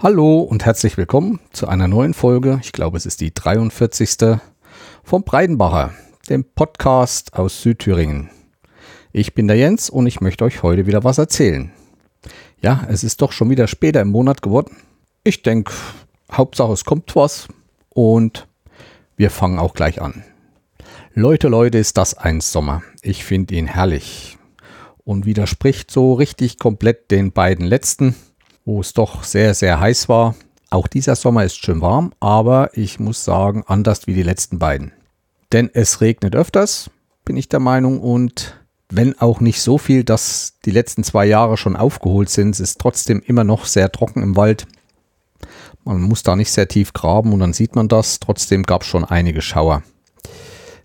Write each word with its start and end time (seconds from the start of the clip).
Hallo 0.00 0.42
und 0.42 0.64
herzlich 0.64 0.96
willkommen 0.96 1.40
zu 1.50 1.66
einer 1.66 1.88
neuen 1.88 2.14
Folge. 2.14 2.60
Ich 2.62 2.70
glaube, 2.70 2.96
es 2.96 3.04
ist 3.04 3.20
die 3.20 3.34
43. 3.34 4.38
vom 5.02 5.24
Breidenbacher, 5.24 5.92
dem 6.28 6.44
Podcast 6.44 7.34
aus 7.34 7.62
Südthüringen. 7.62 8.30
Ich 9.12 9.34
bin 9.34 9.48
der 9.48 9.56
Jens 9.56 9.90
und 9.90 10.06
ich 10.06 10.20
möchte 10.20 10.44
euch 10.44 10.62
heute 10.62 10.86
wieder 10.86 11.02
was 11.02 11.18
erzählen. 11.18 11.72
Ja, 12.62 12.86
es 12.88 13.02
ist 13.02 13.20
doch 13.22 13.32
schon 13.32 13.50
wieder 13.50 13.66
später 13.66 14.00
im 14.00 14.10
Monat 14.10 14.40
geworden. 14.40 14.76
Ich 15.24 15.42
denke, 15.42 15.72
Hauptsache 16.30 16.74
es 16.74 16.84
kommt 16.84 17.16
was 17.16 17.48
und 17.88 18.46
wir 19.16 19.30
fangen 19.30 19.58
auch 19.58 19.74
gleich 19.74 20.00
an. 20.00 20.22
Leute, 21.12 21.48
Leute, 21.48 21.78
ist 21.78 21.98
das 21.98 22.14
ein 22.14 22.40
Sommer. 22.40 22.84
Ich 23.02 23.24
finde 23.24 23.56
ihn 23.56 23.66
herrlich 23.66 24.38
und 25.02 25.26
widerspricht 25.26 25.90
so 25.90 26.12
richtig 26.12 26.60
komplett 26.60 27.10
den 27.10 27.32
beiden 27.32 27.66
letzten 27.66 28.14
wo 28.68 28.80
es 28.82 28.92
doch 28.92 29.24
sehr, 29.24 29.54
sehr 29.54 29.80
heiß 29.80 30.10
war. 30.10 30.34
Auch 30.68 30.88
dieser 30.88 31.16
Sommer 31.16 31.42
ist 31.42 31.56
schön 31.56 31.80
warm, 31.80 32.12
aber 32.20 32.68
ich 32.74 33.00
muss 33.00 33.24
sagen, 33.24 33.64
anders 33.66 34.06
wie 34.06 34.12
die 34.12 34.22
letzten 34.22 34.58
beiden. 34.58 34.92
Denn 35.52 35.70
es 35.72 36.02
regnet 36.02 36.36
öfters, 36.36 36.90
bin 37.24 37.38
ich 37.38 37.48
der 37.48 37.60
Meinung, 37.60 37.98
und 37.98 38.60
wenn 38.90 39.18
auch 39.18 39.40
nicht 39.40 39.62
so 39.62 39.78
viel, 39.78 40.04
dass 40.04 40.58
die 40.66 40.70
letzten 40.70 41.02
zwei 41.02 41.24
Jahre 41.24 41.56
schon 41.56 41.76
aufgeholt 41.76 42.28
sind, 42.28 42.50
es 42.50 42.60
ist 42.60 42.78
trotzdem 42.78 43.22
immer 43.24 43.42
noch 43.42 43.64
sehr 43.64 43.90
trocken 43.90 44.22
im 44.22 44.36
Wald. 44.36 44.66
Man 45.84 46.02
muss 46.02 46.22
da 46.22 46.36
nicht 46.36 46.52
sehr 46.52 46.68
tief 46.68 46.92
graben 46.92 47.32
und 47.32 47.40
dann 47.40 47.54
sieht 47.54 47.74
man 47.74 47.88
das. 47.88 48.20
Trotzdem 48.20 48.64
gab 48.64 48.82
es 48.82 48.88
schon 48.88 49.06
einige 49.06 49.40
Schauer. 49.40 49.82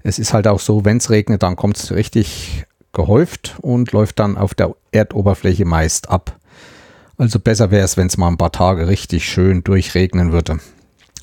Es 0.04 0.20
ist 0.20 0.34
halt 0.34 0.48
auch 0.48 0.62
so, 0.62 0.86
wenn 0.86 0.98
es 0.98 1.10
regnet, 1.10 1.44
dann 1.44 1.58
kommt 1.58 1.76
es 1.76 1.92
richtig 1.92 2.64
gehäuft 2.94 3.58
und 3.62 3.92
läuft 3.92 4.20
dann 4.20 4.38
auf 4.38 4.54
der 4.54 4.74
Erdoberfläche 4.94 5.66
meist 5.66 6.10
ab. 6.10 6.40
Also 7.18 7.40
besser 7.40 7.72
wäre 7.72 7.86
es, 7.86 7.98
wenn 7.98 8.08
es 8.08 8.18
mal 8.18 8.28
ein 8.28 8.38
paar 8.38 8.52
Tage 8.52 8.88
richtig 8.88 9.26
schön 9.26 9.64
durchregnen 9.64 10.32
würde. 10.32 10.60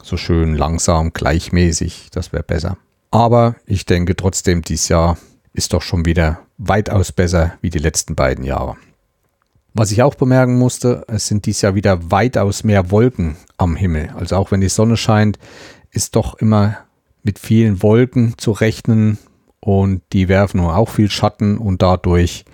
So 0.03 0.17
schön 0.17 0.55
langsam, 0.55 1.13
gleichmäßig, 1.13 2.09
das 2.13 2.33
wäre 2.33 2.43
besser. 2.43 2.79
Aber 3.11 3.57
ich 3.67 3.87
denke 3.87 4.17
trotzdem, 4.17 4.63
dieses 4.63 4.89
Jahr 4.89 5.19
ist 5.53 5.73
doch 5.73 5.83
schon 5.83 6.05
wieder 6.07 6.41
weitaus 6.59 7.13
besser 7.13 7.55
wie 7.61 7.71
die 7.71 7.79
letzten 7.79 8.15
beiden 8.15 8.45
Jahre. 8.45 8.77
Was 9.75 9.93
ich 9.93 10.03
auch 10.03 10.15
bemerken 10.15 10.59
musste, 10.59 11.05
es 11.09 11.27
sind 11.27 11.47
dieses 11.47 11.63
Jahr 11.63 11.75
wieder 11.75 12.11
weitaus 12.11 12.65
mehr 12.65 12.91
Wolken 12.91 13.37
am 13.57 13.77
Himmel. 13.77 14.11
Also 14.17 14.37
auch 14.37 14.51
wenn 14.51 14.61
die 14.61 14.69
Sonne 14.69 14.97
scheint, 14.97 15.39
ist 15.91 16.17
doch 16.17 16.35
immer 16.35 16.79
mit 17.23 17.39
vielen 17.39 17.83
Wolken 17.83 18.35
zu 18.39 18.53
rechnen 18.53 19.19
und 19.61 20.03
die 20.13 20.29
werfen 20.29 20.61
nur 20.61 20.77
auch 20.77 20.89
viel 20.89 21.11
Schatten 21.11 21.59
und 21.59 21.83
dadurch 21.83 22.45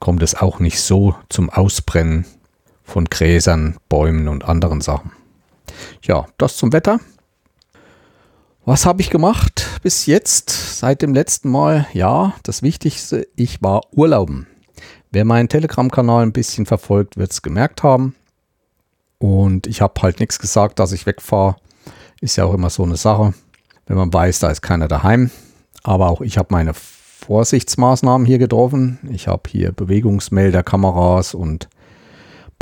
kommt 0.00 0.22
es 0.22 0.34
auch 0.34 0.58
nicht 0.60 0.80
so 0.80 1.14
zum 1.28 1.50
Ausbrennen 1.50 2.24
von 2.84 3.06
Gräsern, 3.06 3.78
Bäumen 3.88 4.28
und 4.28 4.44
anderen 4.44 4.80
Sachen. 4.80 5.12
Ja, 6.02 6.26
das 6.38 6.56
zum 6.56 6.72
Wetter. 6.72 7.00
Was 8.64 8.86
habe 8.86 9.02
ich 9.02 9.10
gemacht 9.10 9.80
bis 9.82 10.06
jetzt, 10.06 10.78
seit 10.78 11.02
dem 11.02 11.12
letzten 11.12 11.50
Mal? 11.50 11.86
Ja, 11.92 12.34
das 12.44 12.62
Wichtigste, 12.62 13.26
ich 13.36 13.62
war 13.62 13.82
urlauben. 13.92 14.46
Wer 15.10 15.24
meinen 15.24 15.48
Telegram-Kanal 15.48 16.22
ein 16.22 16.32
bisschen 16.32 16.66
verfolgt, 16.66 17.16
wird 17.16 17.32
es 17.32 17.42
gemerkt 17.42 17.82
haben. 17.82 18.14
Und 19.18 19.66
ich 19.66 19.80
habe 19.80 20.00
halt 20.02 20.20
nichts 20.20 20.38
gesagt, 20.38 20.78
dass 20.78 20.92
ich 20.92 21.06
wegfahre. 21.06 21.56
Ist 22.20 22.36
ja 22.36 22.44
auch 22.44 22.54
immer 22.54 22.70
so 22.70 22.84
eine 22.84 22.96
Sache, 22.96 23.34
wenn 23.86 23.96
man 23.96 24.12
weiß, 24.12 24.38
da 24.40 24.50
ist 24.50 24.62
keiner 24.62 24.88
daheim. 24.88 25.30
Aber 25.82 26.08
auch 26.08 26.20
ich 26.20 26.38
habe 26.38 26.48
meine 26.50 26.72
Vorsichtsmaßnahmen 26.74 28.26
hier 28.26 28.38
getroffen. 28.38 28.98
Ich 29.10 29.28
habe 29.28 29.42
hier 29.48 29.72
Bewegungsmelder, 29.72 30.62
Kameras 30.62 31.34
und 31.34 31.68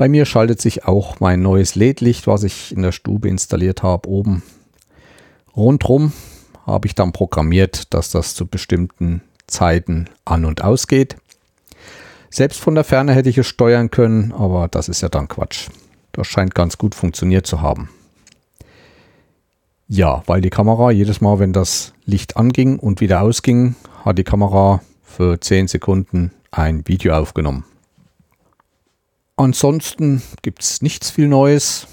bei 0.03 0.09
mir 0.09 0.27
schaltet 0.27 0.61
sich 0.61 0.85
auch 0.85 1.21
mein 1.21 1.43
neues 1.43 1.77
LED-Licht, 1.77 2.27
was 2.27 2.43
ich 2.43 2.75
in 2.75 2.83
der 2.83 2.91
Stube 2.91 3.29
installiert 3.29 3.85
habe, 3.85 4.09
oben. 4.09 4.43
Rundrum 5.57 6.13
habe 6.67 6.89
ich 6.89 6.97
dann 6.97 7.13
programmiert, 7.13 7.95
dass 7.95 8.11
das 8.11 8.35
zu 8.35 8.49
bestimmten 8.49 9.23
Zeiten 9.47 10.09
an 10.25 10.45
und 10.45 10.65
ausgeht. 10.65 11.15
Selbst 12.31 12.59
von 12.59 12.75
der 12.75 12.83
Ferne 12.83 13.15
hätte 13.15 13.29
ich 13.29 13.39
es 13.39 13.47
steuern 13.47 13.93
können, 13.93 14.33
aber 14.33 14.67
das 14.67 14.89
ist 14.89 15.03
ja 15.03 15.09
dann 15.09 15.29
Quatsch. 15.29 15.69
Das 16.11 16.27
scheint 16.27 16.53
ganz 16.53 16.79
gut 16.79 16.97
funktioniert 16.97 17.47
zu 17.47 17.61
haben. 17.61 17.89
Ja, 19.87 20.25
weil 20.27 20.41
die 20.41 20.51
Kamera 20.51 20.91
jedes 20.91 21.21
Mal, 21.21 21.39
wenn 21.39 21.53
das 21.53 21.93
Licht 22.07 22.37
anging 22.37 22.81
und 22.81 23.01
wieder 23.01 23.23
ausging, 23.23 23.77
hat 24.05 24.19
die 24.19 24.25
Kamera 24.25 24.83
für 25.05 25.41
10 25.41 25.69
Sekunden 25.69 26.33
ein 26.51 26.89
Video 26.89 27.15
aufgenommen. 27.15 27.65
Ansonsten 29.37 30.23
gibt 30.43 30.63
es 30.63 30.83
nichts 30.83 31.11
viel 31.11 31.29
Neues. 31.29 31.87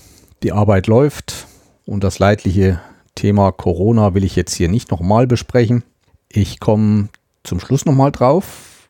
Die 0.44 0.52
Arbeit 0.52 0.88
läuft 0.88 1.48
und 1.86 2.04
das 2.04 2.20
leidliche 2.20 2.82
Thema 3.16 3.52
Corona 3.52 4.14
will 4.14 4.24
ich 4.24 4.36
jetzt 4.36 4.54
hier 4.54 4.70
nicht 4.70 4.92
nochmal 4.92 5.28
besprechen. 5.28 5.84
Ich 6.30 6.60
komme 6.60 7.10
zum 7.44 7.60
Schluss 7.60 7.86
nochmal 7.86 8.12
drauf, 8.12 8.90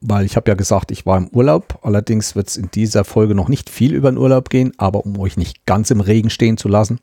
weil 0.00 0.24
ich 0.24 0.36
habe 0.36 0.50
ja 0.50 0.54
gesagt, 0.54 0.90
ich 0.90 1.06
war 1.06 1.16
im 1.16 1.28
Urlaub. 1.28 1.78
Allerdings 1.82 2.36
wird 2.36 2.48
es 2.48 2.56
in 2.56 2.70
dieser 2.70 3.04
Folge 3.04 3.34
noch 3.34 3.48
nicht 3.48 3.70
viel 3.70 3.94
über 3.94 4.10
den 4.10 4.18
Urlaub 4.18 4.50
gehen, 4.50 4.72
aber 4.76 5.04
um 5.06 5.18
euch 5.18 5.36
nicht 5.36 5.64
ganz 5.66 5.90
im 5.90 6.00
Regen 6.00 6.30
stehen 6.30 6.56
zu 6.56 6.68
lassen, 6.68 7.00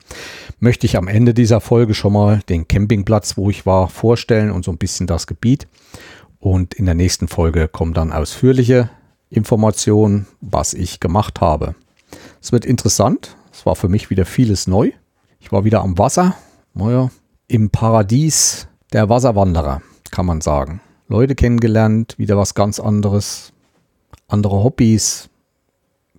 möchte 0.59 0.85
ich 0.85 0.97
am 0.97 1.07
Ende 1.07 1.33
dieser 1.33 1.61
Folge 1.61 1.93
schon 1.93 2.13
mal 2.13 2.41
den 2.49 2.67
Campingplatz, 2.67 3.37
wo 3.37 3.49
ich 3.49 3.65
war, 3.65 3.87
vorstellen 3.89 4.51
und 4.51 4.65
so 4.65 4.71
ein 4.71 4.77
bisschen 4.77 5.07
das 5.07 5.27
Gebiet. 5.27 5.67
Und 6.39 6.73
in 6.73 6.85
der 6.85 6.95
nächsten 6.95 7.27
Folge 7.27 7.67
kommen 7.67 7.93
dann 7.93 8.11
ausführliche 8.11 8.89
Informationen, 9.29 10.27
was 10.41 10.73
ich 10.73 10.99
gemacht 10.99 11.41
habe. 11.41 11.75
Es 12.41 12.51
wird 12.51 12.65
interessant. 12.65 13.35
Es 13.51 13.65
war 13.65 13.75
für 13.75 13.89
mich 13.89 14.09
wieder 14.09 14.25
vieles 14.25 14.67
neu. 14.67 14.91
Ich 15.39 15.51
war 15.51 15.63
wieder 15.63 15.81
am 15.81 15.97
Wasser. 15.97 16.35
Naja, 16.73 17.09
im 17.47 17.69
Paradies 17.69 18.67
der 18.93 19.09
Wasserwanderer, 19.09 19.81
kann 20.11 20.25
man 20.25 20.41
sagen. 20.41 20.81
Leute 21.07 21.35
kennengelernt, 21.35 22.15
wieder 22.17 22.37
was 22.37 22.53
ganz 22.53 22.79
anderes. 22.79 23.53
Andere 24.27 24.63
Hobbys. 24.63 25.29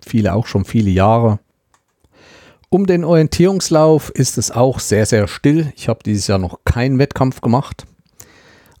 Viele 0.05 0.33
auch 0.33 0.47
schon 0.47 0.65
viele 0.65 0.89
Jahre. 0.89 1.39
Um 2.69 2.85
den 2.85 3.03
Orientierungslauf 3.03 4.09
ist 4.09 4.37
es 4.37 4.51
auch 4.51 4.79
sehr, 4.79 5.05
sehr 5.05 5.27
still. 5.27 5.73
Ich 5.75 5.89
habe 5.89 6.03
dieses 6.03 6.27
Jahr 6.27 6.37
noch 6.37 6.59
keinen 6.65 6.99
Wettkampf 6.99 7.41
gemacht. 7.41 7.87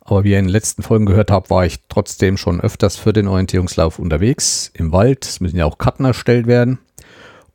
Aber 0.09 0.23
wie 0.23 0.31
ihr 0.31 0.39
in 0.39 0.45
den 0.45 0.51
letzten 0.51 0.81
Folgen 0.81 1.05
gehört 1.05 1.29
habt, 1.29 1.51
war 1.51 1.67
ich 1.67 1.81
trotzdem 1.87 2.35
schon 2.35 2.59
öfters 2.61 2.95
für 2.95 3.13
den 3.13 3.27
Orientierungslauf 3.27 3.99
unterwegs 3.99 4.71
im 4.73 4.91
Wald. 4.91 5.23
Es 5.23 5.39
müssen 5.39 5.57
ja 5.57 5.65
auch 5.65 5.77
Karten 5.77 6.03
erstellt 6.03 6.47
werden. 6.47 6.79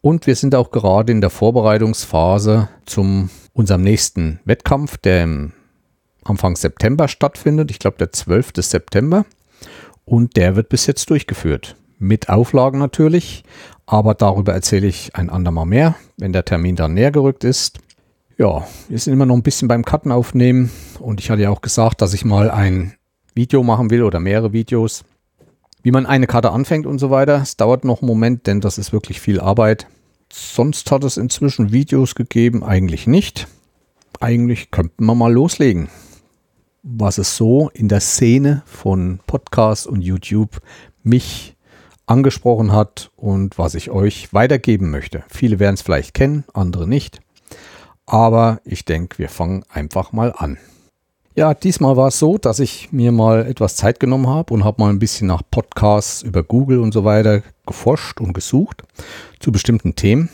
Und 0.00 0.28
wir 0.28 0.36
sind 0.36 0.54
auch 0.54 0.70
gerade 0.70 1.10
in 1.10 1.20
der 1.20 1.30
Vorbereitungsphase 1.30 2.68
zum 2.86 3.30
unserem 3.54 3.82
nächsten 3.82 4.38
Wettkampf, 4.44 4.98
der 4.98 5.50
Anfang 6.22 6.54
September 6.54 7.08
stattfindet. 7.08 7.72
Ich 7.72 7.80
glaube, 7.80 7.96
der 7.98 8.12
12. 8.12 8.52
September. 8.58 9.26
Und 10.04 10.36
der 10.36 10.54
wird 10.54 10.68
bis 10.68 10.86
jetzt 10.86 11.10
durchgeführt. 11.10 11.74
Mit 11.98 12.28
Auflagen 12.28 12.78
natürlich. 12.78 13.42
Aber 13.86 14.14
darüber 14.14 14.52
erzähle 14.52 14.86
ich 14.86 15.16
ein 15.16 15.28
andermal 15.28 15.66
mehr, 15.66 15.96
wenn 16.18 16.32
der 16.32 16.44
Termin 16.44 16.76
dann 16.76 16.94
näher 16.94 17.10
gerückt 17.10 17.42
ist. 17.42 17.80
Ja, 18.36 18.66
wir 18.88 18.98
sind 18.98 19.12
immer 19.12 19.26
noch 19.26 19.36
ein 19.36 19.44
bisschen 19.44 19.68
beim 19.68 19.84
Karten 19.84 20.10
aufnehmen 20.10 20.72
und 20.98 21.20
ich 21.20 21.30
hatte 21.30 21.42
ja 21.42 21.50
auch 21.50 21.60
gesagt, 21.60 22.02
dass 22.02 22.14
ich 22.14 22.24
mal 22.24 22.50
ein 22.50 22.94
Video 23.32 23.62
machen 23.62 23.90
will 23.90 24.02
oder 24.02 24.18
mehrere 24.18 24.52
Videos, 24.52 25.04
wie 25.82 25.92
man 25.92 26.04
eine 26.04 26.26
Karte 26.26 26.50
anfängt 26.50 26.84
und 26.84 26.98
so 26.98 27.10
weiter. 27.10 27.40
Es 27.40 27.56
dauert 27.56 27.84
noch 27.84 28.02
einen 28.02 28.08
Moment, 28.08 28.48
denn 28.48 28.60
das 28.60 28.76
ist 28.76 28.92
wirklich 28.92 29.20
viel 29.20 29.38
Arbeit. 29.38 29.86
Sonst 30.32 30.90
hat 30.90 31.04
es 31.04 31.16
inzwischen 31.16 31.70
Videos 31.72 32.16
gegeben, 32.16 32.64
eigentlich 32.64 33.06
nicht. 33.06 33.46
Eigentlich 34.18 34.72
könnten 34.72 35.04
wir 35.04 35.14
mal 35.14 35.32
loslegen. 35.32 35.88
Was 36.82 37.18
es 37.18 37.36
so 37.36 37.70
in 37.72 37.88
der 37.88 38.00
Szene 38.00 38.62
von 38.66 39.20
Podcast 39.28 39.86
und 39.86 40.00
YouTube 40.00 40.60
mich 41.04 41.54
angesprochen 42.06 42.72
hat 42.72 43.12
und 43.16 43.58
was 43.58 43.76
ich 43.76 43.90
euch 43.90 44.32
weitergeben 44.34 44.90
möchte. 44.90 45.22
Viele 45.28 45.60
werden 45.60 45.74
es 45.74 45.82
vielleicht 45.82 46.14
kennen, 46.14 46.42
andere 46.52 46.88
nicht. 46.88 47.20
Aber 48.06 48.60
ich 48.64 48.84
denke, 48.84 49.18
wir 49.18 49.28
fangen 49.28 49.64
einfach 49.72 50.12
mal 50.12 50.32
an. 50.36 50.58
Ja, 51.36 51.52
diesmal 51.52 51.96
war 51.96 52.08
es 52.08 52.18
so, 52.18 52.38
dass 52.38 52.60
ich 52.60 52.92
mir 52.92 53.10
mal 53.10 53.46
etwas 53.46 53.74
Zeit 53.74 53.98
genommen 53.98 54.28
habe 54.28 54.54
und 54.54 54.62
habe 54.62 54.80
mal 54.80 54.90
ein 54.90 55.00
bisschen 55.00 55.26
nach 55.26 55.42
Podcasts 55.50 56.22
über 56.22 56.44
Google 56.44 56.78
und 56.78 56.92
so 56.92 57.04
weiter 57.04 57.42
geforscht 57.66 58.20
und 58.20 58.34
gesucht 58.34 58.84
zu 59.40 59.50
bestimmten 59.50 59.96
Themen. 59.96 60.28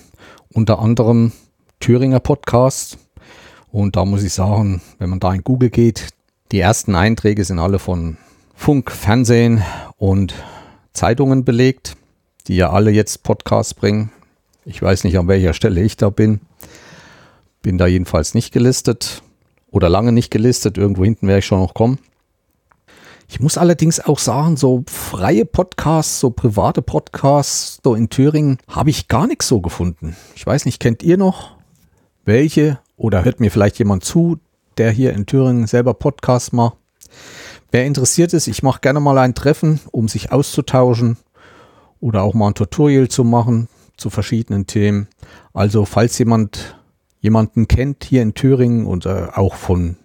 Unter 0.52 0.78
anderem 0.78 1.32
Thüringer 1.78 2.20
Podcasts. 2.20 2.98
Und 3.72 3.96
da 3.96 4.04
muss 4.04 4.22
ich 4.22 4.34
sagen, 4.34 4.82
wenn 4.98 5.08
man 5.08 5.20
da 5.20 5.32
in 5.32 5.42
Google 5.42 5.70
geht, 5.70 6.08
die 6.52 6.60
ersten 6.60 6.94
Einträge 6.94 7.44
sind 7.44 7.58
alle 7.58 7.78
von 7.78 8.18
Funk, 8.54 8.90
Fernsehen 8.90 9.62
und 9.96 10.34
Zeitungen 10.92 11.46
belegt, 11.46 11.96
die 12.46 12.56
ja 12.56 12.70
alle 12.70 12.90
jetzt 12.90 13.22
Podcasts 13.22 13.72
bringen. 13.72 14.12
Ich 14.66 14.82
weiß 14.82 15.04
nicht, 15.04 15.16
an 15.16 15.28
welcher 15.28 15.54
Stelle 15.54 15.80
ich 15.80 15.96
da 15.96 16.10
bin. 16.10 16.40
Bin 17.62 17.78
da 17.78 17.86
jedenfalls 17.86 18.34
nicht 18.34 18.52
gelistet 18.52 19.22
oder 19.70 19.88
lange 19.88 20.12
nicht 20.12 20.30
gelistet. 20.30 20.78
Irgendwo 20.78 21.04
hinten 21.04 21.26
werde 21.26 21.40
ich 21.40 21.46
schon 21.46 21.60
noch 21.60 21.74
kommen. 21.74 21.98
Ich 23.28 23.38
muss 23.38 23.58
allerdings 23.58 24.00
auch 24.00 24.18
sagen, 24.18 24.56
so 24.56 24.82
freie 24.88 25.44
Podcasts, 25.44 26.18
so 26.18 26.30
private 26.30 26.82
Podcasts, 26.82 27.78
so 27.84 27.94
in 27.94 28.08
Thüringen, 28.08 28.58
habe 28.66 28.90
ich 28.90 29.06
gar 29.06 29.28
nichts 29.28 29.46
so 29.46 29.60
gefunden. 29.60 30.16
Ich 30.34 30.44
weiß 30.44 30.64
nicht, 30.64 30.80
kennt 30.80 31.04
ihr 31.04 31.16
noch 31.16 31.56
welche 32.24 32.80
oder 32.96 33.24
hört 33.24 33.38
mir 33.38 33.50
vielleicht 33.50 33.78
jemand 33.78 34.04
zu, 34.04 34.38
der 34.78 34.90
hier 34.90 35.12
in 35.12 35.26
Thüringen 35.26 35.68
selber 35.68 35.94
Podcasts 35.94 36.52
macht? 36.52 36.76
Wer 37.70 37.86
interessiert 37.86 38.32
ist, 38.32 38.48
ich 38.48 38.64
mache 38.64 38.80
gerne 38.80 38.98
mal 38.98 39.18
ein 39.18 39.34
Treffen, 39.36 39.80
um 39.92 40.08
sich 40.08 40.32
auszutauschen 40.32 41.16
oder 42.00 42.22
auch 42.22 42.34
mal 42.34 42.48
ein 42.48 42.54
Tutorial 42.54 43.08
zu 43.08 43.22
machen 43.22 43.68
zu 43.96 44.10
verschiedenen 44.10 44.66
Themen. 44.66 45.06
Also 45.52 45.84
falls 45.84 46.18
jemand 46.18 46.76
jemanden 47.20 47.68
kennt 47.68 48.04
hier 48.04 48.22
in 48.22 48.34
Thüringen 48.34 48.86
und 48.86 49.06
äh, 49.06 49.28
auch 49.34 49.54
von 49.54 49.96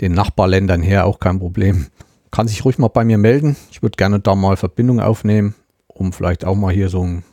den 0.00 0.12
Nachbarländern 0.12 0.82
her 0.82 1.06
auch 1.06 1.18
kein 1.20 1.38
Problem, 1.38 1.86
kann 2.30 2.48
sich 2.48 2.64
ruhig 2.64 2.78
mal 2.78 2.88
bei 2.88 3.04
mir 3.04 3.18
melden. 3.18 3.56
Ich 3.70 3.82
würde 3.82 3.96
gerne 3.96 4.20
da 4.20 4.34
mal 4.34 4.56
Verbindung 4.56 5.00
aufnehmen, 5.00 5.54
um 5.86 6.12
vielleicht 6.12 6.44
auch 6.44 6.56
mal 6.56 6.72
hier 6.72 6.88
so 6.88 7.02
ein 7.02 7.24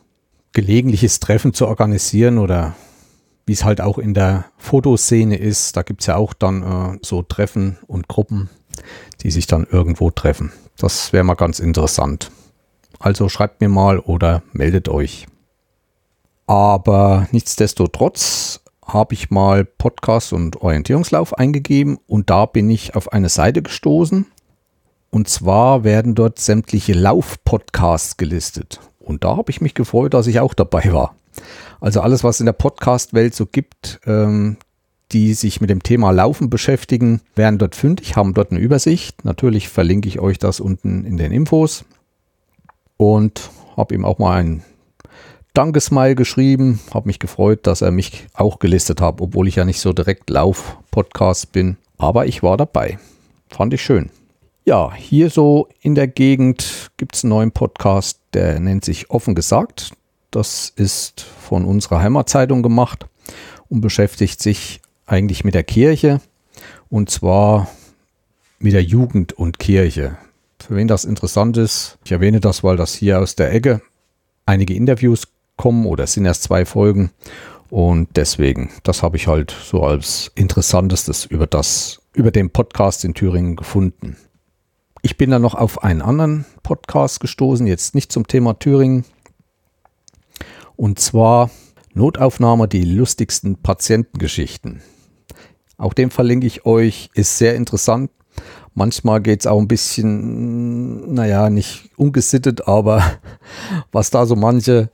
gelegentliches 0.54 1.20
Treffen 1.20 1.54
zu 1.54 1.68
organisieren 1.68 2.38
oder 2.38 2.76
wie 3.46 3.54
es 3.54 3.64
halt 3.64 3.80
auch 3.80 3.98
in 3.98 4.14
der 4.14 4.46
Fotoszene 4.58 5.38
ist. 5.38 5.78
Da 5.78 5.84
gibt 5.84 6.02
es 6.02 6.08
ja 6.08 6.16
auch 6.16 6.34
dann 6.34 6.64
äh, 6.64 7.00
so 7.02 7.22
Treffen 7.22 7.78
und 7.88 8.08
Gruppen, 8.08 8.50
die 9.22 9.32
sich 9.32 9.48
dann 9.48 9.66
irgendwo 9.70 10.12
treffen. 10.12 10.52
Das 10.78 11.14
wäre 11.14 11.24
mal 11.24 11.36
ganz 11.36 11.60
interessant. 11.60 12.32
Also 13.00 13.30
schreibt 13.30 13.62
mir 13.62 13.70
mal 13.70 14.00
oder 14.00 14.44
meldet 14.52 14.90
euch. 14.90 15.28
Aber 16.48 17.28
nichtsdestotrotz 17.32 18.62
habe 18.88 19.14
ich 19.14 19.30
mal 19.30 19.66
Podcast 19.66 20.34
und 20.34 20.62
Orientierungslauf 20.62 21.38
eingegeben 21.38 22.00
und 22.08 22.30
da 22.30 22.46
bin 22.46 22.70
ich 22.70 22.96
auf 22.96 23.12
eine 23.12 23.30
Seite 23.30 23.62
gestoßen. 23.62 24.26
Und 25.10 25.30
zwar 25.30 25.84
werden 25.84 26.16
dort 26.16 26.40
sämtliche 26.40 26.94
Lauf-Podcasts 26.94 28.18
gelistet. 28.18 28.80
Und 29.00 29.24
da 29.24 29.38
habe 29.38 29.52
ich 29.52 29.62
mich 29.62 29.74
gefreut, 29.74 30.14
dass 30.14 30.28
ich 30.28 30.40
auch 30.40 30.54
dabei 30.54 30.92
war. 30.92 31.16
Also 31.80 32.02
alles, 32.02 32.24
was 32.24 32.40
in 32.40 32.46
der 32.46 32.54
Podcast-Welt 32.54 33.36
so 33.36 33.46
gibt, 33.46 34.00
ähm, 34.06 34.58
die 35.12 35.34
sich 35.34 35.62
mit 35.62 35.70
dem 35.70 35.84
Thema 35.84 36.12
Laufen 36.12 36.50
beschäftigen, 36.50 37.22
werden 37.36 37.58
dort 37.58 37.76
fündig, 37.76 38.16
haben 38.16 38.34
dort 38.34 38.52
eine 38.52 38.60
Übersicht. 38.60 39.24
Natürlich 39.24 39.70
verlinke 39.70 40.10
ich 40.10 40.20
euch 40.20 40.40
das 40.40 40.60
unten 40.60 41.06
in 41.06 41.18
den 41.18 41.32
Infos. 41.32 41.86
Und 42.98 43.50
habe 43.78 43.96
ihm 43.96 44.06
auch 44.06 44.18
mal 44.18 44.38
ein 44.38 44.64
Dankesmail 45.58 46.14
geschrieben, 46.14 46.80
habe 46.94 47.08
mich 47.08 47.18
gefreut, 47.18 47.66
dass 47.66 47.82
er 47.82 47.90
mich 47.90 48.28
auch 48.36 48.60
gelistet 48.60 49.02
hat, 49.02 49.20
obwohl 49.22 49.48
ich 49.48 49.56
ja 49.56 49.66
nicht 49.66 49.80
so 49.80 49.92
direkt 49.92 50.30
Lauf-Podcast 50.30 51.52
bin. 51.52 51.78
Aber 51.98 52.28
ich 52.28 52.44
war 52.44 52.58
dabei. 52.58 53.00
Fand 53.50 53.74
ich 53.74 53.82
schön. 53.82 54.12
Ja, 54.66 54.94
hier 54.94 55.32
so 55.32 55.68
in 55.82 55.96
der 55.96 56.08
Gegend 56.08 56.92
gibt 56.98 57.16
es 57.16 57.24
einen 57.24 57.30
neuen 57.30 57.52
Podcast, 57.52 58.20
der 58.36 58.60
nennt 58.60 58.86
sich 58.86 59.10
Offen 59.10 59.34
gesagt. 59.34 59.94
Das 60.30 60.72
ist 60.76 61.22
von 61.22 61.66
unserer 61.66 62.02
Heimatzeitung 62.02 62.62
gemacht 62.62 63.08
und 63.68 63.82
beschäftigt 63.82 64.40
sich 64.40 64.80
eigentlich 65.08 65.44
mit 65.44 65.56
der 65.56 65.64
Kirche 65.64 66.22
und 66.92 67.10
zwar 67.10 67.68
mit 68.60 68.74
der 68.74 68.84
Jugend 68.84 69.34
und 69.34 69.58
Kirche. 69.58 70.20
Für 70.60 70.76
wen 70.76 70.88
das 70.88 71.04
interessant 71.04 71.58
ist, 71.58 71.98
ich 72.06 72.12
erwähne 72.12 72.42
das, 72.42 72.64
weil 72.64 72.78
das 72.78 72.94
hier 72.94 73.20
aus 73.20 73.36
der 73.36 73.52
Ecke 73.52 73.82
einige 74.46 74.76
Interviews 74.76 75.28
kommen 75.58 75.86
oder 75.86 76.06
es 76.06 76.14
sind 76.14 76.26
erst 76.26 76.44
zwei 76.44 76.66
Folgen 76.66 77.12
und 77.70 78.16
deswegen, 78.16 78.70
das 78.84 79.04
habe 79.04 79.18
ich 79.18 79.28
halt 79.28 79.52
so 79.52 79.84
als 79.84 80.32
interessantestes 80.36 81.26
über 81.26 81.48
das, 81.48 82.00
über 82.14 82.32
den 82.32 82.50
Podcast 82.50 83.04
in 83.04 83.14
Thüringen 83.14 83.56
gefunden. 83.56 84.16
Ich 85.02 85.18
bin 85.18 85.32
dann 85.32 85.42
noch 85.42 85.56
auf 85.56 85.84
einen 85.84 86.02
anderen 86.02 86.46
Podcast 86.64 87.20
gestoßen, 87.20 87.68
jetzt 87.68 87.94
nicht 87.94 88.12
zum 88.12 88.28
Thema 88.28 88.58
Thüringen. 88.58 89.06
Und 90.76 91.00
zwar 91.00 91.50
Notaufnahme, 91.94 92.68
die 92.68 92.84
lustigsten 92.84 93.58
Patientengeschichten. 93.62 94.82
Auch 95.78 95.94
den 95.94 96.10
verlinke 96.10 96.48
ich 96.48 96.66
euch, 96.66 97.10
ist 97.14 97.38
sehr 97.38 97.56
interessant. 97.56 98.12
Manchmal 98.74 99.22
geht 99.22 99.42
es 99.42 99.48
auch 99.48 99.60
ein 99.60 99.68
bisschen, 99.68 101.14
naja, 101.14 101.50
nicht 101.50 101.90
ungesittet, 101.98 102.68
aber 102.68 103.04
was 103.92 104.10
da 104.10 104.26
so 104.26 104.36
manche 104.36 104.90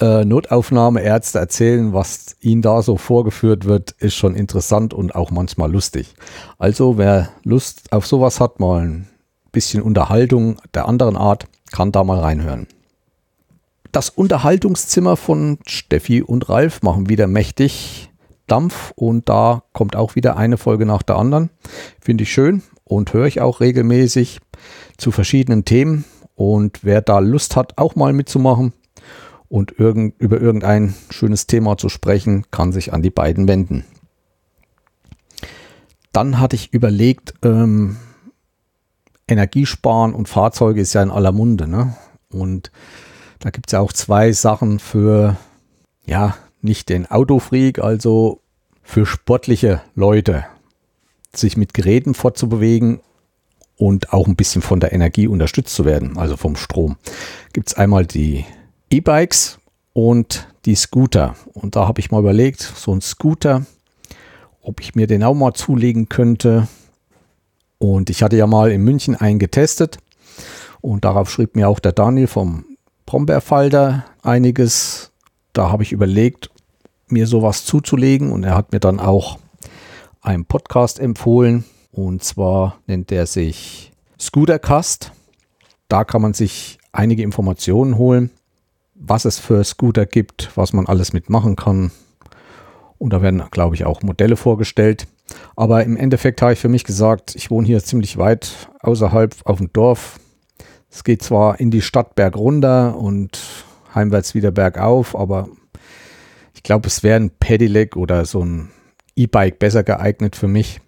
äh, 0.00 0.24
Notaufnahmeärzte 0.24 1.38
erzählen, 1.38 1.92
was 1.92 2.36
ihnen 2.40 2.62
da 2.62 2.82
so 2.82 2.96
vorgeführt 2.96 3.64
wird, 3.64 3.92
ist 3.92 4.14
schon 4.14 4.34
interessant 4.34 4.94
und 4.94 5.14
auch 5.14 5.30
manchmal 5.30 5.70
lustig. 5.70 6.14
Also 6.58 6.98
wer 6.98 7.30
Lust 7.44 7.92
auf 7.92 8.06
sowas 8.06 8.40
hat, 8.40 8.60
mal 8.60 8.82
ein 8.82 9.08
bisschen 9.52 9.82
Unterhaltung 9.82 10.56
der 10.74 10.86
anderen 10.86 11.16
Art, 11.16 11.46
kann 11.72 11.92
da 11.92 12.04
mal 12.04 12.20
reinhören. 12.20 12.66
Das 13.92 14.10
Unterhaltungszimmer 14.10 15.16
von 15.16 15.58
Steffi 15.66 16.22
und 16.22 16.48
Ralf 16.48 16.82
machen 16.82 17.08
wieder 17.08 17.26
mächtig 17.26 18.10
Dampf 18.46 18.92
und 18.94 19.28
da 19.28 19.62
kommt 19.72 19.96
auch 19.96 20.14
wieder 20.14 20.36
eine 20.36 20.56
Folge 20.56 20.86
nach 20.86 21.02
der 21.02 21.16
anderen. 21.16 21.50
Finde 22.00 22.24
ich 22.24 22.32
schön 22.32 22.62
und 22.84 23.12
höre 23.12 23.26
ich 23.26 23.40
auch 23.40 23.60
regelmäßig 23.60 24.40
zu 24.98 25.10
verschiedenen 25.10 25.64
Themen. 25.64 26.04
Und 26.34 26.84
wer 26.84 27.00
da 27.00 27.18
Lust 27.18 27.56
hat, 27.56 27.78
auch 27.78 27.96
mal 27.96 28.12
mitzumachen 28.12 28.72
und 29.48 29.78
irgend, 29.78 30.14
über 30.20 30.40
irgendein 30.40 30.94
schönes 31.10 31.46
Thema 31.46 31.76
zu 31.76 31.88
sprechen, 31.88 32.44
kann 32.50 32.72
sich 32.72 32.92
an 32.92 33.02
die 33.02 33.10
beiden 33.10 33.48
wenden. 33.48 33.84
Dann 36.12 36.40
hatte 36.40 36.56
ich 36.56 36.72
überlegt, 36.72 37.34
ähm, 37.42 37.96
Energiesparen 39.28 40.14
und 40.14 40.28
Fahrzeuge 40.28 40.80
ist 40.80 40.94
ja 40.94 41.02
in 41.02 41.10
aller 41.10 41.32
Munde. 41.32 41.68
Ne? 41.68 41.96
Und 42.30 42.70
da 43.40 43.50
gibt 43.50 43.68
es 43.68 43.72
ja 43.72 43.80
auch 43.80 43.92
zwei 43.92 44.32
Sachen 44.32 44.78
für, 44.78 45.36
ja, 46.06 46.36
nicht 46.62 46.88
den 46.88 47.10
Autofreak, 47.10 47.80
also 47.80 48.40
für 48.82 49.04
sportliche 49.04 49.82
Leute, 49.94 50.44
sich 51.34 51.56
mit 51.56 51.74
Geräten 51.74 52.14
fortzubewegen 52.14 53.00
und 53.76 54.12
auch 54.12 54.26
ein 54.26 54.36
bisschen 54.36 54.62
von 54.62 54.80
der 54.80 54.92
Energie 54.92 55.28
unterstützt 55.28 55.74
zu 55.74 55.84
werden, 55.84 56.16
also 56.16 56.36
vom 56.36 56.56
Strom. 56.56 56.96
Gibt 57.52 57.68
es 57.68 57.74
einmal 57.74 58.06
die 58.06 58.46
E-Bikes 58.90 59.58
und 59.92 60.48
die 60.64 60.74
Scooter. 60.74 61.34
Und 61.52 61.76
da 61.76 61.88
habe 61.88 62.00
ich 62.00 62.10
mal 62.10 62.20
überlegt, 62.20 62.60
so 62.60 62.92
ein 62.92 63.00
Scooter, 63.00 63.64
ob 64.62 64.80
ich 64.80 64.94
mir 64.94 65.06
den 65.06 65.22
auch 65.24 65.34
mal 65.34 65.54
zulegen 65.54 66.08
könnte 66.08 66.68
und 67.78 68.10
ich 68.10 68.22
hatte 68.22 68.36
ja 68.36 68.46
mal 68.46 68.70
in 68.70 68.82
München 68.82 69.14
einen 69.14 69.38
getestet 69.38 69.98
und 70.80 71.04
darauf 71.04 71.30
schrieb 71.30 71.56
mir 71.56 71.68
auch 71.68 71.78
der 71.78 71.92
Daniel 71.92 72.26
vom 72.26 72.64
Brombeerfalter 73.04 74.04
einiges. 74.22 75.12
Da 75.52 75.70
habe 75.70 75.82
ich 75.82 75.92
überlegt, 75.92 76.50
mir 77.08 77.26
sowas 77.26 77.64
zuzulegen 77.64 78.32
und 78.32 78.44
er 78.44 78.54
hat 78.54 78.72
mir 78.72 78.80
dann 78.80 78.98
auch 78.98 79.38
einen 80.20 80.44
Podcast 80.44 80.98
empfohlen 80.98 81.64
und 81.92 82.24
zwar 82.24 82.78
nennt 82.86 83.12
er 83.12 83.26
sich 83.26 83.92
Scootercast. 84.18 85.12
Da 85.88 86.04
kann 86.04 86.22
man 86.22 86.34
sich 86.34 86.78
einige 86.92 87.22
Informationen 87.22 87.96
holen, 87.96 88.30
was 88.98 89.24
es 89.24 89.38
für 89.38 89.62
Scooter 89.64 90.06
gibt, 90.06 90.50
was 90.56 90.72
man 90.72 90.86
alles 90.86 91.12
mitmachen 91.12 91.56
kann. 91.56 91.90
Und 92.98 93.12
da 93.12 93.22
werden, 93.22 93.42
glaube 93.50 93.74
ich, 93.74 93.84
auch 93.84 94.02
Modelle 94.02 94.36
vorgestellt. 94.36 95.06
Aber 95.54 95.84
im 95.84 95.96
Endeffekt 95.96 96.40
habe 96.42 96.52
ich 96.52 96.58
für 96.58 96.68
mich 96.68 96.84
gesagt, 96.84 97.34
ich 97.34 97.50
wohne 97.50 97.66
hier 97.66 97.82
ziemlich 97.82 98.16
weit 98.16 98.68
außerhalb 98.80 99.34
auf 99.44 99.58
dem 99.58 99.72
Dorf. 99.72 100.18
Es 100.90 101.04
geht 101.04 101.22
zwar 101.22 101.60
in 101.60 101.70
die 101.70 101.82
Stadt 101.82 102.14
bergunter 102.14 102.96
und 102.96 103.38
heimwärts 103.94 104.34
wieder 104.34 104.50
bergauf, 104.50 105.16
aber 105.16 105.48
ich 106.54 106.62
glaube, 106.62 106.86
es 106.86 107.02
wäre 107.02 107.20
ein 107.20 107.30
Pedelec 107.30 107.96
oder 107.96 108.24
so 108.24 108.44
ein 108.44 108.70
E-Bike 109.14 109.58
besser 109.58 109.82
geeignet 109.82 110.36
für 110.36 110.48
mich. 110.48 110.80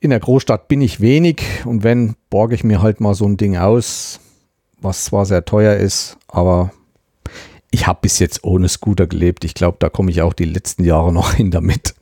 In 0.00 0.10
der 0.10 0.20
Großstadt 0.20 0.68
bin 0.68 0.80
ich 0.80 1.00
wenig 1.00 1.42
und 1.64 1.82
wenn, 1.82 2.14
borge 2.30 2.54
ich 2.54 2.64
mir 2.64 2.82
halt 2.82 3.00
mal 3.00 3.14
so 3.14 3.26
ein 3.26 3.36
Ding 3.36 3.56
aus, 3.56 4.20
was 4.80 5.04
zwar 5.04 5.26
sehr 5.26 5.44
teuer 5.44 5.74
ist, 5.74 6.18
aber 6.28 6.70
ich 7.76 7.86
habe 7.86 7.98
bis 8.00 8.20
jetzt 8.20 8.42
ohne 8.42 8.70
Scooter 8.70 9.06
gelebt. 9.06 9.44
Ich 9.44 9.52
glaube, 9.52 9.76
da 9.80 9.90
komme 9.90 10.10
ich 10.10 10.22
auch 10.22 10.32
die 10.32 10.46
letzten 10.46 10.82
Jahre 10.82 11.12
noch 11.12 11.34
hin 11.34 11.50
damit. 11.50 11.94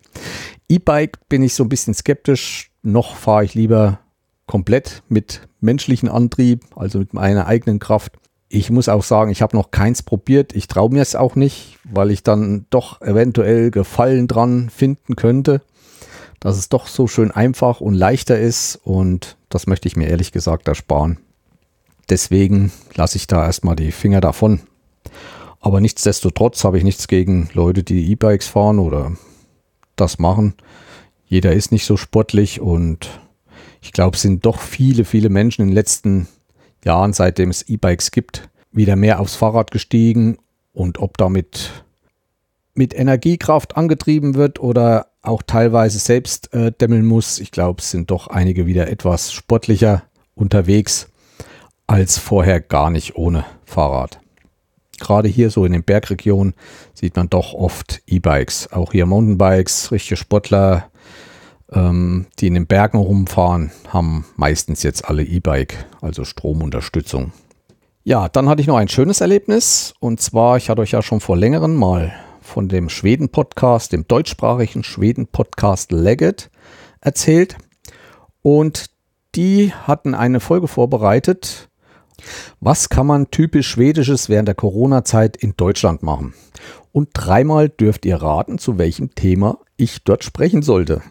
E-Bike 0.68 1.28
bin 1.28 1.42
ich 1.42 1.54
so 1.54 1.64
ein 1.64 1.68
bisschen 1.68 1.94
skeptisch. 1.94 2.70
Noch 2.82 3.16
fahre 3.16 3.44
ich 3.44 3.54
lieber 3.54 3.98
komplett 4.46 5.02
mit 5.08 5.40
menschlichen 5.60 6.08
Antrieb, 6.08 6.64
also 6.76 7.00
mit 7.00 7.12
meiner 7.12 7.48
eigenen 7.48 7.80
Kraft. 7.80 8.12
Ich 8.48 8.70
muss 8.70 8.88
auch 8.88 9.02
sagen, 9.02 9.32
ich 9.32 9.42
habe 9.42 9.56
noch 9.56 9.72
keins 9.72 10.04
probiert. 10.04 10.54
Ich 10.54 10.68
traue 10.68 10.90
mir 10.90 11.02
es 11.02 11.16
auch 11.16 11.34
nicht, 11.34 11.76
weil 11.82 12.12
ich 12.12 12.22
dann 12.22 12.66
doch 12.70 13.02
eventuell 13.02 13.72
Gefallen 13.72 14.28
dran 14.28 14.70
finden 14.70 15.16
könnte, 15.16 15.60
dass 16.38 16.56
es 16.56 16.68
doch 16.68 16.86
so 16.86 17.08
schön 17.08 17.32
einfach 17.32 17.80
und 17.80 17.94
leichter 17.94 18.38
ist 18.38 18.76
und 18.84 19.36
das 19.48 19.66
möchte 19.66 19.88
ich 19.88 19.96
mir 19.96 20.06
ehrlich 20.06 20.30
gesagt 20.30 20.68
ersparen. 20.68 21.18
Deswegen 22.08 22.70
lasse 22.94 23.16
ich 23.16 23.26
da 23.26 23.44
erstmal 23.44 23.74
die 23.74 23.90
Finger 23.90 24.20
davon. 24.20 24.60
Aber 25.64 25.80
nichtsdestotrotz 25.80 26.62
habe 26.64 26.76
ich 26.76 26.84
nichts 26.84 27.08
gegen 27.08 27.48
Leute, 27.54 27.84
die 27.84 28.10
E-Bikes 28.10 28.48
fahren 28.48 28.78
oder 28.78 29.16
das 29.96 30.18
machen. 30.18 30.52
Jeder 31.24 31.54
ist 31.54 31.72
nicht 31.72 31.86
so 31.86 31.96
sportlich 31.96 32.60
und 32.60 33.08
Ich 33.80 33.92
glaube, 33.92 34.14
es 34.14 34.20
sind 34.20 34.44
doch 34.44 34.60
viele, 34.60 35.06
viele 35.06 35.30
Menschen 35.30 35.62
in 35.62 35.68
den 35.68 35.74
letzten 35.74 36.28
Jahren, 36.84 37.14
seitdem 37.14 37.48
es 37.48 37.62
E-Bikes 37.62 38.10
gibt, 38.10 38.50
wieder 38.72 38.94
mehr 38.94 39.20
aufs 39.20 39.36
Fahrrad 39.36 39.70
gestiegen 39.70 40.36
und 40.74 40.98
ob 40.98 41.16
damit 41.16 41.70
mit 42.74 42.94
Energiekraft 42.94 43.74
angetrieben 43.78 44.34
wird 44.34 44.60
oder 44.60 45.06
auch 45.22 45.42
teilweise 45.42 45.98
selbst 45.98 46.52
äh, 46.52 46.72
dämmeln 46.72 47.06
muss. 47.06 47.38
Ich 47.38 47.52
glaube, 47.52 47.80
es 47.80 47.90
sind 47.90 48.10
doch 48.10 48.26
einige 48.26 48.66
wieder 48.66 48.88
etwas 48.88 49.32
sportlicher 49.32 50.02
unterwegs 50.34 51.08
als 51.86 52.18
vorher 52.18 52.60
gar 52.60 52.90
nicht 52.90 53.16
ohne 53.16 53.46
Fahrrad. 53.64 54.20
Gerade 54.98 55.28
hier 55.28 55.50
so 55.50 55.64
in 55.64 55.72
den 55.72 55.84
Bergregionen 55.84 56.54
sieht 56.94 57.16
man 57.16 57.30
doch 57.30 57.54
oft 57.54 58.02
E-Bikes. 58.06 58.72
Auch 58.72 58.92
hier 58.92 59.06
Mountainbikes, 59.06 59.92
richtige 59.92 60.16
Sportler, 60.16 60.90
ähm, 61.72 62.26
die 62.38 62.46
in 62.46 62.54
den 62.54 62.66
Bergen 62.66 62.98
rumfahren, 62.98 63.72
haben 63.88 64.24
meistens 64.36 64.82
jetzt 64.82 65.08
alle 65.08 65.24
E-Bike, 65.24 65.86
also 66.00 66.24
Stromunterstützung. 66.24 67.32
Ja, 68.04 68.28
dann 68.28 68.48
hatte 68.48 68.60
ich 68.60 68.66
noch 68.66 68.76
ein 68.76 68.88
schönes 68.88 69.20
Erlebnis 69.20 69.94
und 69.98 70.20
zwar, 70.20 70.58
ich 70.58 70.68
hatte 70.68 70.82
euch 70.82 70.90
ja 70.90 71.02
schon 71.02 71.20
vor 71.20 71.36
längerem 71.36 71.74
mal 71.74 72.12
von 72.42 72.68
dem 72.68 72.90
Schweden-Podcast, 72.90 73.92
dem 73.92 74.06
deutschsprachigen 74.06 74.84
Schweden-Podcast 74.84 75.90
Leggett 75.90 76.50
erzählt 77.00 77.56
und 78.42 78.90
die 79.34 79.72
hatten 79.72 80.14
eine 80.14 80.40
Folge 80.40 80.68
vorbereitet. 80.68 81.70
Was 82.60 82.88
kann 82.88 83.06
man 83.06 83.30
typisch 83.30 83.68
Schwedisches 83.68 84.28
während 84.28 84.48
der 84.48 84.54
Corona-Zeit 84.54 85.36
in 85.36 85.54
Deutschland 85.56 86.02
machen? 86.02 86.34
Und 86.92 87.10
dreimal 87.12 87.68
dürft 87.68 88.06
ihr 88.06 88.16
raten, 88.16 88.58
zu 88.58 88.78
welchem 88.78 89.14
Thema 89.14 89.58
ich 89.76 90.04
dort 90.04 90.24
sprechen 90.24 90.62
sollte. 90.62 91.02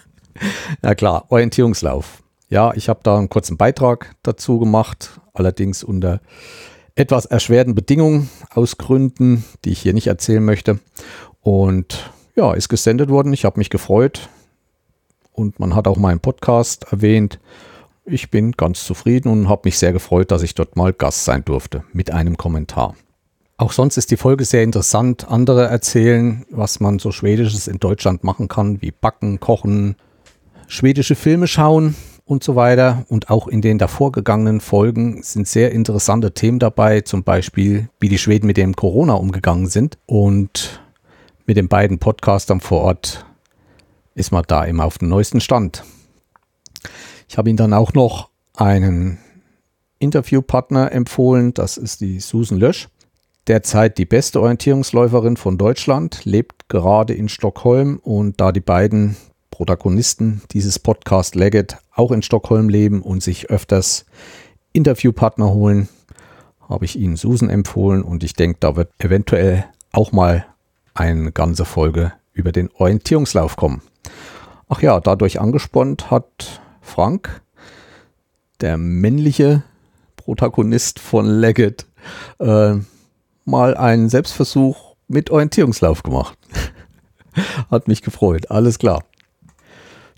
Na 0.82 0.94
klar, 0.94 1.26
Orientierungslauf. 1.28 2.22
Ja, 2.48 2.72
ich 2.74 2.88
habe 2.88 3.00
da 3.02 3.18
einen 3.18 3.28
kurzen 3.28 3.56
Beitrag 3.56 4.14
dazu 4.22 4.58
gemacht, 4.58 5.20
allerdings 5.34 5.84
unter 5.84 6.20
etwas 6.94 7.26
erschwerten 7.26 7.74
Bedingungen 7.74 8.28
aus 8.50 8.78
Gründen, 8.78 9.44
die 9.64 9.70
ich 9.70 9.80
hier 9.80 9.94
nicht 9.94 10.06
erzählen 10.06 10.44
möchte. 10.44 10.78
Und 11.40 12.10
ja, 12.34 12.52
ist 12.54 12.68
gesendet 12.68 13.10
worden. 13.10 13.32
Ich 13.32 13.44
habe 13.44 13.58
mich 13.58 13.70
gefreut. 13.70 14.28
Und 15.32 15.58
man 15.58 15.74
hat 15.74 15.88
auch 15.88 15.96
meinen 15.96 16.20
Podcast 16.20 16.86
erwähnt. 16.90 17.38
Ich 18.04 18.30
bin 18.30 18.52
ganz 18.52 18.84
zufrieden 18.84 19.28
und 19.28 19.48
habe 19.48 19.62
mich 19.64 19.78
sehr 19.78 19.92
gefreut, 19.92 20.32
dass 20.32 20.42
ich 20.42 20.54
dort 20.54 20.76
mal 20.76 20.92
Gast 20.92 21.24
sein 21.24 21.44
durfte 21.44 21.84
mit 21.92 22.10
einem 22.10 22.36
Kommentar. 22.36 22.96
Auch 23.58 23.70
sonst 23.70 23.96
ist 23.96 24.10
die 24.10 24.16
Folge 24.16 24.44
sehr 24.44 24.64
interessant. 24.64 25.28
Andere 25.28 25.66
erzählen, 25.66 26.44
was 26.50 26.80
man 26.80 26.98
so 26.98 27.12
Schwedisches 27.12 27.68
in 27.68 27.78
Deutschland 27.78 28.24
machen 28.24 28.48
kann, 28.48 28.82
wie 28.82 28.90
Backen, 28.90 29.38
Kochen, 29.38 29.94
schwedische 30.66 31.14
Filme 31.14 31.46
schauen 31.46 31.94
und 32.24 32.42
so 32.42 32.56
weiter. 32.56 33.04
Und 33.08 33.30
auch 33.30 33.46
in 33.46 33.60
den 33.60 33.78
davorgegangenen 33.78 34.60
Folgen 34.60 35.22
sind 35.22 35.46
sehr 35.46 35.70
interessante 35.70 36.34
Themen 36.34 36.58
dabei, 36.58 37.02
zum 37.02 37.22
Beispiel, 37.22 37.88
wie 38.00 38.08
die 38.08 38.18
Schweden 38.18 38.48
mit 38.48 38.56
dem 38.56 38.74
Corona 38.74 39.14
umgegangen 39.14 39.68
sind. 39.68 39.96
Und 40.06 40.82
mit 41.46 41.56
den 41.56 41.68
beiden 41.68 42.00
Podcastern 42.00 42.60
vor 42.60 42.80
Ort 42.80 43.24
ist 44.16 44.32
man 44.32 44.42
da 44.48 44.64
immer 44.64 44.86
auf 44.86 44.98
dem 44.98 45.08
neuesten 45.08 45.40
Stand. 45.40 45.84
Ich 47.32 47.38
habe 47.38 47.48
Ihnen 47.48 47.56
dann 47.56 47.72
auch 47.72 47.94
noch 47.94 48.28
einen 48.58 49.16
Interviewpartner 49.98 50.92
empfohlen, 50.92 51.54
das 51.54 51.78
ist 51.78 52.02
die 52.02 52.20
Susan 52.20 52.58
Lösch. 52.58 52.90
Derzeit 53.46 53.96
die 53.96 54.04
beste 54.04 54.38
Orientierungsläuferin 54.38 55.38
von 55.38 55.56
Deutschland, 55.56 56.26
lebt 56.26 56.68
gerade 56.68 57.14
in 57.14 57.30
Stockholm 57.30 57.98
und 58.02 58.38
da 58.38 58.52
die 58.52 58.60
beiden 58.60 59.16
Protagonisten 59.50 60.42
dieses 60.50 60.78
Podcast 60.78 61.34
Leggett 61.34 61.78
auch 61.94 62.10
in 62.10 62.20
Stockholm 62.20 62.68
leben 62.68 63.00
und 63.00 63.22
sich 63.22 63.48
öfters 63.48 64.04
Interviewpartner 64.74 65.54
holen, 65.54 65.88
habe 66.68 66.84
ich 66.84 66.98
Ihnen 66.98 67.16
Susan 67.16 67.48
empfohlen 67.48 68.02
und 68.02 68.24
ich 68.24 68.34
denke, 68.34 68.58
da 68.60 68.76
wird 68.76 68.90
eventuell 68.98 69.64
auch 69.90 70.12
mal 70.12 70.44
eine 70.92 71.32
ganze 71.32 71.64
Folge 71.64 72.12
über 72.34 72.52
den 72.52 72.68
Orientierungslauf 72.74 73.56
kommen. 73.56 73.80
Ach 74.68 74.82
ja, 74.82 75.00
dadurch 75.00 75.40
angespornt 75.40 76.10
hat 76.10 76.61
Frank, 76.82 77.40
der 78.60 78.76
männliche 78.76 79.62
Protagonist 80.16 80.98
von 80.98 81.26
Leggett, 81.26 81.86
äh, 82.38 82.74
mal 83.44 83.76
einen 83.76 84.08
Selbstversuch 84.08 84.96
mit 85.08 85.30
Orientierungslauf 85.30 86.02
gemacht. 86.02 86.36
hat 87.70 87.88
mich 87.88 88.02
gefreut, 88.02 88.50
alles 88.50 88.78
klar. 88.78 89.04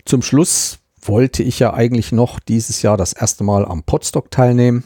Zum 0.03 0.21
Schluss 0.21 0.79
wollte 1.01 1.43
ich 1.43 1.59
ja 1.59 1.73
eigentlich 1.73 2.11
noch 2.11 2.39
dieses 2.39 2.81
Jahr 2.81 2.97
das 2.97 3.13
erste 3.13 3.43
Mal 3.43 3.65
am 3.65 3.83
Podstock 3.83 4.31
teilnehmen. 4.31 4.83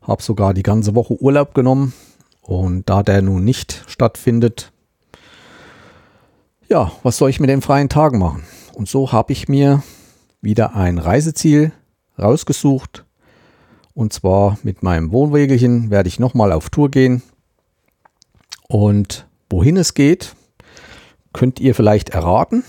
Habe 0.00 0.22
sogar 0.22 0.54
die 0.54 0.62
ganze 0.62 0.94
Woche 0.94 1.20
Urlaub 1.20 1.54
genommen. 1.54 1.92
Und 2.40 2.88
da 2.88 3.02
der 3.02 3.22
nun 3.22 3.44
nicht 3.44 3.84
stattfindet, 3.86 4.72
ja, 6.68 6.90
was 7.02 7.18
soll 7.18 7.30
ich 7.30 7.38
mit 7.38 7.50
den 7.50 7.62
freien 7.62 7.88
Tagen 7.88 8.18
machen? 8.18 8.42
Und 8.74 8.88
so 8.88 9.12
habe 9.12 9.32
ich 9.32 9.48
mir 9.48 9.82
wieder 10.42 10.74
ein 10.74 10.98
Reiseziel 10.98 11.72
rausgesucht. 12.18 13.06
Und 13.94 14.12
zwar 14.12 14.58
mit 14.62 14.82
meinem 14.82 15.12
Wohnwägelchen 15.12 15.90
werde 15.90 16.08
ich 16.08 16.18
nochmal 16.18 16.52
auf 16.52 16.68
Tour 16.68 16.90
gehen. 16.90 17.22
Und 18.68 19.26
wohin 19.48 19.76
es 19.76 19.94
geht, 19.94 20.34
könnt 21.32 21.60
ihr 21.60 21.74
vielleicht 21.74 22.10
erraten. 22.10 22.64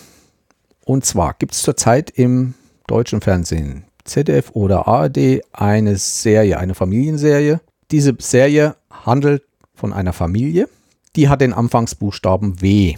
Und 0.86 1.06
zwar 1.06 1.34
gibt 1.34 1.54
es 1.54 1.64
zurzeit 1.64 2.10
im 2.10 2.54
deutschen 2.88 3.22
Fernsehen, 3.22 3.86
ZDF 4.04 4.52
oder 4.54 4.88
ARD, 4.88 5.42
eine 5.54 5.96
Serie, 5.98 6.58
eine 6.60 6.76
Familienserie. 6.76 7.62
Diese 7.92 8.14
Serie 8.20 8.76
handelt 8.90 9.44
von 9.76 9.94
einer 9.94 10.14
Familie, 10.14 10.68
die 11.16 11.30
hat 11.30 11.42
den 11.42 11.54
Anfangsbuchstaben 11.54 12.62
W. 12.62 12.96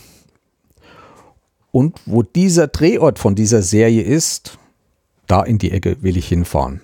Und 1.72 2.00
wo 2.05 2.24
dieser 2.24 2.67
Drehort 2.67 3.20
von 3.20 3.36
dieser 3.36 3.62
Serie 3.62 4.01
ist, 4.01 4.58
da 5.27 5.44
in 5.44 5.58
die 5.58 5.72
Ecke 5.72 6.01
will 6.01 6.17
ich 6.17 6.27
hinfahren. 6.27 6.82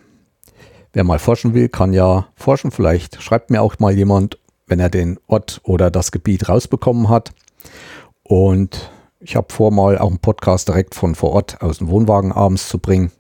Wer 0.94 1.04
mal 1.04 1.20
forschen 1.20 1.54
will, 1.54 1.70
kann 1.70 1.94
ja 1.94 2.28
forschen. 2.36 2.72
Vielleicht 2.72 3.22
schreibt 3.22 3.50
mir 3.50 3.62
auch 3.62 3.80
mal 3.80 3.96
jemand, 3.96 4.38
wenn 4.68 4.80
er 4.80 4.90
den 4.90 5.20
Ort 5.28 5.62
oder 5.64 5.90
das 5.90 6.12
Gebiet 6.12 6.50
rausbekommen 6.50 7.10
hat. 7.10 7.32
Und 8.24 8.92
ich 9.20 9.36
habe 9.36 9.54
vor, 9.54 9.72
mal 9.72 9.98
auch 9.98 10.10
einen 10.10 10.20
Podcast 10.20 10.68
direkt 10.68 10.96
von 10.96 11.16
vor 11.16 11.32
Ort 11.32 11.62
aus 11.62 11.78
dem 11.78 11.90
Wohnwagen 11.90 12.32
abends 12.32 12.68
zu 12.68 12.80
bringen, 12.80 13.12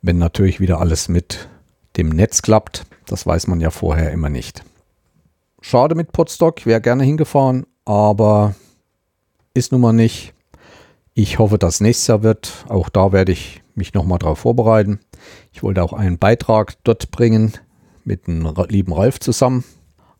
wenn 0.00 0.18
natürlich 0.18 0.60
wieder 0.60 0.80
alles 0.80 1.08
mit 1.08 1.48
dem 1.96 2.08
Netz 2.08 2.42
klappt. 2.42 2.86
Das 3.06 3.26
weiß 3.26 3.46
man 3.46 3.60
ja 3.60 3.70
vorher 3.70 4.12
immer 4.12 4.28
nicht. 4.28 4.62
Schade 5.60 5.94
mit 5.94 6.12
Podstock, 6.12 6.64
wäre 6.66 6.80
gerne 6.80 7.04
hingefahren, 7.04 7.66
aber 7.84 8.54
ist 9.54 9.72
nun 9.72 9.80
mal 9.80 9.92
nicht. 9.92 10.34
Ich 11.14 11.38
hoffe, 11.38 11.58
dass 11.58 11.80
nächstes 11.80 12.06
Jahr 12.06 12.22
wird. 12.22 12.64
Auch 12.68 12.88
da 12.88 13.12
werde 13.12 13.32
ich 13.32 13.61
mich 13.76 13.94
nochmal 13.94 14.18
darauf 14.18 14.40
vorbereiten. 14.40 15.00
Ich 15.52 15.62
wollte 15.62 15.82
auch 15.82 15.92
einen 15.92 16.18
Beitrag 16.18 16.74
dort 16.84 17.10
bringen 17.10 17.52
mit 18.04 18.26
dem 18.26 18.52
lieben 18.68 18.92
Ralf 18.92 19.20
zusammen. 19.20 19.64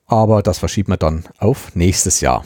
Aber 0.07 0.43
das 0.43 0.59
verschiebt 0.59 0.89
man 0.89 0.99
dann 0.99 1.25
auf 1.39 1.75
nächstes 1.75 2.21
Jahr. 2.21 2.45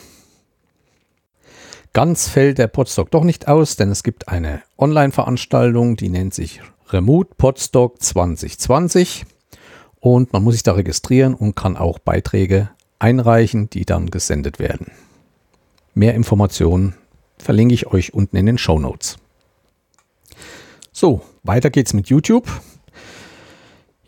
Ganz 1.92 2.28
fällt 2.28 2.58
der 2.58 2.68
Podstock 2.68 3.10
doch 3.10 3.24
nicht 3.24 3.48
aus, 3.48 3.76
denn 3.76 3.90
es 3.90 4.02
gibt 4.02 4.28
eine 4.28 4.62
Online-Veranstaltung, 4.76 5.96
die 5.96 6.10
nennt 6.10 6.34
sich 6.34 6.60
Remote 6.90 7.30
Podstock 7.36 8.02
2020 8.02 9.24
und 9.98 10.32
man 10.32 10.44
muss 10.44 10.54
sich 10.54 10.62
da 10.62 10.72
registrieren 10.72 11.34
und 11.34 11.56
kann 11.56 11.76
auch 11.76 11.98
Beiträge 11.98 12.68
einreichen, 12.98 13.70
die 13.70 13.84
dann 13.86 14.10
gesendet 14.10 14.58
werden. 14.58 14.92
Mehr 15.94 16.14
Informationen 16.14 16.94
verlinke 17.38 17.74
ich 17.74 17.86
euch 17.86 18.12
unten 18.14 18.36
in 18.36 18.46
den 18.46 18.58
Show 18.58 18.78
Notes. 18.78 19.16
So, 20.98 21.20
weiter 21.42 21.68
geht's 21.68 21.92
mit 21.92 22.08
YouTube. 22.08 22.48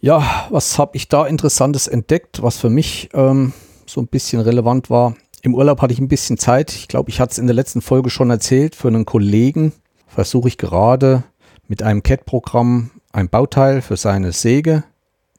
Ja, 0.01 0.47
was 0.49 0.79
habe 0.79 0.97
ich 0.97 1.07
da 1.07 1.27
Interessantes 1.27 1.87
entdeckt, 1.87 2.43
was 2.43 2.57
für 2.57 2.71
mich 2.71 3.11
ähm, 3.13 3.53
so 3.85 4.01
ein 4.01 4.07
bisschen 4.07 4.41
relevant 4.41 4.89
war? 4.89 5.15
Im 5.43 5.55
Urlaub 5.55 5.83
hatte 5.83 5.93
ich 5.93 5.99
ein 5.99 6.09
bisschen 6.09 6.39
Zeit. 6.39 6.73
Ich 6.73 6.89
glaube, 6.89 7.11
ich 7.11 7.21
hatte 7.21 7.33
es 7.33 7.39
in 7.39 7.47
der 7.47 7.55
letzten 7.55 7.83
Folge 7.83 8.09
schon 8.09 8.31
erzählt. 8.31 8.75
Für 8.75 8.89
einen 8.89 9.05
Kollegen 9.05 9.75
versuche 10.07 10.49
ich 10.49 10.57
gerade 10.57 11.25
mit 11.67 11.83
einem 11.83 12.03
CAD-Programm 12.03 12.91
ein 13.13 13.29
Bauteil 13.29 13.83
für 13.83 13.99
seine 13.99 14.33
Säge 14.33 14.83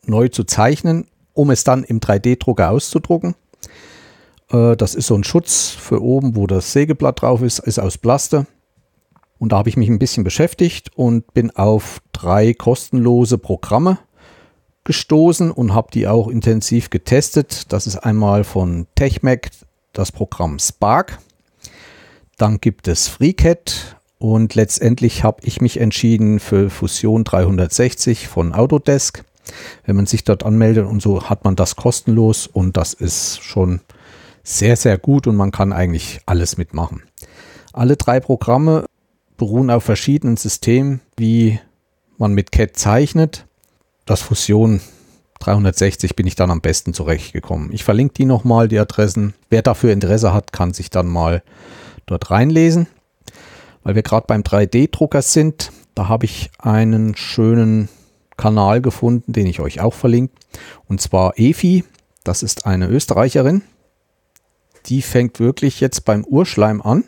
neu 0.06 0.28
zu 0.28 0.44
zeichnen, 0.44 1.08
um 1.34 1.50
es 1.50 1.64
dann 1.64 1.84
im 1.84 2.00
3D-Drucker 2.00 2.70
auszudrucken. 2.70 3.34
Äh, 4.52 4.76
das 4.76 4.94
ist 4.94 5.08
so 5.08 5.16
ein 5.16 5.24
Schutz 5.24 5.70
für 5.70 6.04
oben, 6.04 6.36
wo 6.36 6.46
das 6.46 6.74
Sägeblatt 6.74 7.24
drauf 7.24 7.42
ist, 7.42 7.58
ist 7.58 7.80
aus 7.80 7.98
Plaste. 7.98 8.46
Und 9.40 9.54
da 9.54 9.58
habe 9.58 9.70
ich 9.70 9.78
mich 9.78 9.90
ein 9.90 10.00
bisschen 10.00 10.24
beschäftigt 10.24 10.92
und 10.96 11.34
bin 11.34 11.50
auf 11.52 12.02
drei 12.12 12.54
kostenlose 12.54 13.38
Programme 13.38 13.98
gestoßen 14.84 15.50
und 15.52 15.74
habe 15.74 15.90
die 15.94 16.08
auch 16.08 16.28
intensiv 16.28 16.90
getestet. 16.90 17.72
Das 17.72 17.88
ist 17.88 17.98
einmal 17.98 18.44
von 18.44 18.86
TechMac 18.96 19.52
das 19.94 20.12
Programm 20.12 20.60
Spark. 20.60 21.20
Dann 22.38 22.60
gibt 22.60 22.88
es 22.88 23.08
FreeCAD 23.08 23.96
Und 24.18 24.56
letztendlich 24.56 25.24
habe 25.24 25.42
ich 25.44 25.62
mich 25.62 25.80
entschieden 25.80 26.40
für 26.40 26.70
Fusion 26.70 27.24
360 27.24 28.28
von 28.28 28.54
Autodesk. 28.54 29.24
Wenn 29.86 29.96
man 29.96 30.06
sich 30.06 30.26
dort 30.26 30.44
anmeldet 30.44 30.86
und 30.86 31.02
so, 31.02 31.30
hat 31.30 31.46
man 31.46 31.56
das 31.56 31.78
kostenlos 31.78 32.46
und 32.48 32.76
das 32.76 32.94
ist 32.94 33.42
schon 33.42 33.80
sehr, 34.44 34.76
sehr 34.76 34.98
gut 34.98 35.28
und 35.28 35.36
man 35.36 35.52
kann 35.52 35.72
eigentlich 35.72 36.20
alles 36.26 36.58
mitmachen. 36.58 37.04
Alle 37.72 37.96
drei 37.96 38.20
Programme 38.20 38.86
beruhen 39.40 39.72
auf 39.72 39.84
verschiedenen 39.84 40.38
Systemen, 40.38 41.00
wie 41.18 41.60
man 42.20 42.34
mit 42.34 42.52
CAD 42.52 42.78
zeichnet. 42.78 43.48
Das 44.06 44.22
Fusion 44.22 44.82
360 45.40 46.16
bin 46.16 46.28
ich 46.28 46.36
dann 46.36 46.52
am 46.52 46.62
besten 46.62 46.94
zurechtgekommen. 46.94 47.72
Ich 47.72 47.84
verlinke 47.84 48.14
die 48.14 48.26
nochmal, 48.26 48.68
die 48.68 48.78
Adressen. 48.78 49.34
Wer 49.50 49.64
dafür 49.64 49.92
Interesse 49.92 50.34
hat, 50.34 50.52
kann 50.52 50.74
sich 50.74 50.92
dann 50.92 51.08
mal 51.08 51.42
dort 52.06 52.30
reinlesen. 52.30 52.88
Weil 53.84 53.96
wir 53.96 54.04
gerade 54.04 54.28
beim 54.28 54.42
3D-Drucker 54.42 55.22
sind, 55.22 55.72
da 55.96 56.10
habe 56.10 56.26
ich 56.26 56.52
einen 56.60 57.16
schönen 57.16 57.88
Kanal 58.36 58.82
gefunden, 58.82 59.32
den 59.32 59.48
ich 59.48 59.62
euch 59.62 59.80
auch 59.80 59.94
verlinke. 59.94 60.34
Und 60.88 61.02
zwar 61.02 61.40
Efi, 61.40 61.86
das 62.26 62.44
ist 62.44 62.66
eine 62.66 62.88
Österreicherin. 62.88 63.64
Die 64.88 65.02
fängt 65.02 65.40
wirklich 65.40 65.80
jetzt 65.80 66.04
beim 66.04 66.26
Urschleim 66.26 66.82
an 66.82 67.06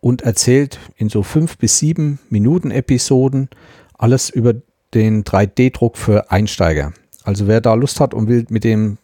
und 0.00 0.22
erzählt 0.22 0.78
in 0.96 1.08
so 1.08 1.22
fünf 1.22 1.58
bis 1.58 1.78
sieben 1.78 2.18
Minuten 2.30 2.70
Episoden 2.70 3.48
alles 3.94 4.30
über 4.30 4.54
den 4.94 5.24
3D-Druck 5.24 5.96
für 5.96 6.30
Einsteiger. 6.30 6.92
Also 7.24 7.46
wer 7.46 7.60
da 7.60 7.74
Lust 7.74 8.00
hat 8.00 8.14
und 8.14 8.28
will 8.28 8.46
mit 8.48 8.64
dem 8.64 8.98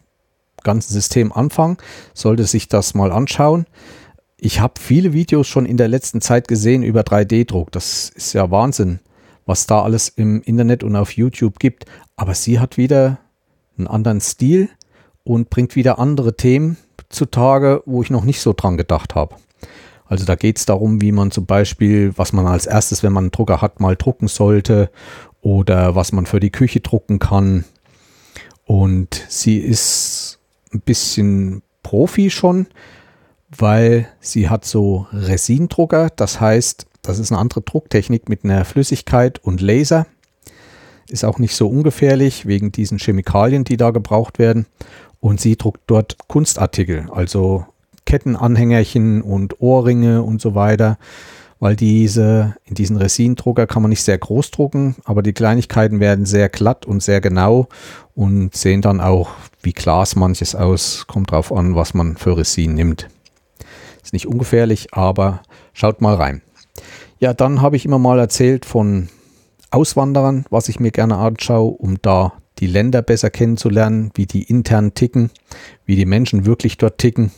ganzen 0.63 0.93
System 0.93 1.31
anfangen, 1.31 1.77
sollte 2.13 2.45
sich 2.45 2.67
das 2.67 2.95
mal 2.95 3.11
anschauen. 3.11 3.65
Ich 4.37 4.59
habe 4.59 4.73
viele 4.79 5.13
Videos 5.13 5.47
schon 5.47 5.65
in 5.65 5.77
der 5.77 5.87
letzten 5.87 6.21
Zeit 6.21 6.47
gesehen 6.47 6.83
über 6.83 7.01
3D-Druck. 7.01 7.71
Das 7.71 8.09
ist 8.09 8.33
ja 8.33 8.49
Wahnsinn, 8.51 8.99
was 9.45 9.67
da 9.67 9.83
alles 9.83 10.09
im 10.09 10.41
Internet 10.41 10.83
und 10.83 10.95
auf 10.95 11.11
YouTube 11.11 11.59
gibt. 11.59 11.85
Aber 12.15 12.33
sie 12.33 12.59
hat 12.59 12.77
wieder 12.77 13.19
einen 13.77 13.87
anderen 13.87 14.21
Stil 14.21 14.69
und 15.23 15.49
bringt 15.49 15.75
wieder 15.75 15.99
andere 15.99 16.35
Themen 16.35 16.77
zutage, 17.09 17.83
wo 17.85 18.01
ich 18.01 18.09
noch 18.09 18.23
nicht 18.23 18.41
so 18.41 18.53
dran 18.53 18.77
gedacht 18.77 19.15
habe. 19.15 19.35
Also 20.07 20.25
da 20.25 20.35
geht 20.35 20.57
es 20.57 20.65
darum, 20.65 21.01
wie 21.01 21.11
man 21.11 21.31
zum 21.31 21.45
Beispiel, 21.45 22.13
was 22.15 22.31
man 22.31 22.45
als 22.45 22.65
erstes, 22.65 23.03
wenn 23.03 23.13
man 23.13 23.25
einen 23.25 23.31
Drucker 23.31 23.61
hat, 23.61 23.79
mal 23.79 23.95
drucken 23.95 24.27
sollte 24.27 24.91
oder 25.41 25.95
was 25.95 26.11
man 26.11 26.25
für 26.25 26.39
die 26.39 26.51
Küche 26.51 26.79
drucken 26.79 27.19
kann. 27.19 27.65
Und 28.65 29.23
sie 29.29 29.57
ist 29.57 30.39
ein 30.73 30.81
bisschen 30.81 31.61
Profi 31.83 32.29
schon, 32.29 32.67
weil 33.55 34.07
sie 34.19 34.49
hat 34.49 34.65
so 34.65 35.07
Resindrucker. 35.11 36.09
Das 36.15 36.39
heißt, 36.39 36.87
das 37.01 37.19
ist 37.19 37.31
eine 37.31 37.39
andere 37.39 37.61
Drucktechnik 37.61 38.29
mit 38.29 38.43
einer 38.43 38.65
Flüssigkeit 38.65 39.39
und 39.43 39.61
Laser. 39.61 40.07
Ist 41.07 41.23
auch 41.23 41.37
nicht 41.37 41.55
so 41.55 41.67
ungefährlich 41.67 42.47
wegen 42.47 42.71
diesen 42.71 42.97
Chemikalien, 42.97 43.63
die 43.63 43.77
da 43.77 43.91
gebraucht 43.91 44.39
werden. 44.39 44.65
Und 45.19 45.39
sie 45.39 45.55
druckt 45.55 45.81
dort 45.87 46.17
Kunstartikel, 46.27 47.07
also 47.11 47.65
Kettenanhängerchen 48.05 49.21
und 49.21 49.61
Ohrringe 49.61 50.23
und 50.23 50.41
so 50.41 50.55
weiter, 50.55 50.97
weil 51.59 51.75
diese, 51.75 52.55
in 52.65 52.75
diesen 52.75 52.97
Resindrucker 52.97 53.67
kann 53.67 53.81
man 53.81 53.89
nicht 53.89 54.03
sehr 54.03 54.17
groß 54.17 54.51
drucken, 54.51 54.95
aber 55.05 55.21
die 55.21 55.33
Kleinigkeiten 55.33 55.99
werden 55.99 56.25
sehr 56.25 56.49
glatt 56.49 56.85
und 56.85 57.01
sehr 57.01 57.21
genau 57.21 57.67
und 58.13 58.55
sehen 58.55 58.81
dann 58.81 59.01
auch 59.01 59.29
wie 59.61 59.73
Glas 59.73 60.15
manches 60.15 60.55
aus. 60.55 61.05
Kommt 61.07 61.31
drauf 61.31 61.51
an, 61.51 61.75
was 61.75 61.93
man 61.93 62.17
für 62.17 62.37
Resin 62.37 62.73
nimmt. 62.73 63.07
Ist 64.03 64.13
nicht 64.13 64.27
ungefährlich, 64.27 64.93
aber 64.93 65.41
schaut 65.73 66.01
mal 66.01 66.15
rein. 66.15 66.41
Ja, 67.19 67.33
dann 67.33 67.61
habe 67.61 67.75
ich 67.75 67.85
immer 67.85 67.97
mal 67.97 68.19
erzählt 68.19 68.65
von 68.65 69.09
Auswanderern, 69.71 70.45
was 70.49 70.69
ich 70.69 70.79
mir 70.79 70.91
gerne 70.91 71.17
anschaue, 71.17 71.71
um 71.71 71.97
da 72.01 72.33
die 72.59 72.67
Länder 72.67 73.01
besser 73.01 73.29
kennenzulernen, 73.29 74.11
wie 74.13 74.25
die 74.25 74.43
intern 74.43 74.93
ticken, 74.93 75.31
wie 75.85 75.95
die 75.95 76.05
Menschen 76.05 76.45
wirklich 76.45 76.77
dort 76.77 76.97
ticken. 76.97 77.31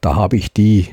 Da 0.00 0.14
habe 0.14 0.36
ich 0.36 0.52
die 0.52 0.88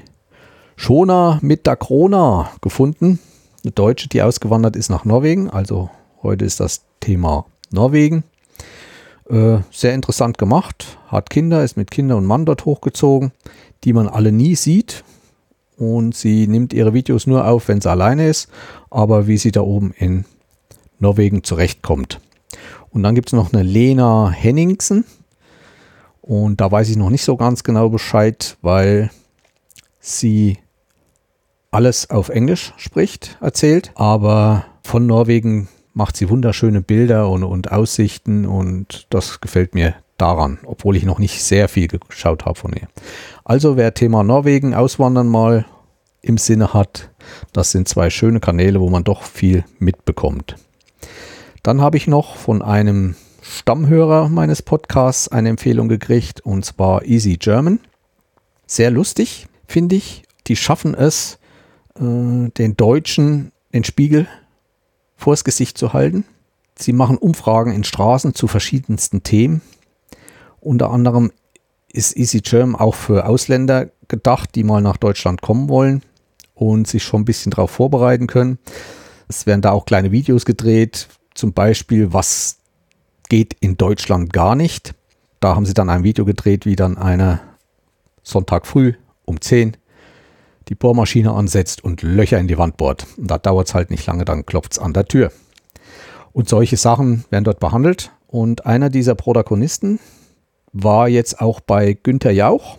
Schona 0.75 1.39
mit 1.41 1.65
der 1.65 1.75
Krona 1.75 2.51
gefunden. 2.61 3.19
Eine 3.63 3.71
Deutsche, 3.71 4.09
die 4.09 4.21
ausgewandert 4.21 4.75
ist 4.75 4.89
nach 4.89 5.05
Norwegen. 5.05 5.49
Also 5.49 5.89
heute 6.21 6.45
ist 6.45 6.59
das 6.59 6.83
Thema 6.99 7.45
Norwegen. 7.71 8.23
Äh, 9.29 9.59
sehr 9.71 9.93
interessant 9.93 10.37
gemacht. 10.37 10.97
Hat 11.07 11.29
Kinder, 11.29 11.63
ist 11.63 11.77
mit 11.77 11.91
Kinder 11.91 12.17
und 12.17 12.25
Mann 12.25 12.45
dort 12.45 12.65
hochgezogen, 12.65 13.31
die 13.83 13.93
man 13.93 14.07
alle 14.07 14.31
nie 14.31 14.55
sieht. 14.55 15.03
Und 15.77 16.15
sie 16.15 16.47
nimmt 16.47 16.73
ihre 16.73 16.93
Videos 16.93 17.27
nur 17.27 17.45
auf, 17.47 17.67
wenn 17.67 17.81
sie 17.81 17.89
alleine 17.89 18.27
ist. 18.27 18.49
Aber 18.89 19.27
wie 19.27 19.37
sie 19.37 19.51
da 19.51 19.61
oben 19.61 19.91
in 19.97 20.25
Norwegen 20.99 21.43
zurechtkommt. 21.43 22.19
Und 22.91 23.03
dann 23.03 23.15
gibt 23.15 23.29
es 23.29 23.33
noch 23.33 23.53
eine 23.53 23.63
Lena 23.63 24.29
Henningsen. 24.29 25.05
Und 26.27 26.59
da 26.59 26.69
weiß 26.69 26.89
ich 26.89 26.97
noch 26.97 27.09
nicht 27.09 27.23
so 27.23 27.37
ganz 27.37 27.63
genau 27.63 27.87
Bescheid, 27.87 28.57
weil 28.61 29.09
sie 30.01 30.57
alles 31.71 32.09
auf 32.09 32.27
Englisch 32.27 32.73
spricht, 32.75 33.37
erzählt. 33.39 33.91
Aber 33.95 34.65
von 34.83 35.05
Norwegen 35.05 35.69
macht 35.93 36.17
sie 36.17 36.29
wunderschöne 36.29 36.81
Bilder 36.81 37.29
und, 37.29 37.43
und 37.43 37.71
Aussichten 37.71 38.45
und 38.45 39.07
das 39.09 39.39
gefällt 39.39 39.73
mir 39.73 39.95
daran, 40.17 40.59
obwohl 40.65 40.97
ich 40.97 41.05
noch 41.05 41.17
nicht 41.17 41.41
sehr 41.41 41.69
viel 41.69 41.87
geschaut 41.87 42.45
habe 42.45 42.59
von 42.59 42.73
ihr. 42.73 42.89
Also 43.45 43.77
wer 43.77 43.93
Thema 43.93 44.21
Norwegen 44.23 44.73
auswandern 44.73 45.29
mal 45.29 45.65
im 46.21 46.37
Sinne 46.37 46.73
hat, 46.73 47.09
das 47.53 47.71
sind 47.71 47.87
zwei 47.87 48.09
schöne 48.09 48.41
Kanäle, 48.41 48.81
wo 48.81 48.89
man 48.89 49.05
doch 49.05 49.23
viel 49.23 49.63
mitbekommt. 49.79 50.57
Dann 51.63 51.79
habe 51.79 51.95
ich 51.95 52.05
noch 52.05 52.35
von 52.35 52.61
einem 52.61 53.15
Stammhörer 53.49 54.27
meines 54.27 54.61
Podcasts 54.61 55.29
eine 55.29 55.49
Empfehlung 55.49 55.87
gekriegt 55.87 56.41
und 56.41 56.65
zwar 56.65 57.05
Easy 57.05 57.37
German. 57.37 57.79
Sehr 58.65 58.91
lustig, 58.91 59.47
finde 59.67 59.95
ich. 59.95 60.23
Die 60.47 60.57
schaffen 60.57 60.93
es, 60.93 61.39
äh, 61.95 62.49
den 62.49 62.75
Deutschen 62.75 63.51
den 63.73 63.83
Spiegel 63.83 64.27
vors 65.15 65.43
Gesicht 65.43 65.77
zu 65.77 65.93
halten. 65.93 66.25
Sie 66.77 66.93
machen 66.93 67.17
Umfragen 67.17 67.71
in 67.71 67.83
Straßen 67.83 68.35
zu 68.35 68.47
verschiedensten 68.47 69.23
Themen. 69.23 69.61
Unter 70.59 70.91
anderem 70.91 71.31
ist 71.91 72.17
Easy 72.17 72.41
German 72.41 72.75
auch 72.75 72.95
für 72.95 73.25
Ausländer 73.25 73.89
gedacht, 74.07 74.55
die 74.55 74.63
mal 74.63 74.81
nach 74.81 74.97
Deutschland 74.97 75.41
kommen 75.41 75.69
wollen 75.69 76.01
und 76.53 76.87
sich 76.87 77.03
schon 77.03 77.21
ein 77.21 77.25
bisschen 77.25 77.51
darauf 77.51 77.71
vorbereiten 77.71 78.27
können. 78.27 78.59
Es 79.29 79.45
werden 79.45 79.61
da 79.61 79.71
auch 79.71 79.85
kleine 79.85 80.11
Videos 80.11 80.45
gedreht, 80.45 81.07
zum 81.33 81.53
Beispiel, 81.53 82.13
was 82.13 82.57
geht 83.29 83.55
in 83.59 83.77
Deutschland 83.77 84.33
gar 84.33 84.55
nicht. 84.55 84.93
Da 85.39 85.55
haben 85.55 85.65
sie 85.65 85.73
dann 85.73 85.89
ein 85.89 86.03
Video 86.03 86.25
gedreht, 86.25 86.65
wie 86.65 86.75
dann 86.75 86.97
einer 86.97 87.41
Sonntag 88.23 88.65
früh 88.65 88.93
um 89.25 89.41
10 89.41 89.77
die 90.69 90.75
Bohrmaschine 90.75 91.31
ansetzt 91.31 91.83
und 91.83 92.01
Löcher 92.01 92.39
in 92.39 92.47
die 92.47 92.57
Wand 92.57 92.77
bohrt. 92.77 93.07
Und 93.17 93.31
da 93.31 93.37
dauert 93.37 93.67
es 93.67 93.73
halt 93.73 93.89
nicht 93.89 94.05
lange, 94.05 94.25
dann 94.25 94.45
klopft 94.45 94.73
es 94.73 94.79
an 94.79 94.93
der 94.93 95.05
Tür. 95.05 95.31
Und 96.33 96.49
solche 96.49 96.77
Sachen 96.77 97.23
werden 97.29 97.45
dort 97.45 97.59
behandelt. 97.59 98.11
Und 98.27 98.65
einer 98.65 98.89
dieser 98.89 99.15
Protagonisten 99.15 99.99
war 100.73 101.07
jetzt 101.07 101.39
auch 101.39 101.61
bei 101.61 101.93
Günther 101.93 102.31
Jauch 102.31 102.77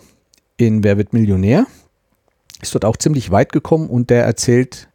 in 0.57 0.83
Wer 0.83 0.97
wird 0.97 1.13
Millionär. 1.13 1.65
Ist 2.61 2.75
dort 2.75 2.85
auch 2.85 2.97
ziemlich 2.97 3.31
weit 3.31 3.51
gekommen 3.51 3.89
und 3.89 4.09
der 4.09 4.25
erzählt 4.25 4.89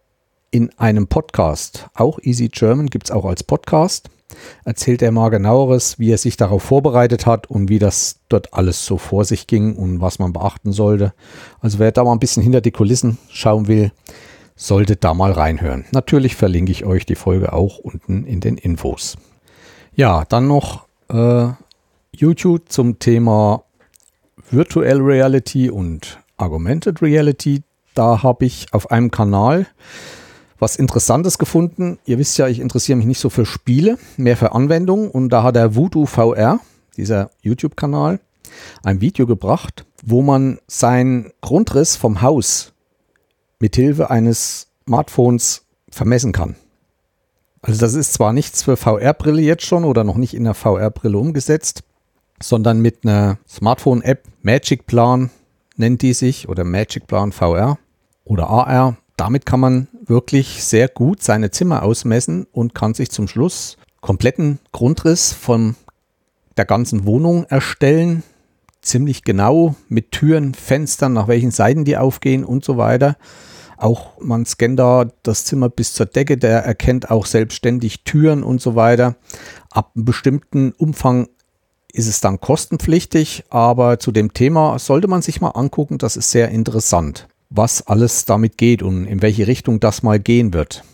in 0.50 0.70
einem 0.78 1.08
Podcast, 1.08 1.88
auch 1.94 2.20
Easy 2.20 2.48
German 2.48 2.86
gibt 2.86 3.06
es 3.06 3.10
auch 3.10 3.24
als 3.24 3.42
Podcast, 3.42 4.08
erzählt 4.64 5.02
er 5.02 5.12
mal 5.12 5.28
genaueres, 5.28 5.98
wie 5.98 6.10
er 6.10 6.18
sich 6.18 6.36
darauf 6.36 6.62
vorbereitet 6.62 7.26
hat 7.26 7.48
und 7.48 7.68
wie 7.68 7.78
das 7.78 8.20
dort 8.28 8.54
alles 8.54 8.84
so 8.84 8.98
vor 8.98 9.24
sich 9.24 9.46
ging 9.46 9.76
und 9.76 10.00
was 10.00 10.18
man 10.18 10.32
beachten 10.32 10.72
sollte. 10.72 11.12
Also 11.60 11.78
wer 11.78 11.92
da 11.92 12.04
mal 12.04 12.12
ein 12.12 12.20
bisschen 12.20 12.42
hinter 12.42 12.60
die 12.60 12.70
Kulissen 12.70 13.18
schauen 13.28 13.68
will, 13.68 13.92
sollte 14.56 14.96
da 14.96 15.14
mal 15.14 15.32
reinhören. 15.32 15.84
Natürlich 15.90 16.36
verlinke 16.36 16.72
ich 16.72 16.84
euch 16.84 17.06
die 17.06 17.16
Folge 17.16 17.52
auch 17.52 17.78
unten 17.78 18.24
in 18.24 18.40
den 18.40 18.56
Infos. 18.56 19.16
Ja, 19.94 20.24
dann 20.28 20.46
noch 20.46 20.86
äh, 21.08 21.48
YouTube 22.12 22.68
zum 22.68 22.98
Thema 22.98 23.64
Virtual 24.50 25.00
Reality 25.00 25.70
und 25.70 26.18
Augmented 26.36 27.02
Reality. 27.02 27.62
Da 27.94 28.22
habe 28.22 28.44
ich 28.44 28.66
auf 28.72 28.90
einem 28.90 29.10
Kanal 29.10 29.66
was 30.58 30.76
Interessantes 30.76 31.38
gefunden. 31.38 31.98
Ihr 32.04 32.18
wisst 32.18 32.38
ja, 32.38 32.48
ich 32.48 32.60
interessiere 32.60 32.96
mich 32.96 33.06
nicht 33.06 33.18
so 33.18 33.30
für 33.30 33.46
Spiele, 33.46 33.98
mehr 34.16 34.36
für 34.36 34.52
Anwendungen. 34.52 35.10
Und 35.10 35.30
da 35.30 35.42
hat 35.42 35.56
der 35.56 35.74
Voodoo 35.74 36.06
VR, 36.06 36.60
dieser 36.96 37.30
YouTube-Kanal, 37.42 38.20
ein 38.82 39.00
Video 39.00 39.26
gebracht, 39.26 39.84
wo 40.04 40.22
man 40.22 40.58
seinen 40.66 41.32
Grundriss 41.40 41.96
vom 41.96 42.22
Haus 42.22 42.72
mithilfe 43.58 44.10
eines 44.10 44.68
Smartphones 44.86 45.64
vermessen 45.90 46.32
kann. 46.32 46.56
Also 47.62 47.80
das 47.80 47.94
ist 47.94 48.12
zwar 48.12 48.32
nichts 48.32 48.62
für 48.62 48.76
VR-Brille 48.76 49.40
jetzt 49.40 49.64
schon 49.64 49.84
oder 49.84 50.04
noch 50.04 50.16
nicht 50.16 50.34
in 50.34 50.44
der 50.44 50.54
VR-Brille 50.54 51.16
umgesetzt, 51.16 51.82
sondern 52.42 52.80
mit 52.80 53.04
einer 53.04 53.38
Smartphone-App 53.48 54.22
Magic 54.42 54.86
Plan 54.86 55.30
nennt 55.76 56.02
die 56.02 56.12
sich 56.12 56.48
oder 56.48 56.64
Magic 56.64 57.06
Plan 57.06 57.32
VR 57.32 57.78
oder 58.24 58.50
AR 58.50 58.98
damit 59.16 59.46
kann 59.46 59.60
man 59.60 59.88
wirklich 60.06 60.64
sehr 60.64 60.88
gut 60.88 61.22
seine 61.22 61.50
Zimmer 61.50 61.82
ausmessen 61.82 62.46
und 62.52 62.74
kann 62.74 62.94
sich 62.94 63.10
zum 63.10 63.28
Schluss 63.28 63.76
kompletten 64.00 64.58
Grundriss 64.72 65.32
von 65.32 65.76
der 66.56 66.64
ganzen 66.64 67.06
Wohnung 67.06 67.44
erstellen. 67.44 68.22
Ziemlich 68.82 69.24
genau 69.24 69.74
mit 69.88 70.12
Türen, 70.12 70.54
Fenstern, 70.54 71.14
nach 71.14 71.26
welchen 71.26 71.50
Seiten 71.50 71.84
die 71.84 71.96
aufgehen 71.96 72.44
und 72.44 72.64
so 72.64 72.76
weiter. 72.76 73.16
Auch 73.76 74.20
man 74.20 74.46
scannt 74.46 74.78
da 74.78 75.06
das 75.22 75.44
Zimmer 75.44 75.68
bis 75.68 75.94
zur 75.94 76.06
Decke, 76.06 76.36
der 76.36 76.64
erkennt 76.64 77.10
auch 77.10 77.26
selbstständig 77.26 78.04
Türen 78.04 78.42
und 78.42 78.60
so 78.60 78.76
weiter. 78.76 79.16
Ab 79.70 79.92
einem 79.94 80.04
bestimmten 80.04 80.72
Umfang 80.72 81.28
ist 81.92 82.08
es 82.08 82.20
dann 82.20 82.40
kostenpflichtig, 82.40 83.44
aber 83.50 83.98
zu 83.98 84.12
dem 84.12 84.32
Thema 84.34 84.78
sollte 84.78 85.08
man 85.08 85.22
sich 85.22 85.40
mal 85.40 85.50
angucken, 85.50 85.98
das 85.98 86.16
ist 86.16 86.30
sehr 86.30 86.50
interessant, 86.50 87.28
was 87.56 87.86
alles 87.86 88.24
damit 88.24 88.58
geht 88.58 88.82
und 88.82 89.06
in 89.06 89.22
welche 89.22 89.46
Richtung 89.46 89.80
das 89.80 90.02
mal 90.02 90.18
gehen 90.18 90.52
wird. 90.52 90.84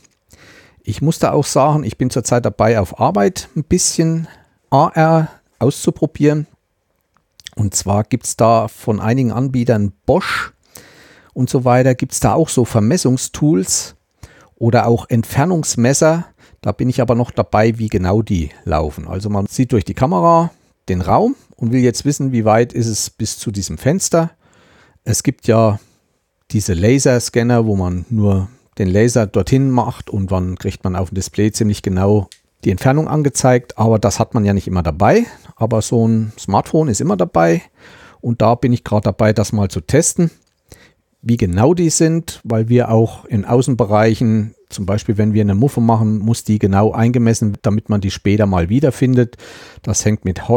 Ich 0.83 1.03
musste 1.03 1.33
auch 1.33 1.45
sagen, 1.45 1.85
ich 1.85 1.97
bin 1.97 2.11
zurzeit 2.11 2.45
dabei, 2.45 2.81
auf 2.81 3.01
Arbeit 3.01 3.49
ein 3.57 3.65
bisschen 3.65 4.29
AR 4.71 5.29
auszuprobieren. 5.59 6.47
Und 7.57 7.75
zwar 7.75 8.05
gibt 8.05 8.27
es 8.27 8.37
da 8.37 8.69
von 8.69 9.01
einigen 9.01 9.33
Anbietern 9.33 9.93
Bosch 10.07 10.53
und 11.35 11.51
so 11.51 11.65
weiter, 11.65 11.95
gibt 11.95 12.13
es 12.13 12.21
da 12.21 12.35
auch 12.35 12.49
so 12.49 12.65
Vermessungstools 12.65 13.97
oder 14.57 14.87
auch 14.87 15.09
Entfernungsmesser. 15.09 16.27
Da 16.61 16.73
bin 16.73 16.89
ich 16.89 17.01
aber 17.01 17.15
noch 17.15 17.31
dabei, 17.31 17.79
wie 17.79 17.89
genau 17.89 18.23
die 18.23 18.51
laufen. 18.65 19.09
Also 19.09 19.31
man 19.31 19.47
sieht 19.47 19.73
durch 19.73 19.85
die 19.85 19.95
Kamera, 19.95 20.51
den 20.89 21.01
Raum 21.01 21.37
und 21.57 21.73
will 21.73 21.81
jetzt 21.81 22.05
wissen, 22.05 22.33
wie 22.33 22.45
weit 22.45 22.73
ist 22.73 22.87
es 22.87 23.11
bis 23.11 23.39
zu 23.39 23.51
diesem 23.51 23.79
Fenster. 23.79 24.31
Es 25.05 25.23
gibt 25.23 25.47
ja 25.47 25.79
diese 26.53 26.75
Laserscanner, 26.75 27.67
wo 27.67 27.77
man 27.77 28.05
nur 28.11 28.49
den 28.79 28.89
Laser 28.89 29.27
dorthin 29.27 29.71
macht 29.71 30.11
und 30.11 30.33
dann 30.33 30.57
kriegt 30.57 30.85
man 30.85 30.97
auf 30.97 31.11
dem 31.11 31.17
Display 31.17 31.53
ziemlich 31.53 31.83
genau 31.83 32.29
die 32.65 32.71
Entfernung 32.71 33.09
angezeigt, 33.09 33.79
aber 33.79 33.99
das 33.99 34.19
hat 34.19 34.35
man 34.35 34.45
ja 34.45 34.53
nicht 34.53 34.67
immer 34.67 34.83
dabei. 34.83 35.25
Aber 35.57 35.83
so 35.83 36.07
ein 36.07 36.33
Smartphone 36.39 36.89
ist 36.89 37.01
immer 37.01 37.17
dabei 37.17 37.63
und 38.21 38.43
da 38.43 38.55
bin 38.55 38.73
ich 38.73 38.85
gerade 38.85 39.05
dabei, 39.05 39.33
das 39.33 39.53
mal 39.53 39.69
zu 39.69 39.81
testen, 39.81 40.31
wie 41.23 41.37
genau 41.37 41.75
die 41.75 41.91
sind, 41.91 42.41
weil 42.45 42.69
wir 42.69 42.91
auch 42.91 43.25
in 43.27 43.45
Außenbereichen, 43.45 44.55
zum 44.69 44.87
Beispiel 44.87 45.19
wenn 45.19 45.35
wir 45.35 45.43
eine 45.43 45.55
Muffe 45.55 45.81
machen, 45.81 46.19
muss 46.19 46.45
die 46.45 46.59
genau 46.59 46.93
eingemessen, 46.93 47.57
damit 47.63 47.89
man 47.89 48.01
die 48.01 48.11
später 48.11 48.47
mal 48.47 48.69
wiederfindet. 48.69 49.37
Das 49.83 50.05
hängt 50.05 50.25
mit 50.25 50.49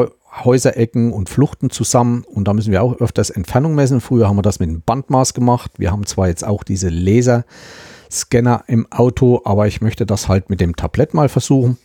Häuserecken 0.44 1.14
und 1.14 1.30
Fluchten 1.30 1.70
zusammen 1.70 2.24
und 2.24 2.48
da 2.48 2.54
müssen 2.54 2.72
wir 2.72 2.82
auch 2.82 3.00
öfters 3.00 3.30
Entfernung 3.30 3.76
messen. 3.76 4.02
Früher 4.02 4.28
haben 4.28 4.38
wir 4.38 4.42
das 4.42 4.60
mit 4.60 4.70
einem 4.70 4.82
Bandmaß 4.82 5.34
gemacht. 5.34 5.72
Wir 5.78 5.92
haben 5.92 6.06
zwar 6.06 6.28
jetzt 6.28 6.44
auch 6.44 6.64
diese 6.64 6.90
Laserscanner 6.90 8.64
im 8.68 8.92
Auto, 8.92 9.42
aber 9.46 9.68
ich 9.68 9.82
möchte 9.82 10.06
das 10.06 10.28
halt 10.28 10.50
mit 10.50 10.60
dem 10.60 10.76
Tablett 10.76 11.14
mal 11.14 11.30
versuchen. 11.30 11.78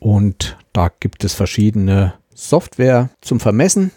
Und 0.00 0.58
da 0.72 0.90
gibt 1.00 1.24
es 1.24 1.34
verschiedene 1.34 2.14
Software 2.34 3.10
zum 3.20 3.38
Vermessen. 3.38 3.92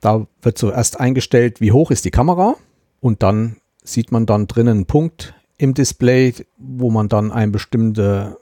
Da 0.00 0.26
wird 0.42 0.58
zuerst 0.58 0.98
eingestellt, 0.98 1.60
wie 1.60 1.72
hoch 1.72 1.90
ist 1.90 2.04
die 2.04 2.10
Kamera 2.10 2.56
und 3.00 3.22
dann 3.22 3.56
sieht 3.82 4.12
man 4.12 4.26
dann 4.26 4.46
drinnen 4.46 4.78
einen 4.78 4.86
Punkt 4.86 5.34
im 5.56 5.74
Display, 5.74 6.34
wo 6.56 6.90
man 6.90 7.08
dann 7.08 7.32
eine 7.32 7.50
bestimmte 7.50 8.38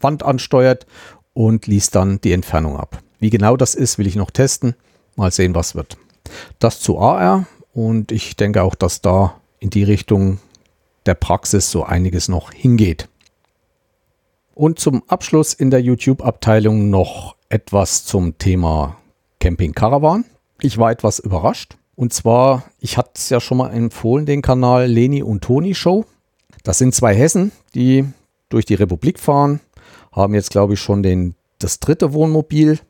Wand 0.00 0.22
ansteuert 0.22 0.86
und 1.32 1.66
liest 1.66 1.94
dann 1.94 2.20
die 2.20 2.32
Entfernung 2.32 2.76
ab. 2.76 2.98
Wie 3.18 3.30
genau 3.30 3.56
das 3.56 3.74
ist, 3.74 3.98
will 3.98 4.06
ich 4.06 4.16
noch 4.16 4.30
testen. 4.30 4.74
Mal 5.16 5.30
sehen, 5.30 5.54
was 5.54 5.74
wird. 5.74 5.96
Das 6.58 6.80
zu 6.80 6.98
AR 6.98 7.46
und 7.72 8.12
ich 8.12 8.36
denke 8.36 8.62
auch, 8.62 8.74
dass 8.74 9.00
da 9.00 9.40
in 9.60 9.70
die 9.70 9.84
Richtung 9.84 10.38
der 11.06 11.14
Praxis 11.14 11.70
so 11.70 11.84
einiges 11.84 12.28
noch 12.28 12.52
hingeht. 12.52 13.08
Und 14.54 14.78
zum 14.78 15.02
Abschluss 15.08 15.52
in 15.54 15.70
der 15.70 15.82
YouTube-Abteilung 15.82 16.90
noch 16.90 17.36
etwas 17.48 18.04
zum 18.04 18.38
Thema 18.38 18.96
Camping 19.40 19.72
Caravan. 19.72 20.24
Ich 20.60 20.78
war 20.78 20.90
etwas 20.90 21.18
überrascht. 21.18 21.76
Und 21.94 22.12
zwar, 22.12 22.64
ich 22.80 22.98
hatte 22.98 23.12
es 23.14 23.28
ja 23.30 23.40
schon 23.40 23.58
mal 23.58 23.70
empfohlen, 23.70 24.26
den 24.26 24.42
Kanal 24.42 24.86
Leni 24.86 25.22
und 25.22 25.42
Toni 25.42 25.74
Show. 25.74 26.04
Das 26.62 26.78
sind 26.78 26.94
zwei 26.94 27.14
Hessen, 27.14 27.52
die 27.74 28.04
durch 28.48 28.64
die 28.64 28.74
Republik 28.74 29.18
fahren, 29.18 29.60
haben 30.12 30.34
jetzt, 30.34 30.50
glaube 30.50 30.74
ich, 30.74 30.80
schon 30.80 31.02
den, 31.02 31.34
das 31.58 31.80
dritte 31.80 32.12
Wohnmobil 32.12 32.80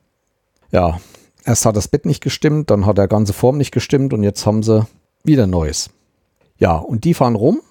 ja, 0.76 1.00
erst 1.46 1.64
hat 1.64 1.74
das 1.74 1.88
Bett 1.88 2.04
nicht 2.04 2.22
gestimmt, 2.22 2.70
dann 2.70 2.84
hat 2.84 2.98
der 2.98 3.08
ganze 3.08 3.32
Form 3.32 3.56
nicht 3.56 3.72
gestimmt 3.72 4.12
und 4.12 4.22
jetzt 4.22 4.44
haben 4.44 4.62
sie 4.62 4.86
wieder 5.24 5.46
Neues. 5.46 5.88
Ja, 6.58 6.76
und 6.76 7.04
die 7.04 7.14
fahren 7.14 7.34
rum. 7.34 7.62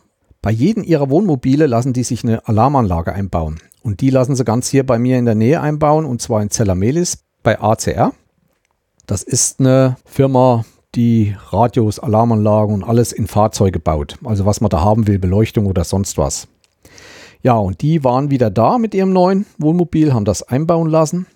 Bei 0.42 0.50
jedem 0.50 0.84
ihrer 0.84 1.12
Wohnmobile 1.12 1.68
lassen 1.68 1.94
die 1.94 2.04
sich 2.04 2.24
eine 2.24 2.48
Alarmanlage 2.48 3.14
einbauen. 3.14 3.60
Und 3.84 4.02
die 4.02 4.10
lassen 4.10 4.36
sie 4.36 4.44
ganz 4.44 4.70
hier 4.70 4.84
bei 4.84 4.98
mir 4.98 5.20
in 5.20 5.26
der 5.26 5.36
Nähe 5.36 5.62
einbauen, 5.62 6.06
und 6.06 6.20
zwar 6.20 6.42
in 6.42 6.50
Zellamelis 6.50 7.20
bei 7.44 7.62
ACR. 7.62 8.12
Das 9.06 9.22
ist 9.22 9.60
eine 9.60 9.98
Firma, 10.04 10.66
die 10.96 11.36
Radios, 11.52 12.00
Alarmanlagen 12.00 12.74
und 12.74 12.84
alles 12.84 13.12
in 13.12 13.28
Fahrzeuge 13.28 13.80
baut. 13.80 14.18
Also 14.24 14.48
was 14.48 14.62
man 14.62 14.72
da 14.72 14.82
haben 14.82 15.06
will, 15.06 15.20
Beleuchtung 15.20 15.68
oder 15.68 15.84
sonst 15.84 16.18
was. 16.18 16.48
Ja, 17.44 17.54
und 17.54 17.84
die 17.84 18.04
waren 18.04 18.32
wieder 18.32 18.50
da 18.50 18.80
mit 18.80 18.96
ihrem 18.96 19.14
neuen 19.14 19.46
Wohnmobil, 19.60 20.12
haben 20.12 20.26
das 20.26 20.42
einbauen 20.42 20.90
lassen 20.90 21.28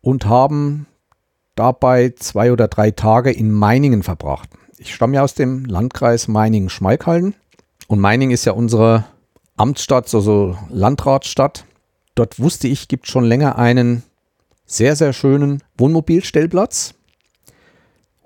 und 0.00 0.26
haben 0.26 0.86
dabei 1.54 2.14
zwei 2.16 2.52
oder 2.52 2.68
drei 2.68 2.90
Tage 2.90 3.30
in 3.30 3.52
Meiningen 3.52 4.02
verbracht. 4.02 4.50
Ich 4.78 4.94
stamme 4.94 5.16
ja 5.16 5.22
aus 5.22 5.34
dem 5.34 5.64
Landkreis 5.64 6.28
Meiningen-Schmalkalden 6.28 7.34
und 7.86 8.00
Meiningen 8.00 8.34
ist 8.34 8.44
ja 8.44 8.52
unsere 8.52 9.04
Amtsstadt, 9.56 10.12
also 10.14 10.58
Landratsstadt. 10.68 11.64
Dort 12.14 12.38
wusste 12.40 12.68
ich, 12.68 12.88
gibt 12.88 13.06
schon 13.06 13.24
länger 13.24 13.56
einen 13.56 14.02
sehr, 14.66 14.96
sehr 14.96 15.12
schönen 15.12 15.62
Wohnmobilstellplatz. 15.78 16.94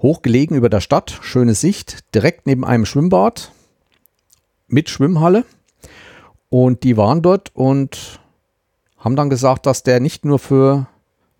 Hochgelegen 0.01 0.57
über 0.57 0.69
der 0.69 0.81
Stadt, 0.81 1.19
schöne 1.23 1.55
Sicht, 1.55 2.15
direkt 2.15 2.47
neben 2.47 2.65
einem 2.65 2.87
Schwimmbad 2.87 3.53
mit 4.69 4.89
Schwimmhalle. 4.89 5.45
Und 6.49 6.85
die 6.85 6.97
waren 6.97 7.21
dort 7.21 7.51
und 7.55 8.21
haben 8.97 9.17
dann 9.17 9.31
gesagt, 9.31 9.67
dass 9.67 9.83
der 9.83 10.01
nicht 10.01 10.25
nur 10.25 10.39
für 10.39 10.87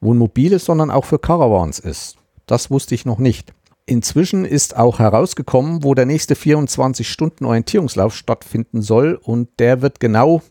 Wohnmobile, 0.01 0.59
sondern 0.59 0.91
auch 0.91 1.05
für 1.05 1.19
Caravans 1.19 1.79
ist. 1.79 2.17
Das 2.47 2.71
wusste 2.71 2.95
ich 2.95 3.05
noch 3.05 3.19
nicht. 3.19 3.53
Inzwischen 3.87 4.45
ist 4.45 4.77
auch 4.77 4.99
herausgekommen, 4.99 5.83
wo 5.83 5.95
der 5.95 6.05
nächste 6.05 6.35
24-Stunden-Orientierungslauf 6.35 8.15
stattfinden 8.15 8.83
soll 8.83 9.19
und 9.23 9.49
der 9.59 9.81
wird 9.81 9.99
genau 9.99 10.43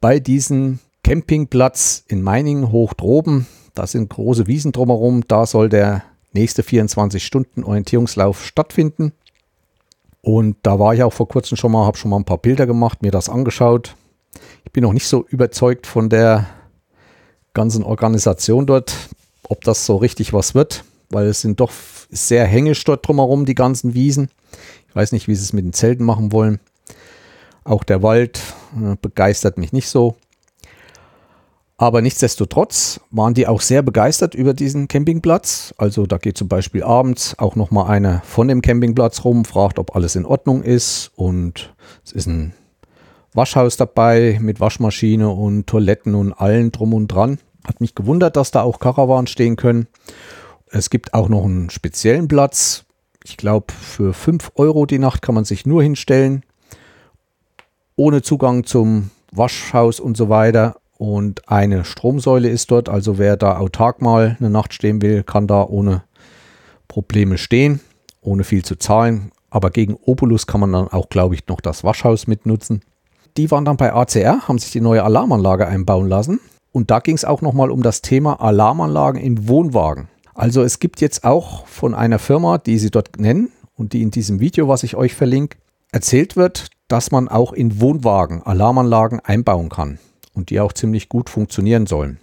bei 0.00 0.18
diesem 0.18 0.80
Campingplatz 1.04 2.04
in 2.08 2.22
Meiningen 2.22 2.72
hoch 2.72 2.92
droben. 2.94 3.46
Da 3.74 3.86
sind 3.86 4.10
große 4.10 4.46
Wiesen 4.46 4.72
drumherum. 4.72 5.22
Da 5.28 5.46
soll 5.46 5.68
der 5.68 6.02
nächste 6.32 6.62
24-Stunden-Orientierungslauf 6.62 8.44
stattfinden. 8.44 9.12
Und 10.20 10.56
da 10.62 10.78
war 10.78 10.94
ich 10.94 11.02
auch 11.02 11.12
vor 11.12 11.28
kurzem 11.28 11.56
schon 11.56 11.72
mal, 11.72 11.86
habe 11.86 11.98
schon 11.98 12.10
mal 12.10 12.18
ein 12.18 12.24
paar 12.24 12.38
Bilder 12.38 12.66
gemacht, 12.66 13.02
mir 13.02 13.10
das 13.10 13.28
angeschaut. 13.28 13.96
Ich 14.64 14.72
bin 14.72 14.82
noch 14.82 14.92
nicht 14.92 15.06
so 15.06 15.26
überzeugt 15.28 15.86
von 15.86 16.08
der 16.08 16.46
ganzen 17.54 17.82
Organisation 17.82 18.66
dort, 18.66 18.94
ob 19.48 19.62
das 19.64 19.86
so 19.86 19.96
richtig 19.96 20.32
was 20.32 20.54
wird, 20.54 20.84
weil 21.10 21.26
es 21.26 21.40
sind 21.40 21.60
doch 21.60 21.72
sehr 22.10 22.46
hängisch 22.46 22.84
dort 22.84 23.06
drumherum, 23.06 23.44
die 23.44 23.54
ganzen 23.54 23.94
Wiesen. 23.94 24.30
Ich 24.88 24.96
weiß 24.96 25.12
nicht, 25.12 25.28
wie 25.28 25.34
sie 25.34 25.44
es 25.44 25.52
mit 25.52 25.64
den 25.64 25.72
Zelten 25.72 26.04
machen 26.04 26.32
wollen. 26.32 26.60
Auch 27.64 27.84
der 27.84 28.02
Wald 28.02 28.40
äh, 28.76 28.96
begeistert 29.00 29.58
mich 29.58 29.72
nicht 29.72 29.88
so. 29.88 30.16
Aber 31.78 32.00
nichtsdestotrotz 32.00 33.00
waren 33.10 33.34
die 33.34 33.48
auch 33.48 33.60
sehr 33.60 33.82
begeistert 33.82 34.34
über 34.34 34.54
diesen 34.54 34.86
Campingplatz. 34.86 35.74
Also 35.78 36.06
da 36.06 36.18
geht 36.18 36.38
zum 36.38 36.46
Beispiel 36.46 36.82
abends 36.82 37.36
auch 37.38 37.56
nochmal 37.56 37.90
einer 37.90 38.22
von 38.24 38.46
dem 38.46 38.62
Campingplatz 38.62 39.24
rum, 39.24 39.44
fragt, 39.44 39.78
ob 39.78 39.96
alles 39.96 40.14
in 40.14 40.24
Ordnung 40.24 40.62
ist. 40.62 41.10
Und 41.16 41.74
es 42.04 42.12
ist 42.12 42.26
ein 42.26 42.54
Waschhaus 43.34 43.78
dabei 43.78 44.38
mit 44.42 44.60
Waschmaschine 44.60 45.30
und 45.30 45.66
Toiletten 45.66 46.14
und 46.14 46.32
allen 46.34 46.70
drum 46.70 46.92
und 46.92 47.08
dran. 47.08 47.38
Hat 47.66 47.80
mich 47.80 47.94
gewundert, 47.94 48.36
dass 48.36 48.50
da 48.50 48.62
auch 48.62 48.78
Caravans 48.78 49.30
stehen 49.30 49.56
können. 49.56 49.86
Es 50.68 50.90
gibt 50.90 51.14
auch 51.14 51.28
noch 51.28 51.44
einen 51.44 51.70
speziellen 51.70 52.28
Platz. 52.28 52.84
Ich 53.24 53.36
glaube, 53.36 53.72
für 53.72 54.12
5 54.12 54.52
Euro 54.56 54.84
die 54.84 54.98
Nacht 54.98 55.22
kann 55.22 55.34
man 55.34 55.44
sich 55.44 55.64
nur 55.64 55.82
hinstellen. 55.82 56.44
Ohne 57.96 58.20
Zugang 58.20 58.64
zum 58.64 59.10
Waschhaus 59.30 59.98
und 59.98 60.16
so 60.16 60.28
weiter. 60.28 60.76
Und 60.98 61.48
eine 61.48 61.84
Stromsäule 61.84 62.50
ist 62.50 62.70
dort. 62.70 62.88
Also 62.88 63.16
wer 63.16 63.36
da 63.36 63.58
autark 63.58 64.02
mal 64.02 64.36
eine 64.38 64.50
Nacht 64.50 64.74
stehen 64.74 65.00
will, 65.00 65.22
kann 65.22 65.46
da 65.46 65.62
ohne 65.62 66.02
Probleme 66.86 67.38
stehen. 67.38 67.80
Ohne 68.20 68.44
viel 68.44 68.64
zu 68.64 68.76
zahlen. 68.76 69.32
Aber 69.48 69.70
gegen 69.70 69.96
Opulus 70.04 70.46
kann 70.46 70.60
man 70.60 70.72
dann 70.72 70.88
auch, 70.88 71.08
glaube 71.08 71.34
ich, 71.34 71.46
noch 71.46 71.60
das 71.60 71.82
Waschhaus 71.82 72.26
mitnutzen 72.26 72.82
die 73.36 73.50
waren 73.50 73.64
dann 73.64 73.76
bei 73.76 73.92
ACR, 73.92 74.48
haben 74.48 74.58
sich 74.58 74.70
die 74.70 74.80
neue 74.80 75.04
Alarmanlage 75.04 75.66
einbauen 75.66 76.08
lassen. 76.08 76.40
Und 76.72 76.90
da 76.90 77.00
ging 77.00 77.14
es 77.14 77.24
auch 77.24 77.42
nochmal 77.42 77.70
um 77.70 77.82
das 77.82 78.02
Thema 78.02 78.40
Alarmanlagen 78.40 79.20
in 79.20 79.48
Wohnwagen. 79.48 80.08
Also 80.34 80.62
es 80.62 80.78
gibt 80.78 81.00
jetzt 81.00 81.24
auch 81.24 81.66
von 81.66 81.94
einer 81.94 82.18
Firma, 82.18 82.58
die 82.58 82.78
sie 82.78 82.90
dort 82.90 83.18
nennen 83.18 83.50
und 83.76 83.92
die 83.92 84.02
in 84.02 84.10
diesem 84.10 84.40
Video, 84.40 84.68
was 84.68 84.82
ich 84.82 84.96
euch 84.96 85.14
verlinke, 85.14 85.58
erzählt 85.92 86.36
wird, 86.36 86.68
dass 86.88 87.10
man 87.10 87.28
auch 87.28 87.52
in 87.52 87.80
Wohnwagen 87.80 88.42
Alarmanlagen 88.42 89.20
einbauen 89.20 89.68
kann 89.68 89.98
und 90.34 90.50
die 90.50 90.60
auch 90.60 90.72
ziemlich 90.72 91.08
gut 91.08 91.28
funktionieren 91.28 91.86
sollen. 91.86 92.18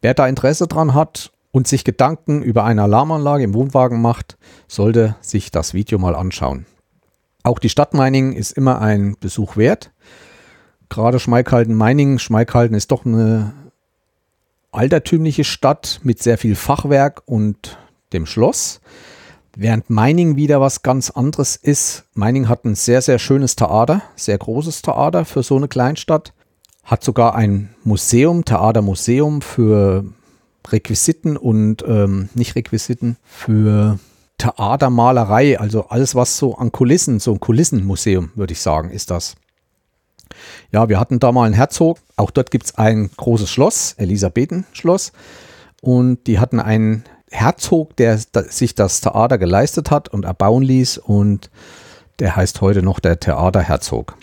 Wer 0.00 0.14
da 0.14 0.26
Interesse 0.26 0.66
dran 0.66 0.94
hat 0.94 1.32
und 1.50 1.68
sich 1.68 1.84
Gedanken 1.84 2.42
über 2.42 2.64
eine 2.64 2.82
Alarmanlage 2.82 3.44
im 3.44 3.54
Wohnwagen 3.54 4.00
macht, 4.00 4.38
sollte 4.68 5.16
sich 5.20 5.50
das 5.50 5.74
Video 5.74 5.98
mal 5.98 6.14
anschauen. 6.14 6.66
Auch 7.42 7.58
die 7.58 7.68
Stadtmining 7.68 8.32
ist 8.32 8.52
immer 8.52 8.80
ein 8.80 9.16
Besuch 9.20 9.56
wert. 9.56 9.90
Gerade 10.92 11.18
Schmeikhalden 11.18 11.74
Mining, 11.74 12.18
Schmeikhalden 12.18 12.76
ist 12.76 12.90
doch 12.90 13.06
eine 13.06 13.54
altertümliche 14.72 15.42
Stadt 15.42 16.00
mit 16.02 16.22
sehr 16.22 16.36
viel 16.36 16.54
Fachwerk 16.54 17.22
und 17.24 17.78
dem 18.12 18.26
Schloss. 18.26 18.82
Während 19.56 19.88
Mining 19.88 20.36
wieder 20.36 20.60
was 20.60 20.82
ganz 20.82 21.08
anderes 21.08 21.56
ist. 21.56 22.04
Mining 22.12 22.46
hat 22.46 22.66
ein 22.66 22.74
sehr, 22.74 23.00
sehr 23.00 23.18
schönes 23.18 23.56
Theater, 23.56 24.02
sehr 24.16 24.36
großes 24.36 24.82
Theater 24.82 25.24
für 25.24 25.42
so 25.42 25.56
eine 25.56 25.66
Kleinstadt. 25.66 26.34
Hat 26.84 27.02
sogar 27.02 27.36
ein 27.36 27.70
Museum, 27.84 28.44
Theatermuseum 28.44 29.40
für 29.40 30.04
Requisiten 30.68 31.38
und 31.38 31.82
ähm, 31.88 32.28
nicht 32.34 32.54
Requisiten, 32.54 33.16
für 33.24 33.98
Theatermalerei. 34.36 35.58
Also 35.58 35.88
alles, 35.88 36.14
was 36.14 36.36
so 36.36 36.54
an 36.56 36.70
Kulissen, 36.70 37.18
so 37.18 37.32
ein 37.32 37.40
Kulissenmuseum, 37.40 38.32
würde 38.34 38.52
ich 38.52 38.60
sagen, 38.60 38.90
ist 38.90 39.10
das. 39.10 39.36
Ja, 40.70 40.88
wir 40.88 40.98
hatten 40.98 41.18
da 41.18 41.32
mal 41.32 41.44
einen 41.44 41.54
Herzog. 41.54 41.98
Auch 42.16 42.30
dort 42.30 42.50
gibt 42.50 42.64
es 42.66 42.74
ein 42.76 43.10
großes 43.16 43.50
Schloss, 43.50 43.94
Elisabethenschloss. 43.98 45.12
Und 45.80 46.26
die 46.26 46.38
hatten 46.38 46.60
einen 46.60 47.04
Herzog, 47.30 47.96
der 47.96 48.18
sich 48.18 48.74
das 48.74 49.00
Theater 49.00 49.38
geleistet 49.38 49.90
hat 49.90 50.08
und 50.08 50.24
erbauen 50.24 50.62
ließ 50.62 50.98
und 50.98 51.50
der 52.18 52.36
heißt 52.36 52.60
heute 52.60 52.82
noch 52.82 53.00
der 53.00 53.18
Theaterherzog. 53.18 54.16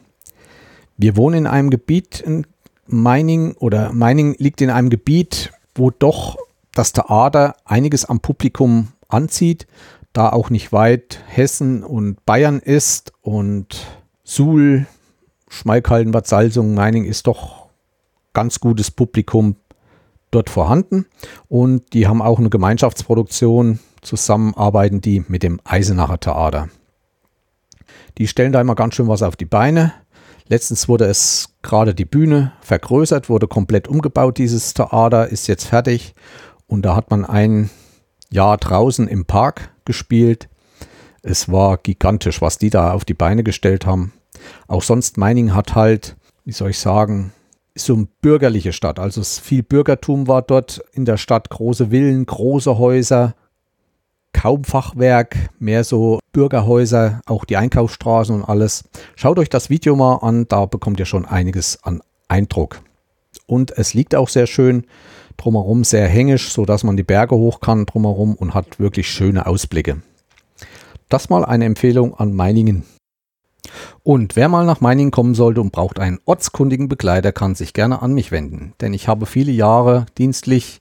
Wir 0.96 1.18
wohnen 1.18 1.40
in 1.40 1.48
einem 1.48 1.70
Gebiet 1.70 2.22
in 2.22 2.46
Mining 2.86 3.54
oder 3.54 3.92
Mining 3.94 4.36
liegt 4.38 4.62
in 4.62 4.70
einem 4.70 4.90
Gebiet, 4.90 5.52
wo 5.76 5.92
doch 5.92 6.38
das 6.74 6.94
Theater 6.94 7.56
einiges 7.66 8.06
am 8.06 8.20
Publikum 8.20 8.90
anzieht, 9.08 9.68
da 10.14 10.30
auch 10.30 10.50
nicht 10.50 10.72
weit 10.72 11.20
Hessen 11.28 11.84
und 11.84 12.26
Bayern 12.26 12.60
ist 12.60 13.14
und 13.22 13.86
Suhl, 14.24 14.86
Schmalkalden, 15.50 16.12
Bad 16.12 16.28
Salzung, 16.28 16.74
Mining 16.74 17.06
ist 17.06 17.28
doch 17.28 17.68
ganz 18.34 18.60
gutes 18.60 18.92
Publikum 18.92 19.58
dort 20.32 20.50
vorhanden 20.50 21.06
und 21.48 21.94
die 21.94 22.08
haben 22.08 22.22
auch 22.22 22.40
eine 22.40 22.50
Gemeinschaftsproduktion, 22.50 23.80
zusammenarbeiten 24.02 25.02
die 25.02 25.26
mit 25.28 25.44
dem 25.44 25.60
Eisenacher 25.66 26.20
Theater. 26.20 26.70
Die 28.18 28.28
stellen 28.28 28.52
da 28.52 28.62
immer 28.62 28.76
ganz 28.76 28.96
schön 28.96 29.08
was 29.08 29.24
auf 29.24 29.36
die 29.36 29.46
Beine. 29.46 29.94
Letztens 30.48 30.88
wurde 30.88 31.06
es 31.06 31.56
gerade 31.62 31.94
die 31.94 32.06
Bühne 32.06 32.54
vergrößert, 32.62 33.30
wurde 33.30 33.48
komplett 33.48 33.88
umgebaut. 33.88 34.38
Dieses 34.38 34.74
Theater 34.74 35.28
ist 35.28 35.48
jetzt 35.48 35.66
fertig 35.66 36.16
und 36.68 36.84
da 36.84 36.96
hat 36.96 37.12
man 37.12 37.26
ein 37.26 37.70
Jahr 38.32 38.58
draußen 38.58 39.08
im 39.08 39.26
Park 39.26 39.72
gespielt. 39.86 40.50
Es 41.22 41.52
war 41.52 41.78
gigantisch, 41.78 42.42
was 42.42 42.58
die 42.58 42.70
da 42.70 42.94
auf 42.94 43.06
die 43.06 43.14
Beine 43.14 43.44
gestellt 43.44 43.86
haben. 43.86 44.14
Auch 44.68 44.84
sonst 44.84 45.18
Mining 45.18 45.54
hat 45.54 45.76
halt, 45.76 46.16
wie 46.46 46.52
soll 46.52 46.72
ich 46.72 46.80
sagen, 46.80 47.32
so 47.76 47.94
eine 47.96 48.08
bürgerliche 48.22 48.74
Stadt. 48.74 49.00
Also 49.00 49.24
viel 49.24 49.64
Bürgertum 49.64 50.28
war 50.28 50.42
dort 50.42 50.82
in 50.94 51.06
der 51.06 51.18
Stadt, 51.18 51.50
große 51.50 51.88
Villen, 51.92 52.26
große 52.26 52.78
Häuser, 52.78 53.36
kaum 54.34 54.64
Fachwerk, 54.64 55.50
mehr 55.60 55.84
so 55.84 56.20
Bürgerhäuser, 56.32 57.22
auch 57.26 57.46
die 57.46 57.58
Einkaufsstraßen 57.58 58.36
und 58.36 58.44
alles. 58.44 58.84
Schaut 59.16 59.40
euch 59.40 59.50
das 59.50 59.70
Video 59.70 59.96
mal 59.96 60.18
an, 60.18 60.48
da 60.48 60.66
bekommt 60.66 61.00
ihr 61.00 61.06
schon 61.06 61.26
einiges 61.26 61.84
an 61.84 62.02
Eindruck. 62.28 62.82
Und 63.48 63.72
es 63.78 63.94
liegt 63.94 64.16
auch 64.16 64.30
sehr 64.30 64.48
schön 64.48 64.86
drumherum, 65.38 65.84
sehr 65.84 66.08
hängisch, 66.08 66.52
sodass 66.52 66.84
man 66.84 66.98
die 66.98 67.04
Berge 67.04 67.36
hoch 67.36 67.62
kann 67.62 67.86
drumherum 67.86 68.36
und 68.36 68.54
hat 68.54 68.80
wirklich 68.80 69.10
schöne 69.10 69.46
Ausblicke. 69.46 70.02
Das 71.08 71.30
mal 71.30 71.44
eine 71.44 71.66
Empfehlung 71.66 72.14
an 72.14 72.34
Meiningen. 72.34 72.84
Und 74.04 74.36
wer 74.36 74.50
mal 74.50 74.66
nach 74.66 74.82
Meiningen 74.82 75.12
kommen 75.12 75.36
sollte 75.36 75.62
und 75.62 75.72
braucht 75.72 76.00
einen 76.00 76.20
ortskundigen 76.26 76.90
Begleiter, 76.90 77.32
kann 77.32 77.56
sich 77.56 77.74
gerne 77.74 78.02
an 78.02 78.14
mich 78.14 78.32
wenden, 78.32 78.74
denn 78.82 78.94
ich 78.94 79.08
habe 79.08 79.26
viele 79.26 79.52
Jahre 79.52 80.06
dienstlich 80.18 80.80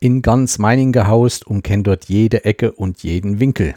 in 0.00 0.22
ganz 0.22 0.58
Meiningen 0.58 0.92
gehaust 0.92 1.46
und 1.46 1.62
kenne 1.62 1.84
dort 1.84 2.06
jede 2.06 2.44
Ecke 2.44 2.72
und 2.72 3.02
jeden 3.02 3.38
Winkel. 3.38 3.74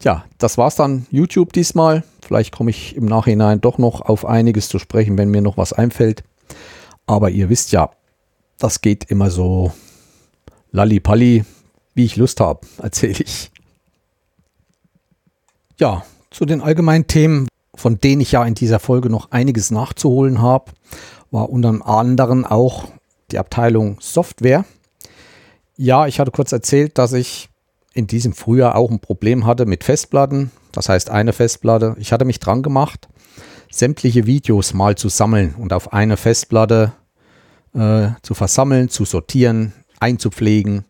Tja, 0.00 0.24
das 0.38 0.58
war's 0.58 0.74
dann 0.74 1.06
YouTube 1.10 1.52
diesmal. 1.52 2.02
Vielleicht 2.20 2.52
komme 2.52 2.70
ich 2.70 2.96
im 2.96 3.06
Nachhinein 3.06 3.60
doch 3.60 3.78
noch 3.78 4.00
auf 4.00 4.26
einiges 4.26 4.68
zu 4.68 4.78
sprechen, 4.78 5.16
wenn 5.16 5.30
mir 5.30 5.40
noch 5.40 5.56
was 5.56 5.72
einfällt. 5.72 6.24
Aber 7.06 7.30
ihr 7.30 7.48
wisst 7.48 7.72
ja, 7.72 7.90
das 8.58 8.80
geht 8.80 9.04
immer 9.04 9.30
so 9.30 9.72
lalli-palli, 10.72 11.44
wie 11.94 12.04
ich 12.04 12.16
Lust 12.16 12.40
habe, 12.40 12.66
erzähle 12.78 13.22
ich. 13.22 13.50
Ja, 15.78 16.04
zu 16.32 16.44
den 16.44 16.60
allgemeinen 16.60 17.06
Themen, 17.06 17.48
von 17.74 17.98
denen 17.98 18.20
ich 18.20 18.32
ja 18.32 18.44
in 18.44 18.54
dieser 18.54 18.78
Folge 18.78 19.10
noch 19.10 19.30
einiges 19.30 19.70
nachzuholen 19.70 20.40
habe, 20.40 20.72
war 21.30 21.50
unter 21.50 21.86
anderem 21.86 22.44
auch 22.44 22.88
die 23.30 23.38
Abteilung 23.38 23.96
Software. 24.00 24.64
Ja, 25.76 26.06
ich 26.06 26.20
hatte 26.20 26.30
kurz 26.30 26.52
erzählt, 26.52 26.98
dass 26.98 27.12
ich 27.12 27.48
in 27.94 28.06
diesem 28.06 28.32
Frühjahr 28.32 28.76
auch 28.76 28.90
ein 28.90 29.00
Problem 29.00 29.46
hatte 29.46 29.66
mit 29.66 29.84
Festplatten. 29.84 30.50
Das 30.72 30.88
heißt 30.88 31.10
eine 31.10 31.32
Festplatte. 31.32 31.96
Ich 31.98 32.12
hatte 32.12 32.24
mich 32.24 32.40
dran 32.40 32.62
gemacht, 32.62 33.08
sämtliche 33.70 34.26
Videos 34.26 34.74
mal 34.74 34.96
zu 34.96 35.08
sammeln 35.08 35.54
und 35.58 35.72
auf 35.72 35.92
eine 35.92 36.16
Festplatte 36.16 36.92
äh, 37.74 38.08
zu 38.22 38.34
versammeln, 38.34 38.88
zu 38.88 39.04
sortieren, 39.04 39.72
einzupflegen. 40.00 40.84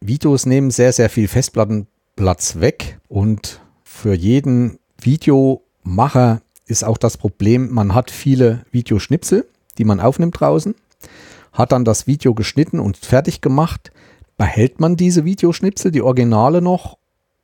Videos 0.00 0.46
nehmen 0.46 0.70
sehr, 0.70 0.92
sehr 0.92 1.10
viel 1.10 1.28
Festplattenplatz 1.28 2.60
weg 2.60 2.98
und 3.08 3.59
für 4.00 4.14
jeden 4.14 4.78
Videomacher 4.98 6.40
ist 6.64 6.84
auch 6.84 6.96
das 6.96 7.18
Problem, 7.18 7.70
man 7.70 7.94
hat 7.94 8.10
viele 8.10 8.64
Videoschnipsel, 8.70 9.46
die 9.76 9.84
man 9.84 10.00
aufnimmt 10.00 10.40
draußen, 10.40 10.74
hat 11.52 11.72
dann 11.72 11.84
das 11.84 12.06
Video 12.06 12.34
geschnitten 12.34 12.80
und 12.80 12.96
fertig 12.96 13.42
gemacht. 13.42 13.92
Behält 14.38 14.80
man 14.80 14.96
diese 14.96 15.26
Videoschnipsel, 15.26 15.90
die 15.90 16.00
Originale 16.00 16.62
noch, 16.62 16.96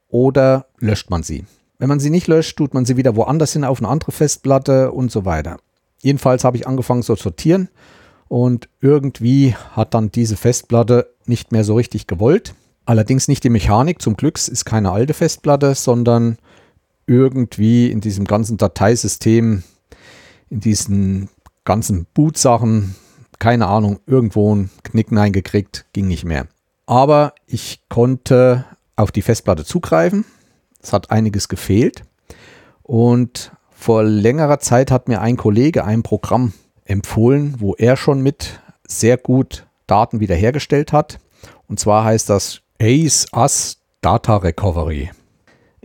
oder 0.08 0.66
löscht 0.78 1.10
man 1.10 1.22
sie? 1.22 1.44
Wenn 1.78 1.90
man 1.90 2.00
sie 2.00 2.08
nicht 2.08 2.26
löscht, 2.26 2.56
tut 2.56 2.72
man 2.72 2.86
sie 2.86 2.96
wieder 2.96 3.16
woanders 3.16 3.52
hin 3.52 3.64
auf 3.64 3.80
eine 3.80 3.88
andere 3.88 4.12
Festplatte 4.12 4.92
und 4.92 5.12
so 5.12 5.26
weiter. 5.26 5.58
Jedenfalls 6.00 6.42
habe 6.42 6.56
ich 6.56 6.66
angefangen 6.66 7.02
zu 7.02 7.16
sortieren 7.16 7.68
und 8.28 8.70
irgendwie 8.80 9.54
hat 9.72 9.92
dann 9.92 10.10
diese 10.10 10.36
Festplatte 10.36 11.12
nicht 11.26 11.52
mehr 11.52 11.64
so 11.64 11.74
richtig 11.74 12.06
gewollt. 12.06 12.54
Allerdings 12.86 13.26
nicht 13.28 13.44
die 13.44 13.50
Mechanik, 13.50 14.00
zum 14.00 14.16
Glück 14.16 14.36
ist 14.36 14.64
keine 14.64 14.92
alte 14.92 15.12
Festplatte, 15.12 15.74
sondern 15.74 16.38
irgendwie 17.06 17.90
in 17.90 18.00
diesem 18.00 18.24
ganzen 18.24 18.56
Dateisystem, 18.56 19.62
in 20.50 20.60
diesen 20.60 21.28
ganzen 21.64 22.06
Boot-Sachen, 22.14 22.94
keine 23.38 23.66
Ahnung, 23.66 24.00
irgendwo 24.06 24.54
ein 24.54 24.70
Knicken 24.82 25.18
eingekriegt, 25.18 25.86
ging 25.92 26.08
nicht 26.08 26.24
mehr. 26.24 26.46
Aber 26.86 27.34
ich 27.46 27.80
konnte 27.88 28.64
auf 28.94 29.12
die 29.12 29.22
Festplatte 29.22 29.64
zugreifen. 29.64 30.24
Es 30.80 30.92
hat 30.92 31.10
einiges 31.10 31.48
gefehlt. 31.48 32.04
Und 32.82 33.52
vor 33.70 34.04
längerer 34.04 34.58
Zeit 34.58 34.90
hat 34.90 35.08
mir 35.08 35.20
ein 35.20 35.36
Kollege 35.36 35.84
ein 35.84 36.02
Programm 36.02 36.52
empfohlen, 36.84 37.56
wo 37.58 37.74
er 37.74 37.96
schon 37.96 38.22
mit 38.22 38.60
sehr 38.86 39.16
gut 39.16 39.66
Daten 39.86 40.20
wiederhergestellt 40.20 40.92
hat. 40.92 41.18
Und 41.68 41.80
zwar 41.80 42.04
heißt 42.04 42.30
das 42.30 42.62
Ace 42.80 43.26
Us 43.34 43.78
Data 44.00 44.36
Recovery. 44.36 45.10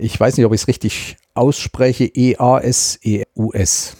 Ich 0.02 0.20
weiß 0.20 0.36
nicht, 0.36 0.48
ob 0.48 0.54
ich 0.54 0.62
es 0.62 0.68
richtig 0.68 1.18
ausspreche. 1.36 2.06
E-A-S-E-U-S. 2.06 3.96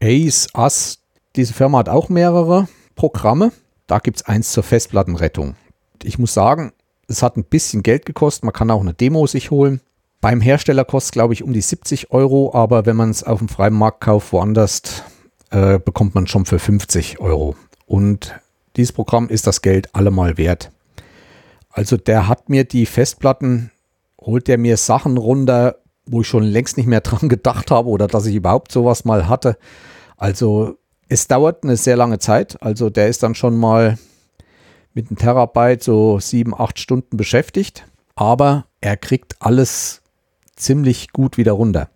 Ace 0.00 0.48
Us. 0.56 0.98
Diese 1.34 1.52
Firma 1.52 1.78
hat 1.78 1.88
auch 1.88 2.08
mehrere 2.08 2.68
Programme. 2.94 3.50
Da 3.88 3.98
gibt 3.98 4.18
es 4.18 4.26
eins 4.26 4.52
zur 4.52 4.62
Festplattenrettung. 4.62 5.56
Ich 6.04 6.16
muss 6.20 6.32
sagen, 6.32 6.72
es 7.08 7.24
hat 7.24 7.36
ein 7.36 7.42
bisschen 7.42 7.82
Geld 7.82 8.06
gekostet. 8.06 8.44
Man 8.44 8.52
kann 8.52 8.70
auch 8.70 8.82
eine 8.82 8.94
Demo 8.94 9.26
sich 9.26 9.50
holen. 9.50 9.80
Beim 10.20 10.40
Hersteller 10.40 10.84
kostet 10.84 11.08
es, 11.08 11.12
glaube 11.12 11.34
ich, 11.34 11.42
um 11.42 11.52
die 11.52 11.60
70 11.60 12.12
Euro, 12.12 12.54
aber 12.54 12.86
wenn 12.86 12.94
man 12.94 13.10
es 13.10 13.24
auf 13.24 13.40
dem 13.40 13.48
freien 13.48 13.74
Markt 13.74 14.00
kauft, 14.00 14.32
woanders, 14.32 15.02
äh, 15.50 15.80
bekommt 15.80 16.14
man 16.14 16.28
schon 16.28 16.46
für 16.46 16.60
50 16.60 17.18
Euro. 17.18 17.56
Und 17.86 18.32
dieses 18.76 18.92
Programm 18.92 19.28
ist 19.28 19.48
das 19.48 19.60
Geld 19.60 19.92
allemal 19.92 20.38
wert. 20.38 20.70
Also 21.68 21.96
der 21.96 22.28
hat 22.28 22.48
mir 22.48 22.62
die 22.62 22.86
Festplatten, 22.86 23.71
holt 24.24 24.48
der 24.48 24.58
mir 24.58 24.76
Sachen 24.76 25.18
runter, 25.18 25.76
wo 26.06 26.22
ich 26.22 26.28
schon 26.28 26.44
längst 26.44 26.76
nicht 26.76 26.86
mehr 26.86 27.00
dran 27.02 27.28
gedacht 27.28 27.70
habe 27.70 27.88
oder 27.88 28.06
dass 28.06 28.26
ich 28.26 28.34
überhaupt 28.34 28.72
sowas 28.72 29.04
mal 29.04 29.28
hatte. 29.28 29.56
Also 30.16 30.76
es 31.08 31.28
dauert 31.28 31.64
eine 31.64 31.76
sehr 31.76 31.96
lange 31.96 32.18
Zeit. 32.18 32.62
Also 32.62 32.90
der 32.90 33.08
ist 33.08 33.22
dann 33.22 33.34
schon 33.34 33.56
mal 33.58 33.98
mit 34.94 35.08
einem 35.08 35.18
Terabyte 35.18 35.82
so 35.82 36.18
sieben, 36.20 36.54
acht 36.54 36.78
Stunden 36.78 37.16
beschäftigt. 37.16 37.86
Aber 38.14 38.66
er 38.80 38.96
kriegt 38.96 39.36
alles 39.40 40.02
ziemlich 40.56 41.12
gut 41.12 41.38
wieder 41.38 41.52
runter. 41.52 41.88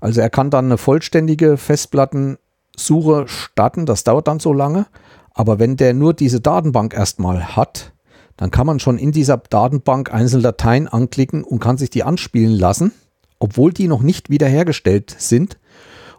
Also 0.00 0.20
er 0.20 0.30
kann 0.30 0.50
dann 0.50 0.66
eine 0.66 0.78
vollständige 0.78 1.56
Festplattensuche 1.56 3.26
starten, 3.26 3.86
das 3.86 4.04
dauert 4.04 4.28
dann 4.28 4.40
so 4.40 4.52
lange. 4.52 4.86
Aber 5.32 5.58
wenn 5.58 5.76
der 5.76 5.94
nur 5.94 6.14
diese 6.14 6.40
Datenbank 6.40 6.94
erstmal 6.94 7.56
hat, 7.56 7.92
dann 8.36 8.50
kann 8.50 8.66
man 8.66 8.80
schon 8.80 8.98
in 8.98 9.12
dieser 9.12 9.38
Datenbank 9.38 10.12
einzelne 10.12 10.42
Dateien 10.42 10.88
anklicken 10.88 11.42
und 11.42 11.60
kann 11.60 11.78
sich 11.78 11.90
die 11.90 12.02
anspielen 12.02 12.52
lassen, 12.52 12.92
obwohl 13.38 13.72
die 13.72 13.88
noch 13.88 14.02
nicht 14.02 14.30
wiederhergestellt 14.30 15.14
sind 15.18 15.58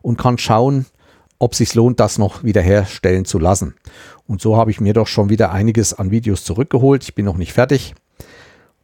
und 0.02 0.18
kann 0.18 0.38
schauen, 0.38 0.86
ob 1.40 1.54
sich 1.54 1.76
lohnt, 1.76 2.00
das 2.00 2.18
noch 2.18 2.44
wiederherstellen 2.44 3.26
zu 3.26 3.38
lassen. 3.38 3.76
Und 4.26 4.42
so 4.42 4.58
habe 4.58 4.72
ich 4.72 4.82
mir 4.82 4.94
doch 4.94 5.08
schon 5.08 5.30
wieder 5.30 5.52
einiges 5.52 5.94
an 5.94 6.10
Videos 6.12 6.44
zurückgeholt. 6.44 7.04
Ich 7.04 7.14
bin 7.14 7.26
noch 7.26 7.38
nicht 7.38 7.54
fertig 7.54 7.94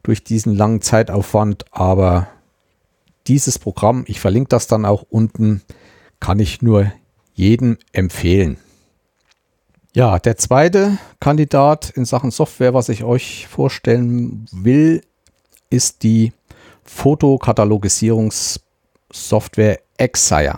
durch 0.04 0.24
diesen 0.24 0.56
langen 0.56 0.82
Zeitaufwand, 0.82 1.66
aber 1.72 2.28
dieses 3.28 3.58
Programm, 3.58 4.04
ich 4.08 4.20
verlinke 4.20 4.50
das 4.50 4.68
dann 4.68 4.86
auch 4.86 5.04
unten, 5.10 5.62
kann 6.20 6.40
ich 6.40 6.62
nur 6.62 6.92
jedem 7.34 7.78
empfehlen. 7.94 8.58
Ja, 9.96 10.18
der 10.18 10.38
zweite 10.38 10.98
Kandidat 11.20 11.92
in 11.92 12.06
Sachen 12.06 12.32
Software, 12.32 12.74
was 12.74 12.90
ich 12.90 13.04
euch 13.04 13.48
vorstellen 13.48 14.48
will, 14.52 15.04
ist 15.70 16.02
die 16.02 16.34
Fotokatalogisierungssoftware 16.84 19.82
Exire. 19.98 20.58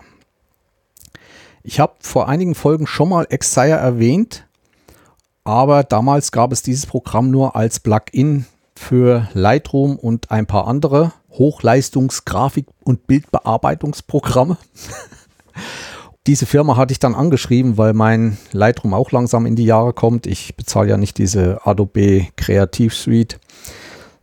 Ich 1.63 1.81
habe 1.81 1.95
vor 1.99 2.29
einigen 2.29 2.55
Folgen 2.55 2.87
schon 2.87 3.09
mal 3.09 3.27
Exire 3.29 3.71
erwähnt, 3.71 4.47
aber 5.43 5.83
damals 5.83 6.31
gab 6.31 6.53
es 6.53 6.63
dieses 6.63 6.85
Programm 6.85 7.29
nur 7.29 7.57
als 7.57 7.81
Plugin 7.81 8.45
für 8.73 9.27
Lightroom 9.33 9.97
und 9.97 10.31
ein 10.31 10.45
paar 10.45 10.65
andere 10.65 11.11
Hochleistungsgrafik- 11.33 12.71
und 12.85 13.05
Bildbearbeitungsprogramme. 13.05 14.55
Diese 16.27 16.47
Firma 16.47 16.75
hatte 16.75 16.91
ich 16.91 16.97
dann 16.97 17.13
angeschrieben, 17.13 17.77
weil 17.77 17.93
mein 17.93 18.39
Lightroom 18.51 18.95
auch 18.95 19.11
langsam 19.11 19.45
in 19.45 19.55
die 19.55 19.65
Jahre 19.65 19.93
kommt. 19.93 20.25
Ich 20.25 20.55
bezahle 20.55 20.89
ja 20.89 20.97
nicht 20.97 21.19
diese 21.19 21.67
Adobe 21.67 22.27
Creative 22.35 22.93
Suite, 22.93 23.39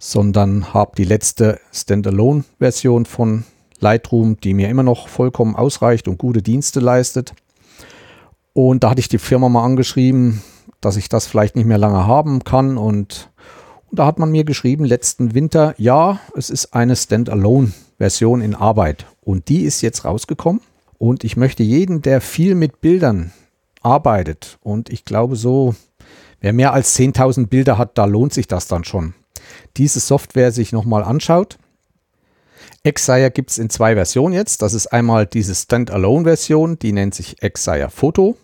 sondern 0.00 0.74
habe 0.74 0.96
die 0.96 1.04
letzte 1.04 1.60
Standalone-Version 1.72 3.06
von 3.06 3.44
Lightroom, 3.78 4.36
die 4.40 4.52
mir 4.52 4.68
immer 4.68 4.82
noch 4.82 5.06
vollkommen 5.06 5.54
ausreicht 5.54 6.08
und 6.08 6.18
gute 6.18 6.42
Dienste 6.42 6.80
leistet. 6.80 7.34
Und 8.52 8.82
da 8.82 8.90
hatte 8.90 9.00
ich 9.00 9.08
die 9.08 9.18
Firma 9.18 9.48
mal 9.48 9.64
angeschrieben, 9.64 10.42
dass 10.80 10.96
ich 10.96 11.08
das 11.08 11.28
vielleicht 11.28 11.54
nicht 11.54 11.66
mehr 11.66 11.78
lange 11.78 12.04
haben 12.04 12.42
kann. 12.42 12.78
Und, 12.78 13.30
und 13.90 13.98
da 14.00 14.06
hat 14.06 14.18
man 14.18 14.32
mir 14.32 14.42
geschrieben, 14.42 14.84
letzten 14.84 15.34
Winter, 15.34 15.72
ja, 15.78 16.18
es 16.36 16.50
ist 16.50 16.74
eine 16.74 16.96
Standalone-Version 16.96 18.40
in 18.40 18.56
Arbeit. 18.56 19.06
Und 19.20 19.48
die 19.48 19.62
ist 19.62 19.82
jetzt 19.82 20.04
rausgekommen. 20.04 20.60
Und 21.02 21.24
ich 21.24 21.36
möchte 21.36 21.64
jeden, 21.64 22.00
der 22.00 22.20
viel 22.20 22.54
mit 22.54 22.80
Bildern 22.80 23.32
arbeitet, 23.80 24.58
und 24.62 24.88
ich 24.88 25.04
glaube 25.04 25.34
so, 25.34 25.74
wer 26.40 26.52
mehr 26.52 26.72
als 26.72 26.96
10.000 26.96 27.48
Bilder 27.48 27.76
hat, 27.76 27.98
da 27.98 28.04
lohnt 28.04 28.32
sich 28.32 28.46
das 28.46 28.68
dann 28.68 28.84
schon, 28.84 29.12
diese 29.76 29.98
Software 29.98 30.52
sich 30.52 30.70
nochmal 30.70 31.02
anschaut. 31.02 31.58
Exire 32.84 33.32
gibt 33.32 33.50
es 33.50 33.58
in 33.58 33.68
zwei 33.68 33.96
Versionen 33.96 34.32
jetzt. 34.32 34.62
Das 34.62 34.74
ist 34.74 34.92
einmal 34.92 35.26
diese 35.26 35.56
Standalone-Version, 35.56 36.78
die 36.78 36.92
nennt 36.92 37.16
sich 37.16 37.42
Exire 37.42 37.90
Photo. 37.90 38.36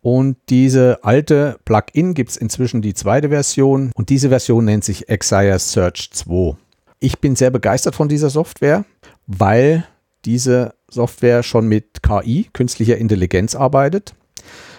Und 0.00 0.38
diese 0.48 1.00
alte 1.02 1.58
Plugin 1.66 2.14
gibt 2.14 2.30
es 2.30 2.38
inzwischen 2.38 2.80
die 2.80 2.94
zweite 2.94 3.28
Version 3.28 3.92
und 3.94 4.08
diese 4.08 4.30
Version 4.30 4.64
nennt 4.64 4.84
sich 4.84 5.10
Exire 5.10 5.58
Search 5.58 6.12
2. 6.12 6.56
Ich 6.98 7.18
bin 7.18 7.36
sehr 7.36 7.50
begeistert 7.50 7.94
von 7.94 8.08
dieser 8.08 8.30
Software, 8.30 8.86
weil 9.26 9.86
diese 10.24 10.72
Software 10.90 11.42
schon 11.42 11.68
mit 11.68 12.02
KI, 12.02 12.48
künstlicher 12.52 12.96
Intelligenz, 12.96 13.54
arbeitet. 13.54 14.14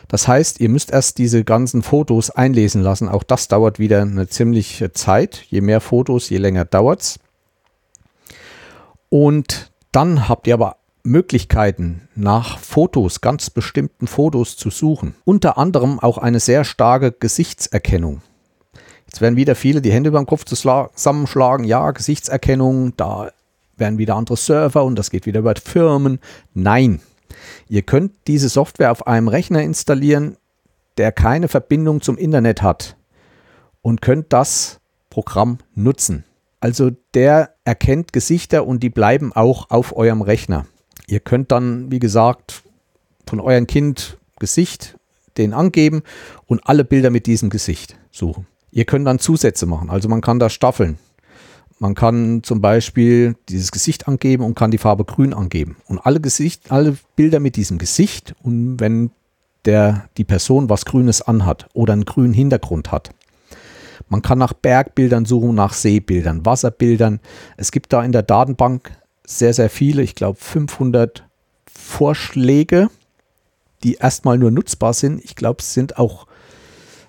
Das 0.08 0.28
heißt, 0.28 0.60
ihr 0.60 0.69
müsst 0.69 0.91
erst 0.91 1.19
diese 1.19 1.43
ganzen 1.43 1.84
Fotos 1.84 2.32
einlesen 2.32 2.82
lassen. 2.82 3.08
Auch 3.08 3.24
das 3.24 3.48
dauert 3.48 3.78
wieder 3.78 4.02
eine 4.02 4.28
ziemliche 4.28 4.91
Zeit. 4.91 5.45
Je 5.50 5.62
mehr 5.62 5.82
Fotos, 5.82 6.30
je 6.30 6.38
länger 6.38 6.65
dauert 6.65 7.02
es. 7.02 7.19
Und 9.10 9.72
dann 9.91 10.28
habt 10.28 10.48
ihr 10.48 10.56
aber 10.56 10.78
Möglichkeiten, 11.04 12.08
nach 12.15 12.60
Fotos, 12.60 13.22
ganz 13.22 13.50
bestimmten 13.50 14.08
Fotos 14.08 14.58
zu 14.58 14.69
suchen. 14.69 15.15
Unter 15.26 15.58
anderem 15.58 16.00
auch 16.00 16.17
eine 16.17 16.39
sehr 16.39 16.63
starke 16.63 17.12
Gesichtserkennung. 17.12 18.22
Jetzt 19.06 19.22
werden 19.22 19.36
wieder 19.36 19.56
viele 19.56 19.82
die 19.82 19.91
Hände 19.91 20.10
über 20.10 20.19
den 20.19 20.28
Kopf 20.28 20.45
zusammenschlagen. 20.45 21.65
Ja, 21.65 21.91
Gesichtserkennung, 21.91 22.95
da 22.98 23.32
werden 23.80 23.98
wieder 23.98 24.15
andere 24.15 24.38
Server 24.38 24.84
und 24.84 24.98
das 24.98 25.10
geht 25.10 25.26
wieder 25.26 25.39
über 25.39 25.56
Firmen. 25.56 26.20
Nein, 26.54 27.02
ihr 27.68 27.82
könnt 27.82 28.12
diese 28.28 28.50
Software 28.50 28.92
auf 28.92 29.08
einem 29.08 29.28
Rechner 29.28 29.62
installieren, 29.62 30.38
der 30.98 31.12
keine 31.12 31.48
Verbindung 31.48 32.02
zum 32.02 32.18
Internet 32.18 32.62
hat 32.62 32.98
und 33.82 34.02
könnt 34.02 34.34
das 34.34 34.80
Programm 35.10 35.60
nutzen. 35.76 36.26
Also 36.60 36.92
der 37.13 37.56
erkennt 37.63 38.12
Gesichter 38.12 38.68
und 38.68 38.84
die 38.84 38.89
bleiben 38.89 39.32
auch 39.34 39.70
auf 39.70 39.96
eurem 39.96 40.22
Rechner. 40.22 40.65
Ihr 41.08 41.22
könnt 41.22 41.52
dann, 41.52 41.92
wie 41.92 42.00
gesagt, 42.00 42.63
von 43.26 43.39
eurem 43.39 43.65
Kind 43.65 44.18
Gesicht 44.39 44.98
den 45.38 45.54
angeben 45.54 46.04
und 46.46 46.68
alle 46.68 46.84
Bilder 46.84 47.10
mit 47.10 47.26
diesem 47.26 47.50
Gesicht 47.50 47.98
suchen. 48.12 48.48
Ihr 48.72 48.86
könnt 48.86 49.08
dann 49.08 49.20
Zusätze 49.20 49.65
machen, 49.65 49.89
also 49.89 50.10
man 50.10 50.22
kann 50.22 50.39
da 50.39 50.50
staffeln. 50.50 51.00
Man 51.82 51.96
kann 51.96 52.44
zum 52.44 52.60
Beispiel 52.60 53.38
dieses 53.48 53.72
Gesicht 53.72 54.10
angeben 54.10 54.44
und 54.44 54.56
kann 54.56 54.70
die 54.70 54.78
Farbe 54.78 55.06
grün 55.06 55.34
angeben. 55.34 55.78
Und 55.88 56.00
alle 56.00 56.20
Gesicht, 56.20 56.72
alle 56.72 56.98
Bilder 57.15 57.39
mit 57.39 57.56
diesem 57.56 57.78
Gesicht 57.78 58.36
und 58.44 58.82
wenn 58.82 59.12
der, 59.63 60.10
die 60.18 60.26
Person 60.26 60.70
was 60.70 60.84
Grünes 60.84 61.22
anhat 61.22 61.68
oder 61.74 61.94
einen 61.94 62.06
grünen 62.06 62.34
Hintergrund 62.34 62.92
hat. 62.92 63.12
Man 64.10 64.22
kann 64.22 64.39
nach 64.39 64.54
Bergbildern 64.54 65.26
suchen, 65.26 65.56
nach 65.56 65.74
Seebildern, 65.74 66.46
Wasserbildern. 66.46 67.22
Es 67.56 67.72
gibt 67.72 67.94
da 67.94 68.04
in 68.04 68.12
der 68.12 68.24
Datenbank 68.24 68.92
sehr, 69.26 69.54
sehr 69.54 69.70
viele, 69.70 70.02
ich 70.02 70.15
glaube 70.15 70.38
500 70.39 71.26
Vorschläge, 71.72 72.89
die 73.84 73.96
erstmal 73.96 74.38
nur 74.38 74.52
nutzbar 74.52 74.94
sind. 74.94 75.24
Ich 75.24 75.36
glaube, 75.36 75.60
es 75.60 75.74
sind 75.74 75.98
auch 75.98 76.28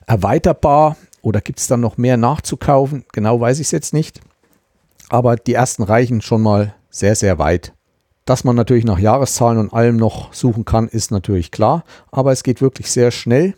erweiterbar 0.06 0.96
oder 1.22 1.40
gibt 1.40 1.58
es 1.58 1.66
dann 1.66 1.80
noch 1.80 1.96
mehr 1.96 2.16
nachzukaufen? 2.16 3.04
Genau 3.12 3.40
weiß 3.40 3.58
ich 3.58 3.68
es 3.68 3.72
jetzt 3.72 3.94
nicht 3.94 4.20
aber 5.10 5.36
die 5.36 5.54
ersten 5.54 5.82
reichen 5.82 6.22
schon 6.22 6.40
mal 6.40 6.74
sehr, 6.88 7.14
sehr 7.14 7.38
weit. 7.38 7.74
Dass 8.24 8.44
man 8.44 8.56
natürlich 8.56 8.84
nach 8.84 8.98
Jahreszahlen 8.98 9.58
und 9.58 9.72
allem 9.74 9.96
noch 9.96 10.32
suchen 10.32 10.64
kann, 10.64 10.88
ist 10.88 11.10
natürlich 11.10 11.50
klar, 11.50 11.84
aber 12.10 12.32
es 12.32 12.42
geht 12.42 12.62
wirklich 12.62 12.90
sehr 12.90 13.10
schnell. 13.10 13.54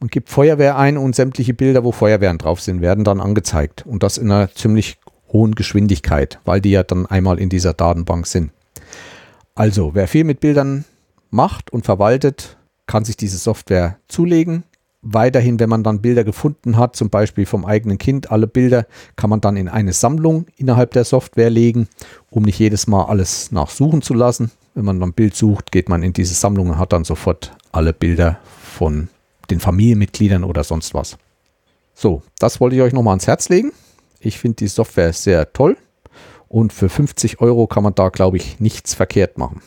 Man 0.00 0.08
gibt 0.08 0.30
Feuerwehr 0.30 0.78
ein 0.78 0.96
und 0.96 1.14
sämtliche 1.14 1.52
Bilder, 1.52 1.84
wo 1.84 1.92
Feuerwehren 1.92 2.38
drauf 2.38 2.60
sind, 2.60 2.80
werden 2.80 3.04
dann 3.04 3.20
angezeigt 3.20 3.84
und 3.86 4.02
das 4.02 4.18
in 4.18 4.30
einer 4.30 4.54
ziemlich 4.54 4.98
hohen 5.32 5.54
Geschwindigkeit, 5.54 6.38
weil 6.44 6.60
die 6.60 6.70
ja 6.70 6.84
dann 6.84 7.06
einmal 7.06 7.38
in 7.38 7.48
dieser 7.48 7.74
Datenbank 7.74 8.26
sind. 8.26 8.52
Also, 9.56 9.94
wer 9.94 10.08
viel 10.08 10.24
mit 10.24 10.40
Bildern 10.40 10.84
macht 11.30 11.72
und 11.72 11.84
verwaltet, 11.84 12.56
kann 12.86 13.04
sich 13.04 13.16
diese 13.16 13.38
Software 13.38 13.98
zulegen 14.08 14.64
weiterhin, 15.04 15.60
wenn 15.60 15.68
man 15.68 15.84
dann 15.84 16.00
Bilder 16.00 16.24
gefunden 16.24 16.76
hat, 16.76 16.96
zum 16.96 17.10
Beispiel 17.10 17.46
vom 17.46 17.64
eigenen 17.64 17.98
Kind, 17.98 18.30
alle 18.30 18.46
Bilder 18.46 18.86
kann 19.16 19.30
man 19.30 19.40
dann 19.40 19.56
in 19.56 19.68
eine 19.68 19.92
Sammlung 19.92 20.46
innerhalb 20.56 20.92
der 20.92 21.04
Software 21.04 21.50
legen, 21.50 21.88
um 22.30 22.42
nicht 22.42 22.58
jedes 22.58 22.86
Mal 22.86 23.04
alles 23.04 23.52
nachsuchen 23.52 24.02
zu 24.02 24.14
lassen. 24.14 24.50
Wenn 24.74 24.86
man 24.86 24.98
dann 24.98 25.10
ein 25.10 25.14
Bild 25.14 25.36
sucht, 25.36 25.70
geht 25.70 25.88
man 25.88 26.02
in 26.02 26.12
diese 26.12 26.34
Sammlung 26.34 26.70
und 26.70 26.78
hat 26.78 26.92
dann 26.92 27.04
sofort 27.04 27.52
alle 27.70 27.92
Bilder 27.92 28.38
von 28.62 29.08
den 29.50 29.60
Familienmitgliedern 29.60 30.42
oder 30.42 30.64
sonst 30.64 30.94
was. 30.94 31.16
So, 31.94 32.22
das 32.38 32.60
wollte 32.60 32.76
ich 32.76 32.82
euch 32.82 32.92
nochmal 32.92 33.12
ans 33.12 33.26
Herz 33.26 33.48
legen. 33.50 33.72
Ich 34.18 34.38
finde 34.38 34.56
die 34.56 34.68
Software 34.68 35.12
sehr 35.12 35.52
toll 35.52 35.76
und 36.48 36.72
für 36.72 36.88
50 36.88 37.40
Euro 37.40 37.66
kann 37.66 37.84
man 37.84 37.94
da, 37.94 38.08
glaube 38.08 38.38
ich, 38.38 38.58
nichts 38.58 38.94
verkehrt 38.94 39.38
machen. 39.38 39.60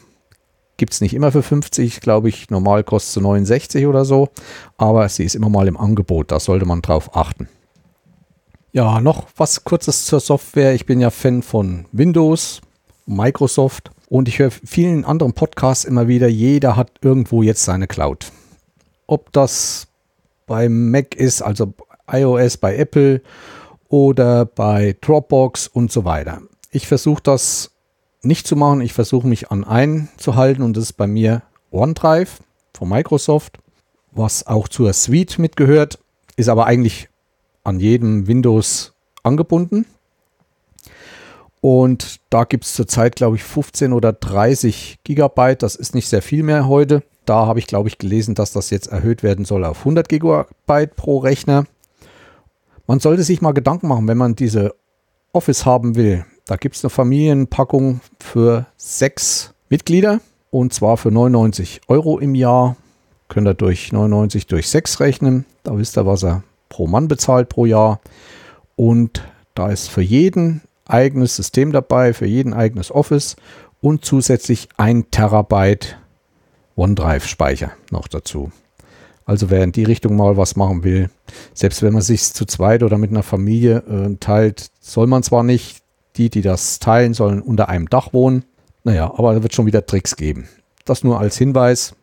Gibt 0.78 0.94
es 0.94 1.02
nicht 1.02 1.14
immer 1.14 1.32
für 1.32 1.44
50, 1.44 2.02
glaube 2.02 2.30
ich. 2.30 2.50
Normal 2.50 2.84
kostet 2.84 3.14
sie 3.14 3.22
69 3.22 3.88
oder 3.88 4.06
so. 4.06 4.30
Aber 4.78 5.10
sie 5.10 5.24
ist 5.24 5.36
immer 5.36 5.50
mal 5.50 5.68
im 5.68 5.78
Angebot. 5.78 6.32
Da 6.32 6.40
sollte 6.40 6.66
man 6.66 6.82
drauf 6.82 7.16
achten. 7.16 7.50
Ja, 8.72 9.02
noch 9.02 9.26
was 9.36 9.64
kurzes 9.64 10.06
zur 10.06 10.20
Software. 10.20 10.76
Ich 10.76 10.86
bin 10.86 11.00
ja 11.00 11.10
Fan 11.10 11.42
von 11.42 11.86
Windows, 11.92 12.62
Microsoft 13.08 13.90
und 14.10 14.28
ich 14.28 14.40
höre 14.40 14.52
vielen 14.52 15.04
anderen 15.04 15.34
Podcasts 15.34 15.84
immer 15.84 16.08
wieder, 16.08 16.28
jeder 16.28 16.76
hat 16.76 16.92
irgendwo 17.02 17.42
jetzt 17.42 17.64
seine 17.64 17.88
Cloud. 17.88 18.32
Ob 19.08 19.32
das 19.34 19.88
bei 20.46 20.70
Mac 20.70 21.16
ist, 21.16 21.42
also 21.42 21.74
iOS 22.10 22.58
bei 22.58 22.78
Apple 22.78 23.22
oder 23.90 24.46
bei 24.46 24.96
Dropbox 25.02 25.68
und 25.68 25.92
so 25.92 26.06
weiter. 26.06 26.42
Ich 26.72 26.88
versuche 26.88 27.22
das 27.24 27.72
nicht 28.22 28.48
zu 28.48 28.56
machen. 28.56 28.82
Ich 28.82 28.94
versuche 28.94 29.28
mich 29.28 29.52
an 29.52 29.64
einen 29.64 30.10
zu 30.18 30.36
halten 30.36 30.62
und 30.62 30.76
das 30.76 30.86
ist 30.86 30.94
bei 30.94 31.08
mir 31.08 31.44
OneDrive 31.72 32.40
von 32.74 32.90
Microsoft, 32.90 33.58
was 34.12 34.48
auch 34.48 34.68
zur 34.68 34.94
Suite 34.94 35.40
mitgehört, 35.40 36.00
ist 36.36 36.50
aber 36.50 36.66
eigentlich 36.66 37.10
an 37.64 37.80
jedem 37.80 38.28
Windows 38.28 38.94
angebunden. 39.24 39.86
Und 41.60 42.20
da 42.30 42.44
gibt 42.44 42.66
es 42.66 42.76
zurzeit, 42.76 43.16
glaube 43.16 43.36
ich, 43.36 43.44
15 43.44 43.92
oder 43.92 44.14
30 44.14 45.00
Gigabyte. 45.04 45.64
Das 45.64 45.76
ist 45.76 45.96
nicht 45.96 46.08
sehr 46.08 46.22
viel 46.22 46.44
mehr 46.44 46.68
heute. 46.68 47.04
Da 47.26 47.46
habe 47.46 47.60
ich, 47.60 47.68
glaube 47.68 47.90
ich, 47.90 47.98
gelesen, 47.98 48.36
dass 48.36 48.54
das 48.54 48.70
jetzt 48.70 48.88
erhöht 48.88 49.24
werden 49.24 49.44
soll 49.44 49.66
auf 49.66 49.80
100 49.80 50.08
Gigabyte 50.08 50.96
pro 50.96 51.18
Rechner. 51.18 51.66
Man 52.86 53.00
sollte 53.00 53.24
sich 53.24 53.42
mal 53.42 53.52
Gedanken 53.54 53.88
machen, 53.90 54.08
wenn 54.08 54.18
man 54.18 54.36
diese 54.36 54.76
Office 55.34 55.66
haben 55.66 55.96
will. 55.96 56.26
Da 56.48 56.56
gibt 56.56 56.78
es 56.78 56.84
eine 56.84 56.90
Familienpackung 56.90 58.00
für 58.22 58.66
sechs 58.78 59.54
Mitglieder 59.70 60.22
und 60.50 60.74
zwar 60.74 60.96
für 60.96 61.12
99 61.12 61.82
Euro 61.90 62.20
im 62.20 62.36
Jahr. 62.36 62.78
Könnt 63.28 63.48
ihr 63.48 63.54
durch 63.54 63.92
99 63.92 64.48
durch 64.48 64.70
6 64.70 65.02
rechnen. 65.02 65.46
Da 65.64 65.78
wisst 65.78 65.98
ihr, 65.98 66.06
was 66.06 66.24
er 66.24 66.44
pro 66.70 66.88
Mann 66.88 67.10
bezahlt 67.10 67.50
pro 67.50 67.66
Jahr. 67.66 68.00
Und 68.78 69.28
da 69.56 69.70
ist 69.70 69.90
für 69.90 70.02
jeden 70.02 70.62
eigenes 70.86 71.36
System 71.36 71.74
dabei, 71.74 72.14
für 72.14 72.26
jeden 72.26 72.54
eigenes 72.54 72.92
Office 72.92 73.36
und 73.82 74.06
zusätzlich 74.06 74.70
ein 74.78 75.12
Terabyte 75.12 75.98
OneDrive-Speicher 76.78 77.72
noch 77.92 78.08
dazu. 78.08 78.54
Also 79.26 79.50
wer 79.50 79.66
in 79.66 79.74
die 79.74 79.84
Richtung 79.84 80.16
mal 80.16 80.38
was 80.38 80.56
machen 80.56 80.86
will, 80.86 81.10
selbst 81.54 81.82
wenn 81.84 81.92
man 81.92 82.02
sich 82.02 82.24
zu 82.24 82.46
zweit 82.46 82.84
oder 82.84 82.98
mit 82.98 83.10
einer 83.10 83.24
Familie 83.24 83.80
äh, 83.80 84.16
teilt, 84.22 84.70
soll 84.80 85.08
man 85.08 85.24
zwar 85.24 85.44
nicht, 85.44 85.82
die, 86.18 86.30
die 86.30 86.42
das 86.42 86.80
teilen, 86.80 87.14
sollen 87.14 87.42
unter 87.42 87.70
einem 87.70 87.90
Dach 87.90 88.14
wohnen. 88.14 88.44
Naja, 88.84 89.14
aber 89.16 89.34
da 89.34 89.44
wird 89.44 89.54
schon 89.54 89.66
wieder 89.66 89.86
Tricks 89.86 90.16
geben. 90.16 90.48
Das 90.86 91.04
nur 91.04 91.20
als 91.20 91.38
Hinweis, 91.38 91.96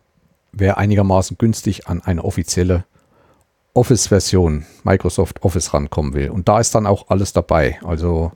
wer 0.53 0.79
einigermaßen 0.79 1.39
günstig 1.39 1.89
an 1.89 2.03
eine 2.03 2.25
offizielle 2.25 2.85
Office-Version 3.75 4.65
Microsoft 4.85 5.43
Office 5.43 5.75
rankommen 5.75 6.15
will. 6.15 6.31
Und 6.31 6.49
da 6.49 6.61
ist 6.61 6.75
dann 6.75 6.87
auch 6.87 7.09
alles 7.09 7.33
dabei. 7.33 7.79
Also 7.85 8.33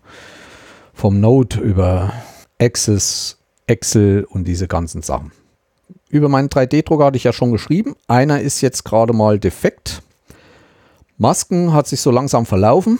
vom 0.92 1.20
Node 1.20 1.60
über 1.60 2.12
Access, 2.60 3.38
Excel 3.66 4.24
und 4.28 4.44
diese 4.44 4.66
ganzen 4.66 5.02
Sachen. 5.02 5.32
Über 6.10 6.28
meinen 6.28 6.48
3D-Drucker 6.48 7.06
hatte 7.06 7.16
ich 7.16 7.24
ja 7.24 7.32
schon 7.32 7.52
geschrieben. 7.52 7.94
Einer 8.08 8.40
ist 8.40 8.60
jetzt 8.62 8.84
gerade 8.84 9.12
mal 9.12 9.38
defekt. 9.38 10.02
Masken 11.18 11.72
hat 11.72 11.86
sich 11.86 12.00
so 12.00 12.10
langsam 12.10 12.46
verlaufen. 12.46 12.98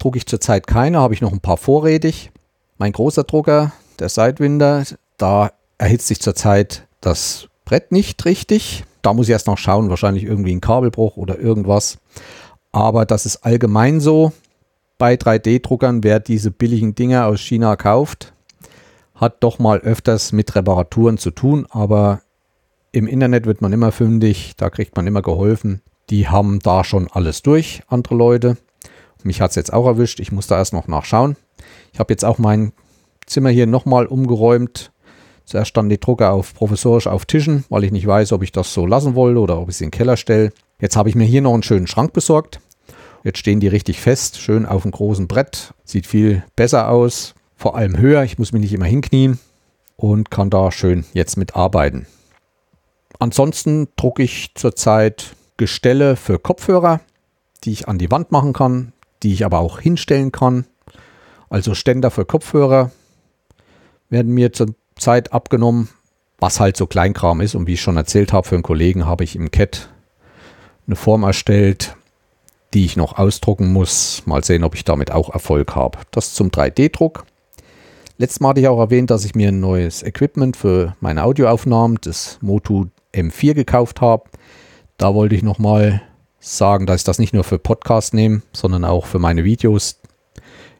Drucke 0.00 0.18
ich 0.18 0.26
zurzeit 0.26 0.66
keine, 0.66 0.98
habe 0.98 1.14
ich 1.14 1.20
noch 1.20 1.32
ein 1.32 1.40
paar 1.40 1.56
vorrätig. 1.58 2.32
Mein 2.78 2.92
großer 2.92 3.24
Drucker, 3.24 3.72
der 3.98 4.08
Sidewinder, 4.08 4.84
da 5.18 5.52
erhitzt 5.78 6.08
sich 6.08 6.20
zurzeit 6.20 6.88
das 7.00 7.48
Brett 7.64 7.92
nicht 7.92 8.24
richtig. 8.24 8.84
Da 9.02 9.12
muss 9.14 9.28
ich 9.28 9.32
erst 9.32 9.46
noch 9.46 9.58
schauen, 9.58 9.90
wahrscheinlich 9.90 10.24
irgendwie 10.24 10.54
ein 10.54 10.60
Kabelbruch 10.60 11.16
oder 11.16 11.38
irgendwas. 11.38 11.98
Aber 12.72 13.04
das 13.04 13.26
ist 13.26 13.44
allgemein 13.44 14.00
so 14.00 14.32
bei 14.98 15.14
3D-Druckern. 15.14 16.02
Wer 16.02 16.20
diese 16.20 16.50
billigen 16.50 16.94
Dinge 16.94 17.24
aus 17.24 17.40
China 17.40 17.76
kauft, 17.76 18.32
hat 19.14 19.42
doch 19.42 19.58
mal 19.58 19.80
öfters 19.80 20.32
mit 20.32 20.54
Reparaturen 20.54 21.18
zu 21.18 21.30
tun, 21.30 21.66
aber 21.70 22.22
im 22.92 23.06
Internet 23.06 23.46
wird 23.46 23.60
man 23.60 23.72
immer 23.72 23.92
fündig, 23.92 24.54
da 24.56 24.70
kriegt 24.70 24.96
man 24.96 25.06
immer 25.06 25.22
geholfen. 25.22 25.82
Die 26.08 26.28
haben 26.28 26.58
da 26.60 26.82
schon 26.82 27.08
alles 27.10 27.42
durch, 27.42 27.82
andere 27.86 28.14
Leute. 28.14 28.56
Mich 29.24 29.40
hat 29.40 29.50
es 29.50 29.56
jetzt 29.56 29.72
auch 29.72 29.86
erwischt, 29.86 30.20
ich 30.20 30.32
muss 30.32 30.46
da 30.46 30.58
erst 30.58 30.72
noch 30.72 30.88
nachschauen. 30.88 31.36
Ich 31.92 31.98
habe 31.98 32.12
jetzt 32.12 32.24
auch 32.24 32.38
mein 32.38 32.72
Zimmer 33.26 33.50
hier 33.50 33.66
nochmal 33.66 34.06
umgeräumt. 34.06 34.92
Zuerst 35.44 35.70
standen 35.70 35.90
die 35.90 36.00
Drucker 36.00 36.32
auf 36.32 36.54
professorisch 36.54 37.06
auf 37.06 37.26
Tischen, 37.26 37.64
weil 37.68 37.84
ich 37.84 37.92
nicht 37.92 38.06
weiß, 38.06 38.32
ob 38.32 38.42
ich 38.42 38.52
das 38.52 38.72
so 38.72 38.86
lassen 38.86 39.14
wollte 39.14 39.40
oder 39.40 39.58
ob 39.60 39.68
ich 39.68 39.76
sie 39.76 39.84
in 39.84 39.90
den 39.90 39.98
Keller 39.98 40.16
stelle. 40.16 40.52
Jetzt 40.80 40.96
habe 40.96 41.08
ich 41.08 41.14
mir 41.14 41.24
hier 41.24 41.42
noch 41.42 41.54
einen 41.54 41.62
schönen 41.62 41.86
Schrank 41.86 42.12
besorgt. 42.12 42.60
Jetzt 43.24 43.38
stehen 43.38 43.60
die 43.60 43.68
richtig 43.68 44.00
fest, 44.00 44.38
schön 44.38 44.64
auf 44.64 44.84
einem 44.84 44.92
großen 44.92 45.28
Brett. 45.28 45.74
Sieht 45.84 46.06
viel 46.06 46.44
besser 46.56 46.88
aus 46.88 47.34
vor 47.56 47.76
allem 47.76 47.98
höher. 47.98 48.22
Ich 48.24 48.38
muss 48.38 48.52
mich 48.52 48.62
nicht 48.62 48.72
immer 48.72 48.86
hinknien 48.86 49.38
und 49.96 50.30
kann 50.30 50.48
da 50.48 50.72
schön 50.72 51.04
jetzt 51.12 51.36
mitarbeiten. 51.36 52.06
Ansonsten 53.18 53.88
drucke 53.96 54.22
ich 54.22 54.52
zurzeit 54.54 55.36
Gestelle 55.58 56.16
für 56.16 56.38
Kopfhörer, 56.38 57.00
die 57.64 57.72
ich 57.72 57.86
an 57.86 57.98
die 57.98 58.10
Wand 58.10 58.32
machen 58.32 58.54
kann, 58.54 58.94
die 59.22 59.32
ich 59.32 59.44
aber 59.44 59.58
auch 59.58 59.80
hinstellen 59.80 60.32
kann. 60.32 60.66
Also 61.48 61.74
Ständer 61.74 62.10
für 62.10 62.24
Kopfhörer 62.24 62.90
werden 64.08 64.32
mir 64.32 64.52
zurzeit 64.52 65.32
abgenommen, 65.32 65.88
was 66.38 66.60
halt 66.60 66.76
so 66.76 66.86
Kleinkram 66.86 67.40
ist. 67.40 67.54
Und 67.54 67.66
wie 67.66 67.74
ich 67.74 67.82
schon 67.82 67.96
erzählt 67.96 68.32
habe, 68.32 68.46
für 68.46 68.56
einen 68.56 68.62
Kollegen 68.62 69.06
habe 69.06 69.24
ich 69.24 69.36
im 69.36 69.50
CAT 69.50 69.88
eine 70.86 70.96
Form 70.96 71.22
erstellt, 71.22 71.96
die 72.74 72.84
ich 72.84 72.96
noch 72.96 73.18
ausdrucken 73.18 73.72
muss. 73.72 74.22
Mal 74.26 74.44
sehen, 74.44 74.64
ob 74.64 74.74
ich 74.74 74.84
damit 74.84 75.10
auch 75.10 75.30
Erfolg 75.30 75.74
habe. 75.74 75.98
Das 76.10 76.34
zum 76.34 76.50
3D-Druck. 76.50 77.24
Letztes 78.18 78.40
Mal 78.40 78.50
hatte 78.50 78.60
ich 78.60 78.68
auch 78.68 78.78
erwähnt, 78.78 79.10
dass 79.10 79.24
ich 79.24 79.34
mir 79.34 79.48
ein 79.48 79.60
neues 79.60 80.02
Equipment 80.02 80.56
für 80.56 80.94
meine 81.00 81.24
Audioaufnahmen, 81.24 81.98
das 82.02 82.38
Motu 82.42 82.86
M4 83.14 83.54
gekauft 83.54 84.00
habe. 84.00 84.24
Da 84.98 85.14
wollte 85.14 85.34
ich 85.34 85.42
nochmal 85.42 86.02
sagen, 86.40 86.86
dass 86.86 87.02
ich 87.02 87.04
das 87.04 87.18
nicht 87.18 87.34
nur 87.34 87.44
für 87.44 87.58
Podcast 87.58 88.14
nehme, 88.14 88.42
sondern 88.52 88.84
auch 88.84 89.06
für 89.06 89.18
meine 89.18 89.44
Videos, 89.44 90.00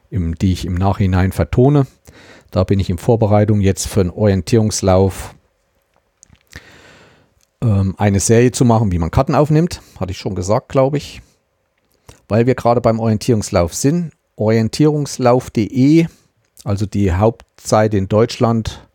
im, 0.09 0.35
die 0.35 0.51
ich 0.51 0.65
im 0.65 0.75
Nachhinein 0.75 1.31
vertone. 1.31 1.87
Da 2.49 2.63
bin 2.63 2.79
ich 2.79 2.89
in 2.89 2.97
Vorbereitung 2.97 3.61
jetzt 3.61 3.87
für 3.87 4.01
einen 4.01 4.09
Orientierungslauf 4.09 5.35
ähm, 7.61 7.95
eine 7.97 8.19
Serie 8.19 8.51
zu 8.51 8.65
machen, 8.65 8.91
wie 8.91 8.99
man 8.99 9.11
Karten 9.11 9.35
aufnimmt. 9.35 9.81
Hatte 9.99 10.11
ich 10.11 10.17
schon 10.17 10.35
gesagt, 10.35 10.67
glaube 10.67 10.97
ich. 10.97 11.21
Weil 12.27 12.45
wir 12.47 12.55
gerade 12.55 12.81
beim 12.81 12.99
Orientierungslauf 12.99 13.73
sind. 13.73 14.11
Orientierungslauf.de 14.35 16.07
also 16.63 16.85
die 16.85 17.11
Hauptseite 17.11 17.97
in 17.97 18.07
Deutschland 18.07 18.87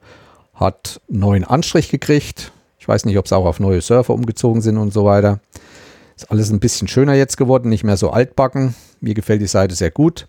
hat 0.54 1.00
neuen 1.08 1.44
Anstrich 1.44 1.88
gekriegt. 1.88 2.52
Ich 2.78 2.86
weiß 2.86 3.04
nicht, 3.04 3.18
ob 3.18 3.26
es 3.26 3.32
auch 3.32 3.44
auf 3.44 3.60
neue 3.60 3.80
Surfer 3.80 4.14
umgezogen 4.14 4.62
sind 4.62 4.78
und 4.78 4.92
so 4.92 5.04
weiter. 5.04 5.40
Ist 6.16 6.30
alles 6.30 6.50
ein 6.50 6.60
bisschen 6.60 6.88
schöner 6.88 7.14
jetzt 7.14 7.36
geworden, 7.36 7.68
nicht 7.68 7.84
mehr 7.84 7.96
so 7.96 8.10
altbacken. 8.10 8.74
Mir 9.00 9.14
gefällt 9.14 9.42
die 9.42 9.46
Seite 9.46 9.74
sehr 9.74 9.90
gut. 9.90 10.26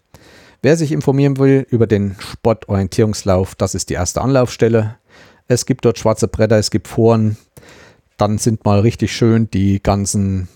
Wer 0.61 0.75
sich 0.75 0.91
informieren 0.91 1.37
will 1.37 1.65
über 1.69 1.87
den 1.87 2.15
Sportorientierungslauf, 2.19 3.55
das 3.55 3.73
ist 3.73 3.89
die 3.89 3.93
erste 3.93 4.21
Anlaufstelle. 4.21 4.97
Es 5.47 5.65
gibt 5.65 5.85
dort 5.85 5.97
schwarze 5.97 6.27
Bretter, 6.27 6.57
es 6.57 6.71
gibt 6.71 6.87
Foren. 6.87 7.37
Dann 8.17 8.37
sind 8.37 8.65
mal 8.65 8.81
richtig 8.81 9.15
schön 9.15 9.49
die 9.49 9.81
ganzen 9.81 10.49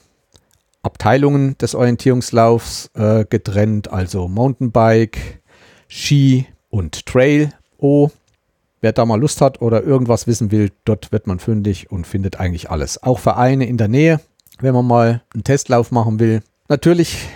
Abteilungen 0.84 1.58
des 1.60 1.76
Orientierungslaufs 1.76 2.90
äh, 2.96 3.26
getrennt, 3.30 3.92
also 3.92 4.28
Mountainbike, 4.28 5.42
Ski, 5.88 6.48
und 6.72 7.06
Trail 7.06 7.54
O. 7.78 8.10
Wer 8.80 8.94
da 8.94 9.06
mal 9.06 9.20
Lust 9.20 9.42
hat 9.42 9.62
oder 9.62 9.84
irgendwas 9.84 10.26
wissen 10.26 10.50
will, 10.50 10.72
dort 10.86 11.12
wird 11.12 11.28
man 11.28 11.38
fündig 11.38 11.92
und 11.92 12.08
findet 12.08 12.40
eigentlich 12.40 12.72
alles. 12.72 13.04
Auch 13.04 13.20
Vereine 13.20 13.68
in 13.68 13.78
der 13.78 13.88
Nähe, 13.88 14.20
wenn 14.60 14.74
man 14.74 14.86
mal 14.86 15.22
einen 15.34 15.44
Testlauf 15.44 15.92
machen 15.92 16.20
will. 16.20 16.42
Natürlich 16.68 17.28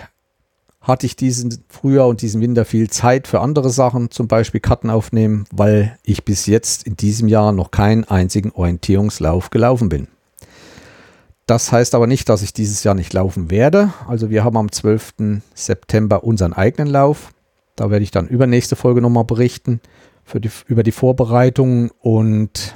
hatte 0.80 1.06
ich 1.06 1.16
diesen 1.16 1.64
Frühjahr 1.68 2.06
und 2.06 2.22
diesen 2.22 2.40
Winter 2.40 2.64
viel 2.64 2.88
Zeit 2.88 3.26
für 3.26 3.40
andere 3.40 3.70
Sachen, 3.70 4.10
zum 4.10 4.28
Beispiel 4.28 4.60
Karten 4.60 4.88
aufnehmen, 4.88 5.44
weil 5.50 5.98
ich 6.04 6.24
bis 6.24 6.46
jetzt 6.46 6.84
in 6.84 6.96
diesem 6.96 7.26
Jahr 7.26 7.52
noch 7.52 7.72
keinen 7.72 8.04
einzigen 8.04 8.52
Orientierungslauf 8.52 9.50
gelaufen 9.50 9.88
bin. 9.88 10.08
Das 11.46 11.72
heißt 11.72 11.94
aber 11.94 12.06
nicht, 12.06 12.28
dass 12.28 12.42
ich 12.42 12.52
dieses 12.52 12.84
Jahr 12.84 12.94
nicht 12.94 13.12
laufen 13.12 13.50
werde. 13.50 13.92
Also 14.08 14.30
wir 14.30 14.44
haben 14.44 14.56
am 14.56 14.70
12. 14.70 15.42
September 15.54 16.24
unseren 16.24 16.52
eigenen 16.52 16.88
Lauf. 16.88 17.32
Da 17.76 17.90
werde 17.90 18.02
ich 18.02 18.10
dann 18.10 18.28
übernächste 18.28 18.74
Folge 18.76 19.00
nochmal 19.00 19.24
berichten 19.24 19.80
die, 20.34 20.50
über 20.66 20.82
die 20.82 20.92
Vorbereitungen 20.92 21.90
und 22.00 22.74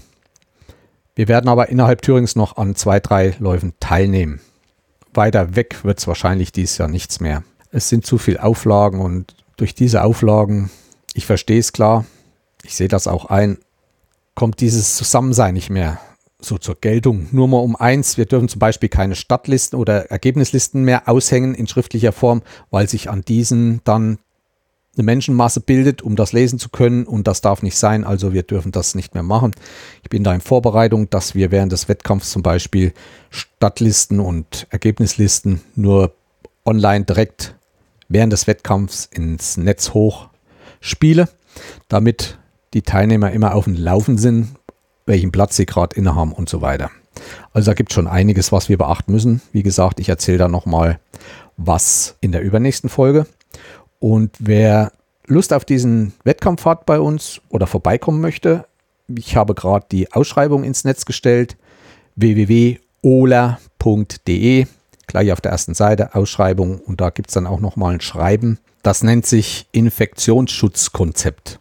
wir 1.21 1.29
werden 1.29 1.51
aber 1.51 1.69
innerhalb 1.69 2.01
Thürings 2.01 2.35
noch 2.35 2.57
an 2.57 2.75
zwei, 2.77 2.99
drei 2.99 3.35
Läufen 3.41 3.75
teilnehmen. 3.79 4.41
Weiter 5.13 5.55
weg 5.55 5.85
wird 5.85 5.99
es 5.99 6.07
wahrscheinlich 6.07 6.51
dieses 6.51 6.79
Jahr 6.79 6.89
nichts 6.89 7.21
mehr. 7.21 7.45
Es 7.71 7.91
sind 7.91 8.07
zu 8.07 8.17
viele 8.17 8.43
Auflagen 8.43 9.03
und 9.03 9.35
durch 9.59 9.75
diese 9.75 10.03
Auflagen, 10.03 10.71
ich 11.13 11.27
verstehe 11.27 11.59
es 11.59 11.75
klar, 11.75 12.07
ich 12.63 12.75
sehe 12.75 12.89
das 12.89 13.07
auch 13.07 13.27
ein, 13.27 13.59
kommt 14.35 14.63
dieses 14.63 14.97
Zusammensein 14.97 15.53
nicht 15.53 15.69
mehr 15.69 16.01
so 16.39 16.57
zur 16.57 16.77
Geltung. 16.81 17.27
Nur 17.33 17.49
mal 17.49 17.59
um 17.59 17.77
eins, 17.77 18.17
wir 18.17 18.25
dürfen 18.25 18.49
zum 18.49 18.59
Beispiel 18.59 18.89
keine 18.89 19.15
Stadtlisten 19.15 19.79
oder 19.79 20.11
Ergebnislisten 20.11 20.85
mehr 20.85 21.07
aushängen 21.07 21.55
in 21.55 21.67
schriftlicher 21.67 22.13
Form, 22.13 22.41
weil 22.71 22.89
sich 22.89 23.11
an 23.11 23.21
diesen 23.21 23.83
dann 23.85 24.21
eine 24.97 25.05
Menschenmasse 25.05 25.61
bildet, 25.61 26.03
um 26.03 26.17
das 26.17 26.33
lesen 26.33 26.59
zu 26.59 26.69
können 26.69 27.05
und 27.05 27.27
das 27.27 27.41
darf 27.41 27.63
nicht 27.63 27.77
sein, 27.77 28.05
also 28.05 28.33
wir 28.33 28.43
dürfen 28.43 28.73
das 28.73 28.95
nicht 28.95 29.15
mehr 29.15 29.23
machen. 29.23 29.53
Ich 30.03 30.11
bin 30.11 30.25
da 30.25 30.35
in 30.35 30.41
Vorbereitung, 30.41 31.09
dass 31.11 31.35
wir 31.35 31.51
während 31.51 31.73
des 31.73 31.89
Wettkampfs 31.89 32.31
zum 32.31 32.43
Beispiel 32.43 32.93
Stadtlisten 33.31 34.19
und 34.19 34.67
Ergebnislisten 34.71 35.61
nur 35.77 36.13
online 36.65 37.05
direkt 37.05 37.55
während 38.09 38.33
des 38.33 38.47
Wettkampfs 38.47 39.07
ins 39.07 39.57
Netz 39.57 39.95
hoch 39.95 40.29
spiele, 40.81 41.29
damit 41.89 42.39
die 42.75 42.83
Teilnehmer 42.83 43.31
immer 43.31 43.55
auf 43.55 43.65
dem 43.65 43.75
Laufen 43.75 44.19
sind, 44.19 44.49
welchen 45.07 45.33
Platz 45.33 45.57
sie 45.57 45.67
gerade 45.67 45.97
innehaben 45.97 46.33
und 46.33 46.49
so 46.49 46.61
weiter. 46.61 46.91
Also 47.53 47.71
da 47.71 47.75
gibt 47.75 47.91
es 47.91 47.95
schon 47.95 48.07
einiges, 48.07 48.53
was 48.53 48.69
wir 48.69 48.79
beachten 48.79 49.13
müssen. 49.13 49.41
Wie 49.53 49.63
gesagt, 49.63 50.01
ich 50.01 50.09
erzähle 50.09 50.39
da 50.39 50.49
nochmal 50.49 50.99
was 51.57 52.17
in 52.21 52.33
der 52.33 52.43
übernächsten 52.43 52.89
Folge. 52.89 53.27
Und 54.01 54.37
wer 54.41 54.91
Lust 55.27 55.53
auf 55.53 55.65
diesen 55.65 56.15
Wettkampf 56.25 56.65
hat 56.65 56.87
bei 56.87 56.99
uns 56.99 57.41
oder 57.51 57.69
vorbeikommen 57.69 58.21
möchte, 58.21 58.67
ich 59.07 59.37
habe 59.37 59.55
gerade 59.55 59.87
die 59.91 60.13
Ausschreibung 60.13 60.65
ins 60.65 60.83
Netz 60.85 61.05
gestellt, 61.05 61.57
www.ola.de, 62.17 62.77
gleich 65.07 65.33
auf 65.33 65.41
der 65.41 65.53
ersten 65.53 65.75
Seite 65.75 66.15
Ausschreibung 66.15 66.81
und 66.81 67.01
da 67.01 67.11
gibt 67.11 67.29
es 67.29 67.35
dann 67.35 67.47
auch 67.47 67.61
nochmal 67.61 67.95
ein 67.95 68.01
Schreiben. 68.01 68.59
Das 68.83 69.03
nennt 69.03 69.27
sich 69.27 69.69
Infektionsschutzkonzept. 69.73 71.61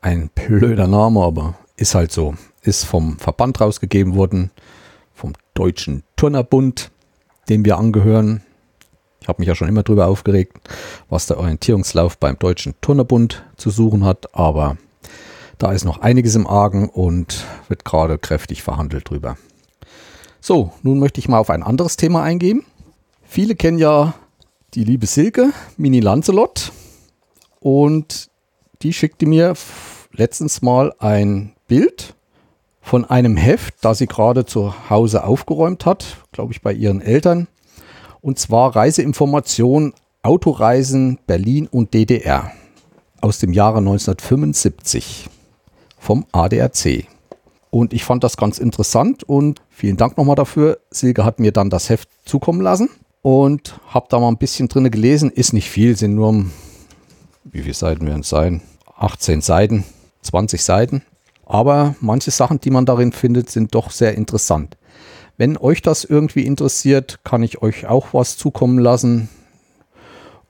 Ein 0.00 0.30
blöder 0.34 0.86
Name, 0.86 1.22
aber 1.22 1.56
ist 1.76 1.94
halt 1.94 2.12
so. 2.12 2.34
Ist 2.62 2.84
vom 2.84 3.18
Verband 3.18 3.60
rausgegeben 3.60 4.14
worden, 4.14 4.50
vom 5.14 5.34
Deutschen 5.54 6.04
Turnerbund, 6.16 6.90
dem 7.48 7.64
wir 7.64 7.78
angehören. 7.78 8.42
Ich 9.20 9.28
habe 9.28 9.40
mich 9.40 9.48
ja 9.48 9.54
schon 9.54 9.68
immer 9.68 9.82
darüber 9.82 10.06
aufgeregt, 10.06 10.56
was 11.08 11.26
der 11.26 11.38
Orientierungslauf 11.38 12.18
beim 12.18 12.38
Deutschen 12.38 12.74
Turnerbund 12.80 13.44
zu 13.56 13.70
suchen 13.70 14.04
hat, 14.04 14.34
aber 14.34 14.76
da 15.58 15.72
ist 15.72 15.84
noch 15.84 16.00
einiges 16.00 16.34
im 16.34 16.46
Argen 16.46 16.88
und 16.88 17.44
wird 17.68 17.84
gerade 17.84 18.18
kräftig 18.18 18.62
verhandelt 18.62 19.10
drüber. 19.10 19.36
So, 20.40 20.72
nun 20.82 20.98
möchte 20.98 21.20
ich 21.20 21.28
mal 21.28 21.38
auf 21.38 21.50
ein 21.50 21.62
anderes 21.62 21.96
Thema 21.96 22.22
eingehen. 22.22 22.64
Viele 23.22 23.54
kennen 23.54 23.78
ja 23.78 24.14
die 24.74 24.84
liebe 24.84 25.06
Silke, 25.06 25.52
Mini 25.76 26.00
Lancelot, 26.00 26.72
und 27.60 28.30
die 28.80 28.94
schickte 28.94 29.26
mir 29.26 29.54
letztens 30.12 30.62
mal 30.62 30.94
ein 30.98 31.52
Bild 31.68 32.14
von 32.80 33.04
einem 33.04 33.36
Heft, 33.36 33.74
das 33.82 33.98
sie 33.98 34.06
gerade 34.06 34.46
zu 34.46 34.88
Hause 34.88 35.24
aufgeräumt 35.24 35.84
hat, 35.84 36.16
glaube 36.32 36.52
ich 36.54 36.62
bei 36.62 36.72
ihren 36.72 37.02
Eltern. 37.02 37.46
Und 38.20 38.38
zwar 38.38 38.76
Reiseinformation 38.76 39.94
Autoreisen 40.22 41.18
Berlin 41.26 41.66
und 41.66 41.94
DDR 41.94 42.52
aus 43.22 43.38
dem 43.38 43.52
Jahre 43.52 43.78
1975 43.78 45.28
vom 45.98 46.26
ADAC. 46.32 47.06
Und 47.70 47.92
ich 47.92 48.04
fand 48.04 48.24
das 48.24 48.36
ganz 48.36 48.58
interessant 48.58 49.22
und 49.24 49.62
vielen 49.70 49.96
Dank 49.96 50.18
nochmal 50.18 50.36
dafür. 50.36 50.78
Silke 50.90 51.24
hat 51.24 51.38
mir 51.38 51.52
dann 51.52 51.70
das 51.70 51.88
Heft 51.88 52.08
zukommen 52.24 52.60
lassen 52.60 52.90
und 53.22 53.80
habe 53.88 54.06
da 54.10 54.18
mal 54.18 54.28
ein 54.28 54.38
bisschen 54.38 54.68
drin 54.68 54.90
gelesen. 54.90 55.30
Ist 55.30 55.52
nicht 55.52 55.70
viel, 55.70 55.96
sind 55.96 56.14
nur, 56.14 56.44
wie 57.44 57.62
viele 57.62 57.74
Seiten 57.74 58.06
werden 58.06 58.20
es 58.20 58.28
sein? 58.28 58.60
18 58.96 59.40
Seiten, 59.40 59.84
20 60.22 60.62
Seiten. 60.62 61.02
Aber 61.46 61.94
manche 62.00 62.30
Sachen, 62.30 62.60
die 62.60 62.70
man 62.70 62.86
darin 62.86 63.12
findet, 63.12 63.50
sind 63.50 63.74
doch 63.74 63.90
sehr 63.90 64.14
interessant. 64.16 64.76
Wenn 65.40 65.56
euch 65.56 65.80
das 65.80 66.04
irgendwie 66.04 66.44
interessiert, 66.44 67.20
kann 67.24 67.42
ich 67.42 67.62
euch 67.62 67.86
auch 67.86 68.12
was 68.12 68.36
zukommen 68.36 68.78
lassen. 68.78 69.30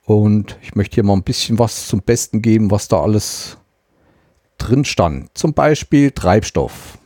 Und 0.04 0.58
ich 0.62 0.74
möchte 0.74 0.96
hier 0.96 1.04
mal 1.04 1.12
ein 1.12 1.22
bisschen 1.22 1.60
was 1.60 1.86
zum 1.86 2.02
Besten 2.02 2.42
geben, 2.42 2.72
was 2.72 2.88
da 2.88 3.00
alles 3.00 3.56
drin 4.58 4.84
stand. 4.84 5.30
Zum 5.38 5.54
Beispiel 5.54 6.10
Treibstoff. 6.10 6.98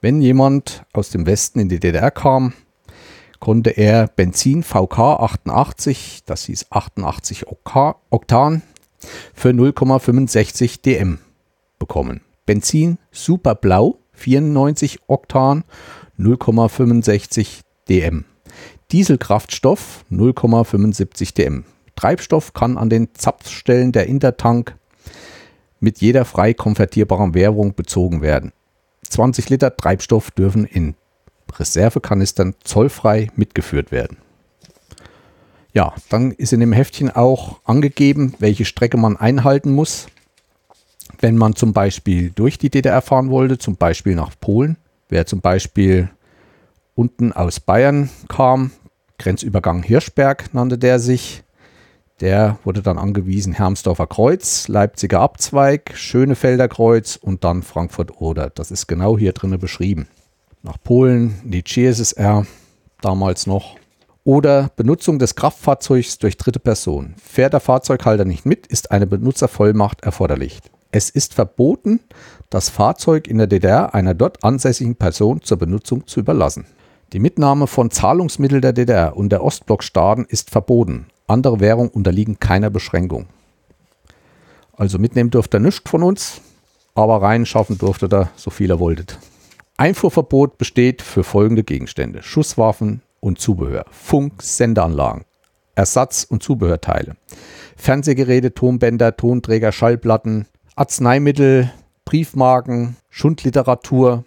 Wenn 0.00 0.22
jemand 0.22 0.86
aus 0.94 1.10
dem 1.10 1.26
Westen 1.26 1.60
in 1.60 1.68
die 1.68 1.78
DDR 1.78 2.10
kam, 2.10 2.54
konnte 3.38 3.68
er 3.68 4.08
Benzin 4.08 4.62
VK 4.62 4.98
88, 4.98 6.22
das 6.24 6.44
hieß 6.46 6.68
88 6.70 7.44
Oktan, 7.48 8.62
für 9.34 9.50
0,65 9.50 10.80
DM 10.80 11.18
bekommen. 11.78 12.22
Benzin 12.46 12.96
Superblau 13.12 13.98
94 14.14 15.00
Oktan 15.06 15.64
0,65 16.18 17.60
DM. 17.88 18.24
Dieselkraftstoff 18.92 20.04
0,75 20.10 21.34
DM. 21.34 21.64
Treibstoff 21.96 22.52
kann 22.52 22.76
an 22.76 22.90
den 22.90 23.08
Zapfstellen 23.14 23.92
der 23.92 24.06
Intertank 24.06 24.76
mit 25.80 26.00
jeder 26.00 26.24
frei 26.24 26.54
konvertierbaren 26.54 27.34
Währung 27.34 27.74
bezogen 27.74 28.22
werden. 28.22 28.52
20 29.08 29.50
Liter 29.50 29.76
Treibstoff 29.76 30.30
dürfen 30.30 30.64
in 30.64 30.94
Reservekanistern 31.52 32.54
zollfrei 32.64 33.30
mitgeführt 33.36 33.92
werden. 33.92 34.16
Ja, 35.72 35.94
dann 36.08 36.30
ist 36.30 36.52
in 36.52 36.60
dem 36.60 36.72
Heftchen 36.72 37.10
auch 37.10 37.60
angegeben, 37.64 38.34
welche 38.38 38.64
Strecke 38.64 38.96
man 38.96 39.16
einhalten 39.16 39.72
muss 39.72 40.06
wenn 41.20 41.36
man 41.36 41.56
zum 41.56 41.72
Beispiel 41.72 42.30
durch 42.30 42.58
die 42.58 42.70
DDR 42.70 43.02
fahren 43.02 43.30
wollte, 43.30 43.58
zum 43.58 43.76
Beispiel 43.76 44.14
nach 44.14 44.32
Polen, 44.40 44.76
wer 45.14 45.26
zum 45.26 45.40
Beispiel 45.40 46.10
unten 46.96 47.32
aus 47.32 47.60
Bayern 47.60 48.10
kam, 48.28 48.72
Grenzübergang 49.18 49.84
Hirschberg 49.84 50.52
nannte 50.52 50.76
der 50.76 50.98
sich, 50.98 51.44
der 52.20 52.58
wurde 52.64 52.82
dann 52.82 52.98
angewiesen 52.98 53.52
Hermsdorfer 53.52 54.08
Kreuz, 54.08 54.66
Leipziger 54.66 55.20
Abzweig, 55.20 55.92
Schönefelder 55.94 56.66
Kreuz 56.66 57.14
und 57.14 57.44
dann 57.44 57.62
Frankfurt 57.62 58.20
Oder. 58.20 58.50
Das 58.50 58.72
ist 58.72 58.88
genau 58.88 59.16
hier 59.16 59.32
drin 59.32 59.56
beschrieben. 59.60 60.08
Nach 60.62 60.78
Polen, 60.82 61.40
die 61.44 61.62
CSSR, 61.62 62.44
damals 63.00 63.46
noch. 63.46 63.76
Oder 64.24 64.72
Benutzung 64.74 65.20
des 65.20 65.36
Kraftfahrzeugs 65.36 66.18
durch 66.18 66.38
dritte 66.38 66.58
Personen. 66.58 67.14
Fährt 67.22 67.52
der 67.52 67.60
Fahrzeughalter 67.60 68.24
nicht 68.24 68.46
mit, 68.46 68.66
ist 68.66 68.90
eine 68.90 69.06
Benutzervollmacht 69.06 70.02
erforderlich. 70.02 70.60
Es 70.96 71.10
ist 71.10 71.34
verboten, 71.34 71.98
das 72.50 72.68
Fahrzeug 72.68 73.26
in 73.26 73.38
der 73.38 73.48
DDR 73.48 73.96
einer 73.96 74.14
dort 74.14 74.44
ansässigen 74.44 74.94
Person 74.94 75.42
zur 75.42 75.56
Benutzung 75.56 76.06
zu 76.06 76.20
überlassen. 76.20 76.66
Die 77.12 77.18
Mitnahme 77.18 77.66
von 77.66 77.90
Zahlungsmitteln 77.90 78.62
der 78.62 78.72
DDR 78.72 79.16
und 79.16 79.30
der 79.30 79.42
Ostblockstaaten 79.42 80.24
ist 80.24 80.50
verboten. 80.50 81.06
Andere 81.26 81.58
Währungen 81.58 81.90
unterliegen 81.90 82.38
keiner 82.38 82.70
Beschränkung. 82.70 83.26
Also 84.76 85.00
mitnehmen 85.00 85.30
dürft 85.30 85.52
ihr 85.56 85.58
nichts 85.58 85.90
von 85.90 86.04
uns, 86.04 86.40
aber 86.94 87.20
reinschaffen 87.20 87.76
dürfte 87.76 88.06
ihr 88.06 88.30
so 88.36 88.50
viel 88.50 88.70
ihr 88.70 88.78
wolltet. 88.78 89.18
Einfuhrverbot 89.76 90.58
besteht 90.58 91.02
für 91.02 91.24
folgende 91.24 91.64
Gegenstände: 91.64 92.22
Schusswaffen 92.22 93.02
und 93.18 93.40
Zubehör, 93.40 93.84
Funk, 93.90 94.40
Sendeanlagen, 94.42 95.24
Ersatz- 95.74 96.22
und 96.22 96.44
Zubehörteile, 96.44 97.16
Fernsehgeräte, 97.76 98.54
Tonbänder, 98.54 99.16
Tonträger, 99.16 99.72
Schallplatten, 99.72 100.46
Arzneimittel, 100.76 101.70
Briefmarken, 102.04 102.96
Schundliteratur. 103.08 104.24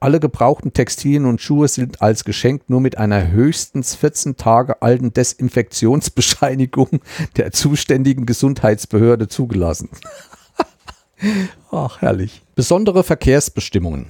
Alle 0.00 0.18
gebrauchten 0.18 0.72
Textilien 0.72 1.24
und 1.24 1.40
Schuhe 1.40 1.68
sind 1.68 2.02
als 2.02 2.24
Geschenk 2.24 2.68
nur 2.68 2.80
mit 2.80 2.98
einer 2.98 3.30
höchstens 3.30 3.94
14 3.94 4.36
Tage 4.36 4.82
alten 4.82 5.12
Desinfektionsbescheinigung 5.12 7.00
der 7.36 7.52
zuständigen 7.52 8.26
Gesundheitsbehörde 8.26 9.28
zugelassen. 9.28 9.88
Ach, 11.70 12.00
herrlich. 12.00 12.42
Besondere 12.56 13.04
Verkehrsbestimmungen. 13.04 14.06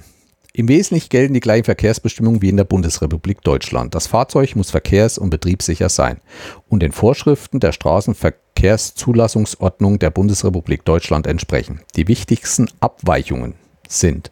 Im 0.59 0.67
Wesentlichen 0.67 1.07
gelten 1.07 1.33
die 1.33 1.39
gleichen 1.39 1.63
Verkehrsbestimmungen 1.63 2.41
wie 2.41 2.49
in 2.49 2.57
der 2.57 2.65
Bundesrepublik 2.65 3.41
Deutschland. 3.43 3.95
Das 3.95 4.07
Fahrzeug 4.07 4.57
muss 4.57 4.71
verkehrs- 4.71 5.17
und 5.17 5.29
betriebssicher 5.29 5.87
sein 5.87 6.19
und 6.67 6.83
den 6.83 6.91
Vorschriften 6.91 7.61
der 7.61 7.71
Straßenverkehrszulassungsordnung 7.71 9.99
der 9.99 10.09
Bundesrepublik 10.09 10.83
Deutschland 10.83 11.27
entsprechen. 11.27 11.79
Die 11.95 12.09
wichtigsten 12.09 12.69
Abweichungen 12.81 13.53
sind: 13.87 14.31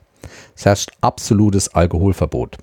Es 0.54 0.66
herrscht 0.66 0.92
absolutes 1.00 1.74
Alkoholverbot, 1.74 2.58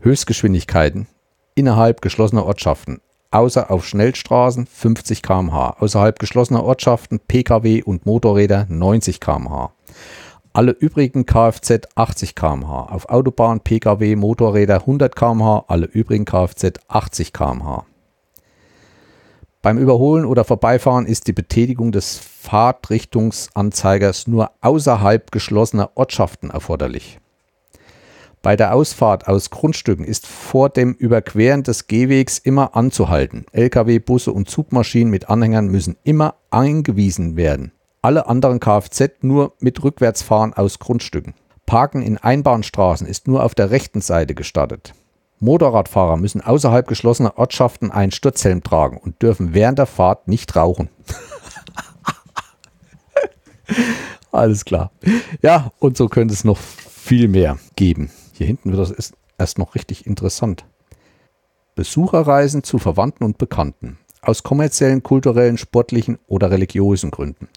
Höchstgeschwindigkeiten 0.00 1.06
innerhalb 1.54 2.02
geschlossener 2.02 2.46
Ortschaften, 2.46 3.00
außer 3.30 3.70
auf 3.70 3.86
Schnellstraßen 3.86 4.66
50 4.66 5.22
km/h, 5.22 5.76
außerhalb 5.78 6.18
geschlossener 6.18 6.64
Ortschaften 6.64 7.20
Pkw 7.20 7.84
und 7.84 8.06
Motorräder 8.06 8.66
90 8.68 9.20
km/h 9.20 9.70
alle 10.58 10.72
übrigen 10.72 11.24
Kfz 11.24 11.86
80 11.94 12.34
km/h, 12.34 12.88
auf 12.90 13.08
Autobahn, 13.10 13.60
Pkw, 13.60 14.16
Motorräder 14.16 14.80
100 14.80 15.14
km/h, 15.14 15.66
alle 15.68 15.86
übrigen 15.86 16.24
Kfz 16.24 16.80
80 16.88 17.32
km/h. 17.32 17.86
Beim 19.62 19.78
Überholen 19.78 20.24
oder 20.24 20.42
Vorbeifahren 20.42 21.06
ist 21.06 21.28
die 21.28 21.32
Betätigung 21.32 21.92
des 21.92 22.18
Fahrtrichtungsanzeigers 22.18 24.26
nur 24.26 24.50
außerhalb 24.60 25.30
geschlossener 25.30 25.92
Ortschaften 25.94 26.50
erforderlich. 26.50 27.20
Bei 28.42 28.56
der 28.56 28.74
Ausfahrt 28.74 29.28
aus 29.28 29.50
Grundstücken 29.50 30.04
ist 30.04 30.26
vor 30.26 30.70
dem 30.70 30.94
Überqueren 30.94 31.62
des 31.62 31.86
Gehwegs 31.86 32.36
immer 32.36 32.74
anzuhalten. 32.74 33.46
Lkw, 33.52 34.00
Busse 34.00 34.32
und 34.32 34.50
Zugmaschinen 34.50 35.12
mit 35.12 35.30
Anhängern 35.30 35.68
müssen 35.68 35.96
immer 36.02 36.34
eingewiesen 36.50 37.36
werden 37.36 37.70
alle 38.08 38.26
anderen 38.26 38.58
Kfz 38.58 39.20
nur 39.20 39.52
mit 39.60 39.84
Rückwärtsfahren 39.84 40.54
aus 40.54 40.78
Grundstücken. 40.78 41.34
Parken 41.66 42.00
in 42.00 42.16
Einbahnstraßen 42.16 43.06
ist 43.06 43.28
nur 43.28 43.44
auf 43.44 43.54
der 43.54 43.70
rechten 43.70 44.00
Seite 44.00 44.34
gestattet. 44.34 44.94
Motorradfahrer 45.40 46.16
müssen 46.16 46.40
außerhalb 46.40 46.88
geschlossener 46.88 47.36
Ortschaften 47.36 47.90
einen 47.90 48.10
Sturzhelm 48.10 48.62
tragen 48.62 48.96
und 48.96 49.20
dürfen 49.20 49.52
während 49.52 49.78
der 49.78 49.84
Fahrt 49.84 50.26
nicht 50.26 50.56
rauchen. 50.56 50.88
Alles 54.32 54.64
klar. 54.64 54.90
Ja, 55.42 55.72
und 55.78 55.98
so 55.98 56.08
könnte 56.08 56.32
es 56.32 56.44
noch 56.44 56.56
viel 56.56 57.28
mehr 57.28 57.58
geben. 57.76 58.10
Hier 58.32 58.46
hinten 58.46 58.72
wird 58.74 58.88
das 58.88 59.12
erst 59.36 59.58
noch 59.58 59.74
richtig 59.74 60.06
interessant. 60.06 60.64
Besucherreisen 61.74 62.62
zu 62.62 62.78
Verwandten 62.78 63.24
und 63.24 63.36
Bekannten. 63.36 63.98
Aus 64.22 64.42
kommerziellen, 64.42 65.02
kulturellen, 65.02 65.58
sportlichen 65.58 66.18
oder 66.26 66.50
religiösen 66.50 67.10
Gründen. 67.10 67.48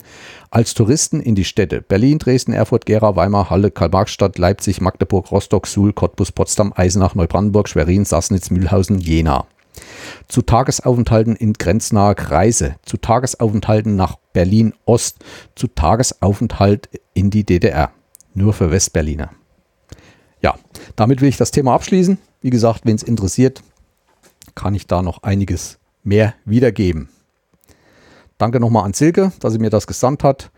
Als 0.49 0.73
Touristen 0.73 1.19
in 1.19 1.35
die 1.35 1.43
Städte 1.43 1.81
Berlin, 1.81 2.19
Dresden, 2.19 2.53
Erfurt, 2.53 2.85
Gera, 2.85 3.15
Weimar, 3.15 3.49
Halle, 3.49 3.71
Karl-Marx-Stadt, 3.71 4.37
Leipzig, 4.37 4.81
Magdeburg, 4.81 5.31
Rostock, 5.31 5.67
Suhl, 5.67 5.93
Cottbus, 5.93 6.31
Potsdam, 6.31 6.73
Eisenach, 6.75 7.15
Neubrandenburg, 7.15 7.69
Schwerin, 7.69 8.05
Sassnitz, 8.05 8.49
Mühlhausen, 8.49 8.99
Jena. 8.99 9.45
Zu 10.27 10.41
Tagesaufenthalten 10.41 11.35
in 11.35 11.53
grenznaher 11.53 12.15
Kreise, 12.15 12.75
zu 12.83 12.97
Tagesaufenthalten 12.97 13.95
nach 13.95 14.17
Berlin 14.33 14.73
Ost, 14.85 15.23
zu 15.55 15.67
Tagesaufenthalt 15.67 16.89
in 17.13 17.29
die 17.29 17.45
DDR. 17.45 17.91
Nur 18.33 18.53
für 18.53 18.71
Westberliner. 18.71 19.31
Ja, 20.41 20.55
damit 20.95 21.21
will 21.21 21.29
ich 21.29 21.37
das 21.37 21.51
Thema 21.51 21.73
abschließen. 21.73 22.17
Wie 22.41 22.49
gesagt, 22.49 22.81
wenn 22.85 22.95
es 22.95 23.03
interessiert, 23.03 23.61
kann 24.55 24.75
ich 24.75 24.87
da 24.87 25.01
noch 25.01 25.23
einiges 25.23 25.79
mehr 26.03 26.33
wiedergeben. 26.45 27.09
Danke 28.37 28.59
nochmal 28.59 28.85
an 28.85 28.93
Silke, 28.93 29.31
dass 29.39 29.53
sie 29.53 29.59
mir 29.59 29.69
das 29.69 29.87
gesandt 29.87 30.23
hat. 30.23 30.51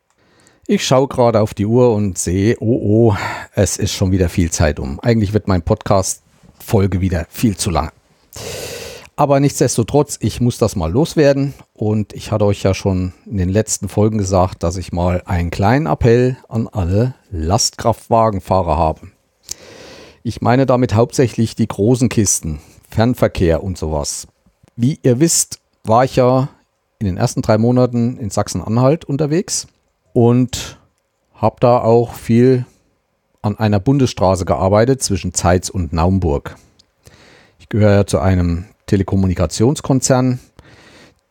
Ich 0.65 0.85
schaue 0.85 1.09
gerade 1.09 1.41
auf 1.41 1.53
die 1.53 1.65
Uhr 1.65 1.93
und 1.93 2.17
sehe, 2.17 2.55
oh 2.61 3.11
oh, 3.11 3.15
es 3.53 3.75
ist 3.75 3.91
schon 3.93 4.11
wieder 4.11 4.29
viel 4.29 4.49
Zeit 4.49 4.79
um. 4.79 4.99
Eigentlich 5.01 5.33
wird 5.33 5.49
mein 5.49 5.61
Podcast-Folge 5.61 7.01
wieder 7.01 7.25
viel 7.29 7.57
zu 7.57 7.69
lang. 7.69 7.91
Aber 9.15 9.39
nichtsdestotrotz, 9.39 10.17
ich 10.21 10.41
muss 10.41 10.57
das 10.57 10.75
mal 10.75 10.91
loswerden. 10.91 11.53
Und 11.73 12.13
ich 12.13 12.31
hatte 12.31 12.45
euch 12.45 12.63
ja 12.63 12.73
schon 12.73 13.13
in 13.25 13.37
den 13.37 13.49
letzten 13.49 13.89
Folgen 13.89 14.17
gesagt, 14.17 14.63
dass 14.63 14.77
ich 14.77 14.91
mal 14.91 15.21
einen 15.25 15.51
kleinen 15.51 15.85
Appell 15.85 16.37
an 16.47 16.67
alle 16.67 17.15
Lastkraftwagenfahrer 17.29 18.77
habe. 18.77 19.11
Ich 20.23 20.41
meine 20.41 20.65
damit 20.65 20.95
hauptsächlich 20.95 21.55
die 21.55 21.67
großen 21.67 22.09
Kisten, 22.09 22.59
Fernverkehr 22.89 23.61
und 23.61 23.77
sowas. 23.77 24.27
Wie 24.75 24.99
ihr 25.03 25.19
wisst, 25.19 25.59
war 25.83 26.03
ich 26.03 26.15
ja 26.15 26.49
in 26.97 27.05
den 27.05 27.17
ersten 27.17 27.41
drei 27.41 27.57
Monaten 27.57 28.17
in 28.17 28.29
Sachsen-Anhalt 28.29 29.05
unterwegs 29.05 29.67
und 30.13 30.79
habe 31.35 31.57
da 31.59 31.79
auch 31.79 32.13
viel 32.13 32.65
an 33.41 33.57
einer 33.59 33.79
Bundesstraße 33.79 34.45
gearbeitet 34.45 35.03
zwischen 35.03 35.33
Zeitz 35.33 35.69
und 35.69 35.93
Naumburg. 35.93 36.55
Ich 37.59 37.69
gehöre 37.69 37.91
ja 37.91 38.05
zu 38.05 38.19
einem 38.19 38.65
Telekommunikationskonzern, 38.87 40.39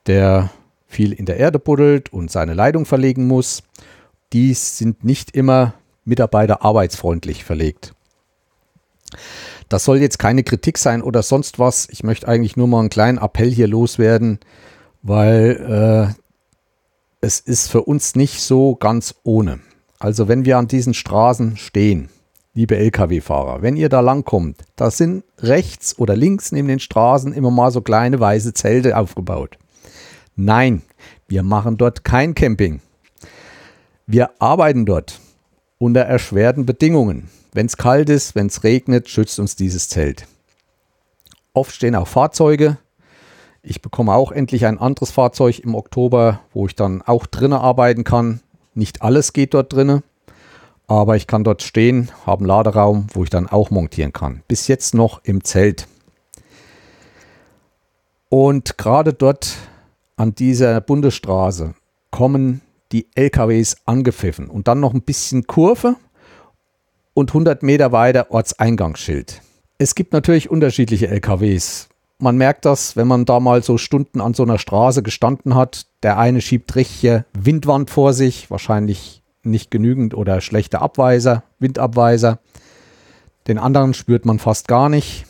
der 0.06 0.50
viel 0.86 1.12
in 1.12 1.26
der 1.26 1.38
Erde 1.38 1.58
buddelt 1.58 2.12
und 2.12 2.30
seine 2.30 2.54
Leitung 2.54 2.84
verlegen 2.84 3.26
muss. 3.26 3.62
Die 4.32 4.54
sind 4.54 5.04
nicht 5.04 5.34
immer 5.34 5.74
mitarbeiterarbeitsfreundlich 6.04 7.44
verlegt. 7.44 7.94
Das 9.72 9.84
soll 9.84 10.02
jetzt 10.02 10.18
keine 10.18 10.42
Kritik 10.42 10.76
sein 10.76 11.00
oder 11.00 11.22
sonst 11.22 11.58
was. 11.58 11.88
Ich 11.90 12.04
möchte 12.04 12.28
eigentlich 12.28 12.58
nur 12.58 12.68
mal 12.68 12.80
einen 12.80 12.90
kleinen 12.90 13.16
Appell 13.16 13.50
hier 13.50 13.66
loswerden, 13.66 14.38
weil 15.00 16.12
äh, 16.12 16.14
es 17.22 17.40
ist 17.40 17.70
für 17.70 17.82
uns 17.82 18.14
nicht 18.14 18.42
so 18.42 18.76
ganz 18.76 19.14
ohne. 19.22 19.60
Also 19.98 20.28
wenn 20.28 20.44
wir 20.44 20.58
an 20.58 20.68
diesen 20.68 20.92
Straßen 20.92 21.56
stehen, 21.56 22.10
liebe 22.52 22.76
Lkw-Fahrer, 22.76 23.62
wenn 23.62 23.78
ihr 23.78 23.88
da 23.88 24.00
langkommt, 24.00 24.58
da 24.76 24.90
sind 24.90 25.24
rechts 25.38 25.98
oder 25.98 26.16
links 26.16 26.52
neben 26.52 26.68
den 26.68 26.78
Straßen 26.78 27.32
immer 27.32 27.50
mal 27.50 27.70
so 27.70 27.80
kleine 27.80 28.20
weiße 28.20 28.52
Zelte 28.52 28.98
aufgebaut. 28.98 29.56
Nein, 30.36 30.82
wir 31.28 31.42
machen 31.42 31.78
dort 31.78 32.04
kein 32.04 32.34
Camping. 32.34 32.82
Wir 34.06 34.32
arbeiten 34.38 34.84
dort 34.84 35.18
unter 35.78 36.02
erschwerten 36.02 36.66
Bedingungen. 36.66 37.30
Wenn 37.54 37.66
es 37.66 37.76
kalt 37.76 38.08
ist, 38.08 38.34
wenn 38.34 38.46
es 38.46 38.64
regnet, 38.64 39.10
schützt 39.10 39.38
uns 39.38 39.56
dieses 39.56 39.88
Zelt. 39.88 40.26
Oft 41.52 41.74
stehen 41.74 41.94
auch 41.94 42.08
Fahrzeuge. 42.08 42.78
Ich 43.62 43.82
bekomme 43.82 44.14
auch 44.14 44.32
endlich 44.32 44.64
ein 44.64 44.78
anderes 44.78 45.10
Fahrzeug 45.10 45.58
im 45.58 45.74
Oktober, 45.74 46.40
wo 46.54 46.66
ich 46.66 46.74
dann 46.74 47.02
auch 47.02 47.26
drinnen 47.26 47.58
arbeiten 47.58 48.04
kann. 48.04 48.40
Nicht 48.74 49.02
alles 49.02 49.34
geht 49.34 49.52
dort 49.52 49.70
drinnen, 49.70 50.02
aber 50.86 51.16
ich 51.16 51.26
kann 51.26 51.44
dort 51.44 51.62
stehen, 51.62 52.10
habe 52.24 52.40
einen 52.40 52.48
Laderaum, 52.48 53.06
wo 53.12 53.22
ich 53.22 53.30
dann 53.30 53.46
auch 53.46 53.70
montieren 53.70 54.14
kann. 54.14 54.42
Bis 54.48 54.66
jetzt 54.66 54.94
noch 54.94 55.22
im 55.22 55.44
Zelt. 55.44 55.86
Und 58.30 58.78
gerade 58.78 59.12
dort 59.12 59.56
an 60.16 60.34
dieser 60.34 60.80
Bundesstraße 60.80 61.74
kommen 62.10 62.62
die 62.92 63.08
LKWs 63.14 63.76
angepfiffen 63.84 64.48
und 64.48 64.68
dann 64.68 64.80
noch 64.80 64.94
ein 64.94 65.02
bisschen 65.02 65.46
Kurve 65.46 65.96
und 67.14 67.30
100 67.30 67.62
Meter 67.62 67.92
weiter 67.92 68.30
Ortseingangsschild. 68.30 69.42
Es 69.78 69.94
gibt 69.94 70.12
natürlich 70.12 70.50
unterschiedliche 70.50 71.08
LKWs. 71.08 71.88
Man 72.18 72.36
merkt 72.36 72.64
das, 72.64 72.96
wenn 72.96 73.08
man 73.08 73.24
da 73.24 73.40
mal 73.40 73.62
so 73.62 73.78
Stunden 73.78 74.20
an 74.20 74.32
so 74.32 74.44
einer 74.44 74.58
Straße 74.58 75.02
gestanden 75.02 75.56
hat. 75.56 75.86
Der 76.02 76.18
eine 76.18 76.40
schiebt 76.40 76.76
richtige 76.76 77.24
Windwand 77.32 77.90
vor 77.90 78.12
sich, 78.12 78.50
wahrscheinlich 78.50 79.22
nicht 79.42 79.70
genügend 79.70 80.14
oder 80.14 80.40
schlechte 80.40 80.80
Abweiser, 80.80 81.42
Windabweiser. 81.58 82.38
Den 83.48 83.58
anderen 83.58 83.92
spürt 83.92 84.24
man 84.24 84.38
fast 84.38 84.68
gar 84.68 84.88
nicht. 84.88 85.26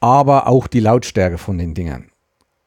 Aber 0.00 0.48
auch 0.48 0.66
die 0.66 0.80
Lautstärke 0.80 1.38
von 1.38 1.56
den 1.56 1.74
Dingern. 1.74 2.10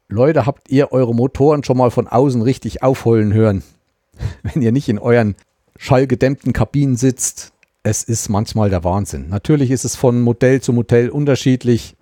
Leute, 0.07 0.45
habt 0.45 0.69
ihr 0.69 0.91
eure 0.91 1.13
Motoren 1.13 1.63
schon 1.63 1.77
mal 1.77 1.91
von 1.91 2.07
außen 2.07 2.41
richtig 2.41 2.81
aufheulen 2.81 3.33
hören? 3.33 3.63
Wenn 4.43 4.61
ihr 4.61 4.71
nicht 4.71 4.89
in 4.89 4.97
euren 4.97 5.35
schallgedämmten 5.77 6.53
Kabinen 6.53 6.95
sitzt. 6.95 7.53
Es 7.83 8.03
ist 8.03 8.29
manchmal 8.29 8.69
der 8.69 8.83
Wahnsinn. 8.83 9.29
Natürlich 9.29 9.71
ist 9.71 9.85
es 9.85 9.95
von 9.95 10.21
Modell 10.21 10.61
zu 10.61 10.73
Modell 10.73 11.09
unterschiedlich. 11.09 11.95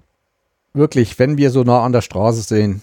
Wirklich, 0.74 1.20
wenn 1.20 1.38
wir 1.38 1.52
so 1.52 1.64
nah 1.64 1.84
an 1.84 1.92
der 1.92 2.02
Straße 2.02 2.42
sehen, 2.42 2.82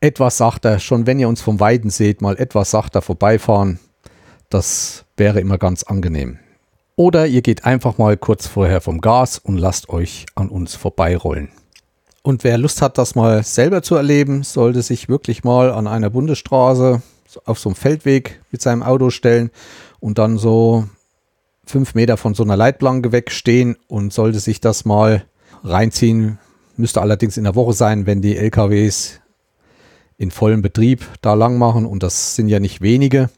etwas 0.00 0.36
sachter, 0.36 0.80
schon 0.80 1.06
wenn 1.06 1.20
ihr 1.20 1.28
uns 1.28 1.40
vom 1.40 1.60
Weiden 1.60 1.90
seht, 1.90 2.20
mal 2.20 2.36
etwas 2.36 2.72
sachter 2.72 3.00
vorbeifahren. 3.00 3.78
Das 4.50 5.04
wäre 5.16 5.40
immer 5.40 5.58
ganz 5.58 5.84
angenehm. 5.84 6.38
Oder 6.96 7.26
ihr 7.26 7.40
geht 7.40 7.64
einfach 7.64 7.98
mal 7.98 8.16
kurz 8.16 8.46
vorher 8.46 8.80
vom 8.80 9.00
Gas 9.00 9.38
und 9.38 9.56
lasst 9.56 9.88
euch 9.88 10.26
an 10.34 10.48
uns 10.48 10.74
vorbeirollen. 10.74 11.48
Und 12.22 12.44
wer 12.44 12.58
Lust 12.58 12.82
hat, 12.82 12.98
das 12.98 13.14
mal 13.14 13.42
selber 13.44 13.82
zu 13.82 13.94
erleben, 13.94 14.42
sollte 14.42 14.82
sich 14.82 15.08
wirklich 15.08 15.42
mal 15.42 15.72
an 15.72 15.86
einer 15.86 16.10
Bundesstraße 16.10 17.02
auf 17.44 17.58
so 17.58 17.68
einem 17.68 17.76
Feldweg 17.76 18.40
mit 18.50 18.62
seinem 18.62 18.82
Auto 18.82 19.10
stellen 19.10 19.50
und 20.00 20.18
dann 20.18 20.38
so 20.38 20.86
fünf 21.64 21.94
Meter 21.94 22.16
von 22.16 22.34
so 22.34 22.42
einer 22.42 22.56
Leitplanke 22.56 23.12
wegstehen 23.12 23.76
und 23.88 24.12
sollte 24.12 24.40
sich 24.40 24.60
das 24.60 24.84
mal 24.84 25.24
reinziehen. 25.64 26.38
Müsste 26.76 27.00
allerdings 27.00 27.36
in 27.36 27.44
der 27.44 27.54
Woche 27.54 27.72
sein, 27.72 28.06
wenn 28.06 28.22
die 28.22 28.36
LKWs 28.36 29.20
in 30.18 30.30
vollem 30.30 30.62
Betrieb 30.62 31.06
da 31.20 31.34
lang 31.34 31.58
machen 31.58 31.86
und 31.86 32.02
das 32.02 32.36
sind 32.36 32.48
ja 32.48 32.60
nicht 32.60 32.80
wenige 32.80 33.30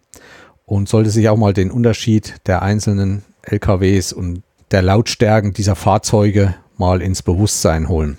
und 0.67 0.89
sollte 0.89 1.11
sich 1.11 1.29
auch 1.29 1.37
mal 1.37 1.53
den 1.53 1.71
Unterschied 1.71 2.35
der 2.47 2.63
einzelnen 2.63 3.23
LKWs 3.43 4.13
und 4.13 4.43
der 4.71 4.83
Lautstärken 4.83 5.53
dieser 5.53 5.77
Fahrzeuge 5.77 6.55
mal 6.77 7.03
ins 7.03 7.23
Bewusstsein 7.23 7.89
holen. 7.89 8.19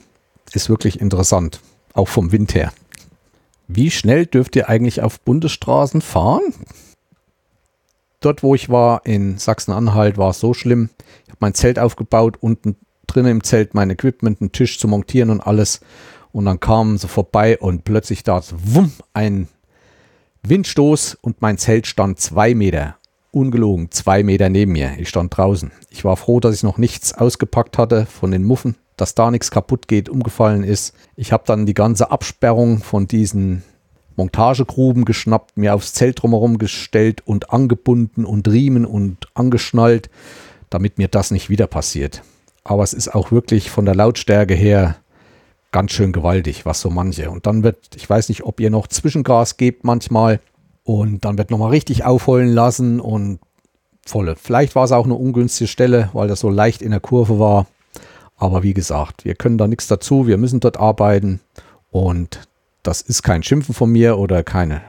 Ist 0.54 0.70
wirklich 0.70 1.02
interessant, 1.02 1.60
auch 1.94 2.08
vom 2.08 2.32
Wind 2.32 2.56
her. 2.56 2.72
Wie 3.68 3.92
schnell 3.92 4.26
dürft 4.26 4.56
ihr 4.56 4.70
eigentlich 4.70 5.02
auf 5.02 5.20
Bundesstraßen 5.22 6.02
fahren? 6.02 6.54
Dort, 8.20 8.44
wo 8.44 8.56
ich 8.56 8.70
war, 8.70 9.06
in 9.06 9.38
Sachsen-Anhalt, 9.38 10.18
war 10.18 10.32
es 10.32 10.40
so 10.40 10.54
schlimm. 10.54 10.90
Ich 11.24 11.30
habe 11.30 11.38
mein 11.42 11.54
Zelt 11.54 11.80
aufgebaut, 11.80 12.38
unten 12.40 12.76
drinnen 13.08 13.32
im 13.32 13.44
Zelt 13.44 13.74
mein 13.74 13.90
Equipment, 13.90 14.42
einen 14.42 14.52
Tisch 14.52 14.80
zu 14.80 14.88
montieren 14.88 15.30
und 15.30 15.42
alles. 15.42 15.82
Und 16.32 16.46
dann 16.46 16.60
kamen 16.60 16.98
sie 16.98 17.08
vorbei 17.08 17.58
und 17.58 17.84
plötzlich 17.84 18.24
da 18.24 18.42
wumm, 18.52 18.92
ein 19.14 19.48
Windstoß 20.44 21.18
und 21.22 21.42
mein 21.42 21.58
Zelt 21.58 21.88
stand 21.88 22.20
zwei 22.20 22.54
Meter, 22.54 22.98
ungelogen, 23.32 23.90
zwei 23.92 24.24
Meter 24.24 24.50
neben 24.50 24.74
mir. 24.74 24.94
Ich 24.98 25.10
stand 25.10 25.36
draußen. 25.36 25.72
Ich 25.90 26.04
war 26.04 26.18
froh, 26.18 26.40
dass 26.40 26.56
ich 26.56 26.64
noch 26.64 26.78
nichts 26.78 27.14
ausgepackt 27.14 27.78
hatte 27.78 28.06
von 28.06 28.32
den 28.32 28.44
Muffen 28.44 28.76
dass 28.98 29.16
da 29.16 29.32
nichts 29.32 29.52
kaputt 29.52 29.88
geht, 29.88 30.10
umgefallen 30.10 30.64
ist. 30.64 30.96
Ich 31.16 31.32
habe 31.32 31.44
dann 31.46 31.66
die 31.66 31.74
ganze 31.74 32.12
Absperrung 32.12 32.80
von 32.80 33.08
diesen 33.08 33.64
Montagegruben 34.16 35.06
geschnappt, 35.06 35.58
mir 35.58 35.76
aufs 35.76 35.94
Zelt 35.94 36.22
drumherum 36.22 36.58
gestellt 36.58 37.22
und 37.26 37.52
angebunden 37.52 38.26
und 38.26 38.48
riemen 38.48 38.86
und 38.86 39.28
angeschnallt, 39.34 40.10
damit 40.70 40.98
mir 40.98 41.08
das 41.08 41.32
nicht 41.32 41.50
wieder 41.50 41.68
passiert. 41.68 42.24
Aber 42.64 42.84
es 42.84 42.94
ist 42.94 43.14
auch 43.14 43.32
wirklich 43.32 43.70
von 43.70 43.86
der 43.86 43.96
Lautstärke 43.96 44.56
her 44.56 44.96
ganz 45.72 45.92
schön 45.92 46.14
gewaltig, 46.14 46.66
was 46.66 46.80
so 46.80 46.90
manche. 46.90 47.30
Und 47.30 47.46
dann 47.46 47.64
wird, 47.64 47.96
ich 47.96 48.10
weiß 48.10 48.30
nicht, 48.30 48.44
ob 48.44 48.60
ihr 48.62 48.70
noch 48.70 48.88
Zwischengas 48.88 49.58
gebt 49.58 49.84
manchmal 49.84 50.40
und 50.86 51.26
dann 51.26 51.38
wird 51.38 51.52
nochmal 51.52 51.72
richtig 51.72 52.06
aufheulen 52.06 52.50
lassen 52.50 53.02
und 53.02 53.40
volle. 54.06 54.36
Vielleicht 54.38 54.76
war 54.76 54.86
es 54.86 54.92
auch 54.92 55.06
eine 55.06 55.16
ungünstige 55.16 55.68
Stelle, 55.68 56.10
weil 56.14 56.28
das 56.28 56.40
so 56.40 56.50
leicht 56.50 56.82
in 56.82 56.92
der 56.92 57.02
Kurve 57.02 57.40
war. 57.40 57.68
Aber 58.38 58.64
wie 58.64 58.74
gesagt, 58.74 59.26
wir 59.26 59.36
können 59.36 59.58
da 59.58 59.68
nichts 59.68 59.88
dazu, 59.88 60.28
wir 60.28 60.38
müssen 60.38 60.60
dort 60.60 60.78
arbeiten 60.78 61.40
und 61.92 62.42
das 62.84 63.02
ist 63.02 63.24
kein 63.24 63.44
Schimpfen 63.44 63.74
von 63.74 63.92
mir 63.92 64.18
oder 64.18 64.44
keine 64.44 64.82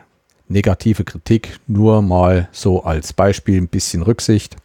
negative 0.49 1.05
Kritik, 1.05 1.61
nur 1.66 2.03
mal 2.03 2.49
so 2.53 2.84
als 2.84 3.12
Beispiel 3.12 3.61
ein 3.61 3.68
bisschen 3.68 4.03
Rücksicht 4.03 4.57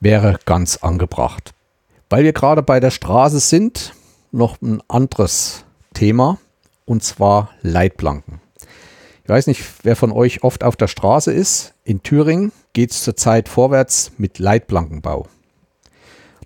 wäre 0.00 0.38
ganz 0.44 0.76
angebracht. 0.76 1.54
Weil 2.10 2.24
wir 2.24 2.32
gerade 2.32 2.62
bei 2.62 2.78
der 2.78 2.90
Straße 2.90 3.40
sind, 3.40 3.94
noch 4.30 4.60
ein 4.60 4.82
anderes 4.88 5.64
Thema. 5.94 6.38
und 6.86 7.02
zwar 7.02 7.50
Leitplanken. 7.62 8.42
Ich 9.22 9.30
weiß 9.30 9.46
nicht, 9.46 9.64
wer 9.84 9.96
von 9.96 10.12
euch 10.12 10.44
oft 10.44 10.62
auf 10.62 10.76
der 10.76 10.86
Straße 10.86 11.32
ist. 11.32 11.72
In 11.82 12.02
Thüringen 12.02 12.52
geht 12.74 12.90
es 12.90 13.02
zurzeit 13.02 13.48
vorwärts 13.48 14.12
mit 14.18 14.38
Leitplankenbau. 14.38 15.26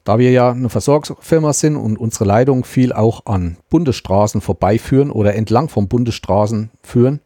Da 0.05 0.19
wir 0.19 0.31
ja 0.31 0.51
eine 0.51 0.69
Versorgungsfirma 0.69 1.53
sind 1.53 1.77
und 1.77 1.99
unsere 1.99 2.25
Leitungen 2.25 2.65
viel 2.65 2.93
auch 2.93 3.27
an 3.27 3.57
Bundesstraßen 3.71 4.41
vorbeiführen 4.41 5.11
oder 5.11 5.35
entlang 5.35 5.69
von 5.69 5.89
Bundesstraßen 5.89 6.71
führen, 6.83 7.21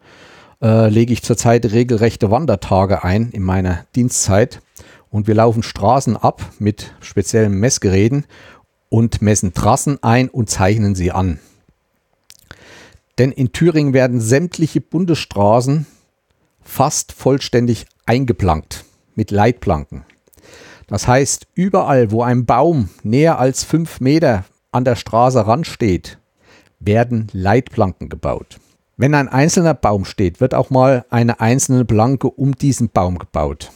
äh, 0.63 0.89
lege 0.89 1.13
ich 1.13 1.23
zurzeit 1.23 1.67
regelrechte 1.73 2.31
Wandertage 2.31 3.05
ein 3.05 3.31
in 3.31 3.43
meiner 3.43 3.85
Dienstzeit. 3.97 4.61
Und 5.11 5.27
wir 5.27 5.35
laufen 5.35 5.63
Straßen 5.63 6.17
ab 6.17 6.43
mit 6.59 6.95
speziellen 7.01 7.53
Messgeräten 7.53 8.25
und 8.89 9.23
messen 9.23 9.53
Trassen 9.53 10.03
ein 10.03 10.29
und 10.29 10.49
zeichnen 10.49 10.95
sie 10.95 11.13
an. 11.13 11.39
Denn 13.19 13.33
in 13.33 13.53
Thüringen 13.53 13.93
werden 13.93 14.21
sämtliche 14.21 14.81
Bundesstraßen 14.81 15.87
fast 16.63 17.13
vollständig 17.13 17.87
eingeplankt 18.07 18.85
mit 19.15 19.31
Leitplanken. 19.31 20.05
Das 20.87 21.09
heißt, 21.09 21.47
überall, 21.55 22.11
wo 22.11 22.23
ein 22.23 22.45
Baum 22.45 22.91
näher 23.03 23.39
als 23.39 23.65
fünf 23.65 24.01
Meter 24.01 24.45
an 24.73 24.85
der 24.85 24.97
Straße 24.97 25.47
ransteht, 25.47 26.19
werden 26.81 27.29
Leitplanken 27.33 28.09
gebaut. 28.09 28.59
Wenn 28.97 29.15
ein 29.15 29.29
einzelner 29.29 29.75
Baum 29.75 30.05
steht, 30.05 30.41
wird 30.41 30.55
auch 30.55 30.71
mal 30.71 31.05
eine 31.11 31.41
einzelne 31.41 31.85
Planke 31.85 32.29
um 32.29 32.55
diesen 32.55 32.91
Baum 32.91 33.19
gebaut. 33.19 33.71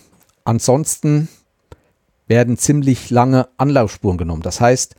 Ansonsten 0.44 1.28
werden 2.28 2.56
ziemlich 2.56 3.10
lange 3.10 3.48
Anlaufspuren 3.56 4.18
genommen. 4.18 4.42
Das 4.42 4.60
heißt, 4.60 4.94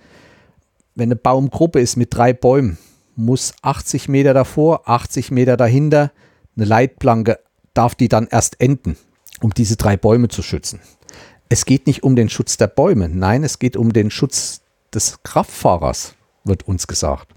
wenn 0.96 1.10
eine 1.10 1.16
Baumgruppe 1.16 1.80
ist 1.80 1.96
mit 1.96 2.14
drei 2.14 2.34
Bäumen, 2.34 2.78
muss 3.16 3.54
80 3.62 4.10
Meter 4.10 4.34
davor, 4.34 4.90
80 4.90 5.32
Meter 5.32 5.58
dahinter 5.58 6.12
eine 6.56 6.66
Leitplanke, 6.66 7.40
darf 7.74 7.96
die 7.96 8.08
dann 8.08 8.28
erst 8.28 8.60
enden, 8.60 8.98
um 9.42 9.54
diese 9.54 9.76
drei 9.76 9.98
Bäume 9.98 10.28
zu 10.28 10.42
schützen. 10.42 10.80
Es 11.50 11.66
geht 11.66 11.88
nicht 11.88 12.04
um 12.04 12.16
den 12.16 12.30
Schutz 12.30 12.58
der 12.58 12.68
Bäume, 12.68 13.10
nein, 13.10 13.44
es 13.44 13.60
geht 13.60 13.78
um 13.78 13.94
den 13.94 14.12
Schutz 14.12 14.62
des 14.94 15.22
Kraftfahrers, 15.24 16.16
wird 16.44 16.68
uns 16.68 16.88
gesagt. 16.88 17.34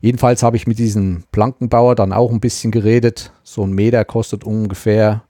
Jedenfalls 0.00 0.42
habe 0.42 0.56
ich 0.56 0.66
mit 0.66 0.78
diesem 0.78 1.24
Plankenbauer 1.32 1.94
dann 1.94 2.12
auch 2.12 2.30
ein 2.30 2.40
bisschen 2.40 2.70
geredet. 2.70 3.32
So 3.42 3.64
ein 3.64 3.72
Meter 3.72 4.04
kostet 4.04 4.44
ungefähr 4.44 5.24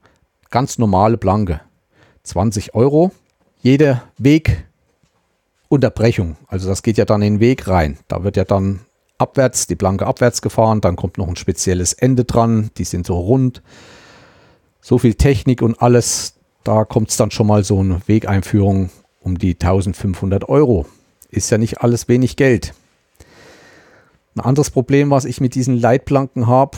ganz 0.49 0.77
normale 0.77 1.17
Planke 1.17 1.61
20 2.23 2.75
Euro. 2.75 3.11
Jede 3.61 4.01
Wegunterbrechung, 4.17 6.37
also 6.47 6.69
das 6.69 6.83
geht 6.83 6.97
ja 6.97 7.05
dann 7.05 7.21
in 7.21 7.35
den 7.35 7.39
Weg 7.39 7.67
rein. 7.67 7.97
Da 8.07 8.23
wird 8.23 8.37
ja 8.37 8.43
dann 8.43 8.81
abwärts, 9.17 9.67
die 9.67 9.75
Planke 9.75 10.07
abwärts 10.07 10.41
gefahren, 10.41 10.81
dann 10.81 10.95
kommt 10.95 11.17
noch 11.17 11.27
ein 11.27 11.35
spezielles 11.35 11.93
Ende 11.93 12.25
dran, 12.25 12.71
die 12.77 12.85
sind 12.85 13.05
so 13.05 13.19
rund. 13.19 13.61
So 14.81 14.97
viel 14.97 15.13
Technik 15.13 15.61
und 15.61 15.79
alles, 15.79 16.33
da 16.63 16.85
kommt 16.85 17.09
es 17.09 17.17
dann 17.17 17.31
schon 17.31 17.47
mal 17.47 17.63
so 17.63 17.79
eine 17.79 18.01
Wegeinführung 18.07 18.89
um 19.21 19.37
die 19.37 19.53
1500 19.53 20.49
Euro. 20.49 20.85
Ist 21.29 21.49
ja 21.49 21.57
nicht 21.57 21.81
alles 21.81 22.07
wenig 22.07 22.35
Geld. 22.35 22.73
Ein 24.35 24.41
anderes 24.41 24.69
Problem, 24.69 25.09
was 25.09 25.25
ich 25.25 25.41
mit 25.41 25.55
diesen 25.55 25.79
Leitplanken 25.79 26.47
habe, 26.47 26.77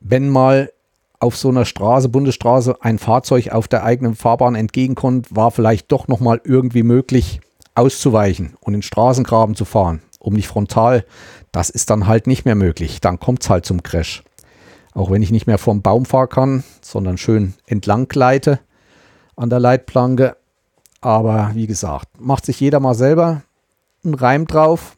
wenn 0.00 0.28
mal 0.28 0.72
auf 1.20 1.36
so 1.36 1.48
einer 1.48 1.64
Straße, 1.64 2.08
Bundesstraße, 2.08 2.76
ein 2.80 2.98
Fahrzeug 2.98 3.50
auf 3.50 3.66
der 3.68 3.84
eigenen 3.84 4.14
Fahrbahn 4.14 4.54
entgegenkommt, 4.54 5.34
war 5.34 5.50
vielleicht 5.50 5.90
doch 5.90 6.06
nochmal 6.06 6.40
irgendwie 6.44 6.82
möglich 6.84 7.40
auszuweichen 7.74 8.56
und 8.60 8.74
in 8.74 8.82
Straßengraben 8.82 9.54
zu 9.54 9.64
fahren 9.64 10.00
um 10.18 10.34
nicht 10.34 10.48
frontal. 10.48 11.04
Das 11.52 11.70
ist 11.70 11.90
dann 11.90 12.06
halt 12.06 12.26
nicht 12.26 12.44
mehr 12.44 12.54
möglich. 12.54 13.00
Dann 13.00 13.18
kommt 13.18 13.42
es 13.42 13.50
halt 13.50 13.64
zum 13.64 13.82
Crash. 13.82 14.22
Auch 14.98 15.12
wenn 15.12 15.22
ich 15.22 15.30
nicht 15.30 15.46
mehr 15.46 15.58
vom 15.58 15.80
Baum 15.80 16.04
fahren 16.06 16.28
kann, 16.28 16.64
sondern 16.80 17.18
schön 17.18 17.54
entlang 17.66 18.08
gleite 18.08 18.58
an 19.36 19.48
der 19.48 19.60
Leitplanke. 19.60 20.36
Aber 21.00 21.52
wie 21.54 21.68
gesagt, 21.68 22.20
macht 22.20 22.44
sich 22.44 22.58
jeder 22.58 22.80
mal 22.80 22.94
selber 22.94 23.42
einen 24.02 24.14
Reim 24.14 24.48
drauf. 24.48 24.96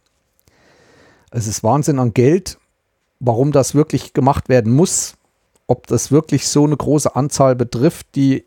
Es 1.31 1.47
ist 1.47 1.63
Wahnsinn 1.63 1.99
an 1.99 2.15
Geld, 2.15 2.59
warum 3.19 3.53
das 3.53 3.75
wirklich 3.75 4.15
gemacht 4.15 4.49
werden 4.49 4.73
muss. 4.73 5.17
Ob 5.67 5.87
das 5.87 6.11
wirklich 6.11 6.49
so 6.49 6.65
eine 6.65 6.79
große 6.79 7.15
Anzahl 7.15 7.55
betrifft, 7.55 8.15
die 8.15 8.47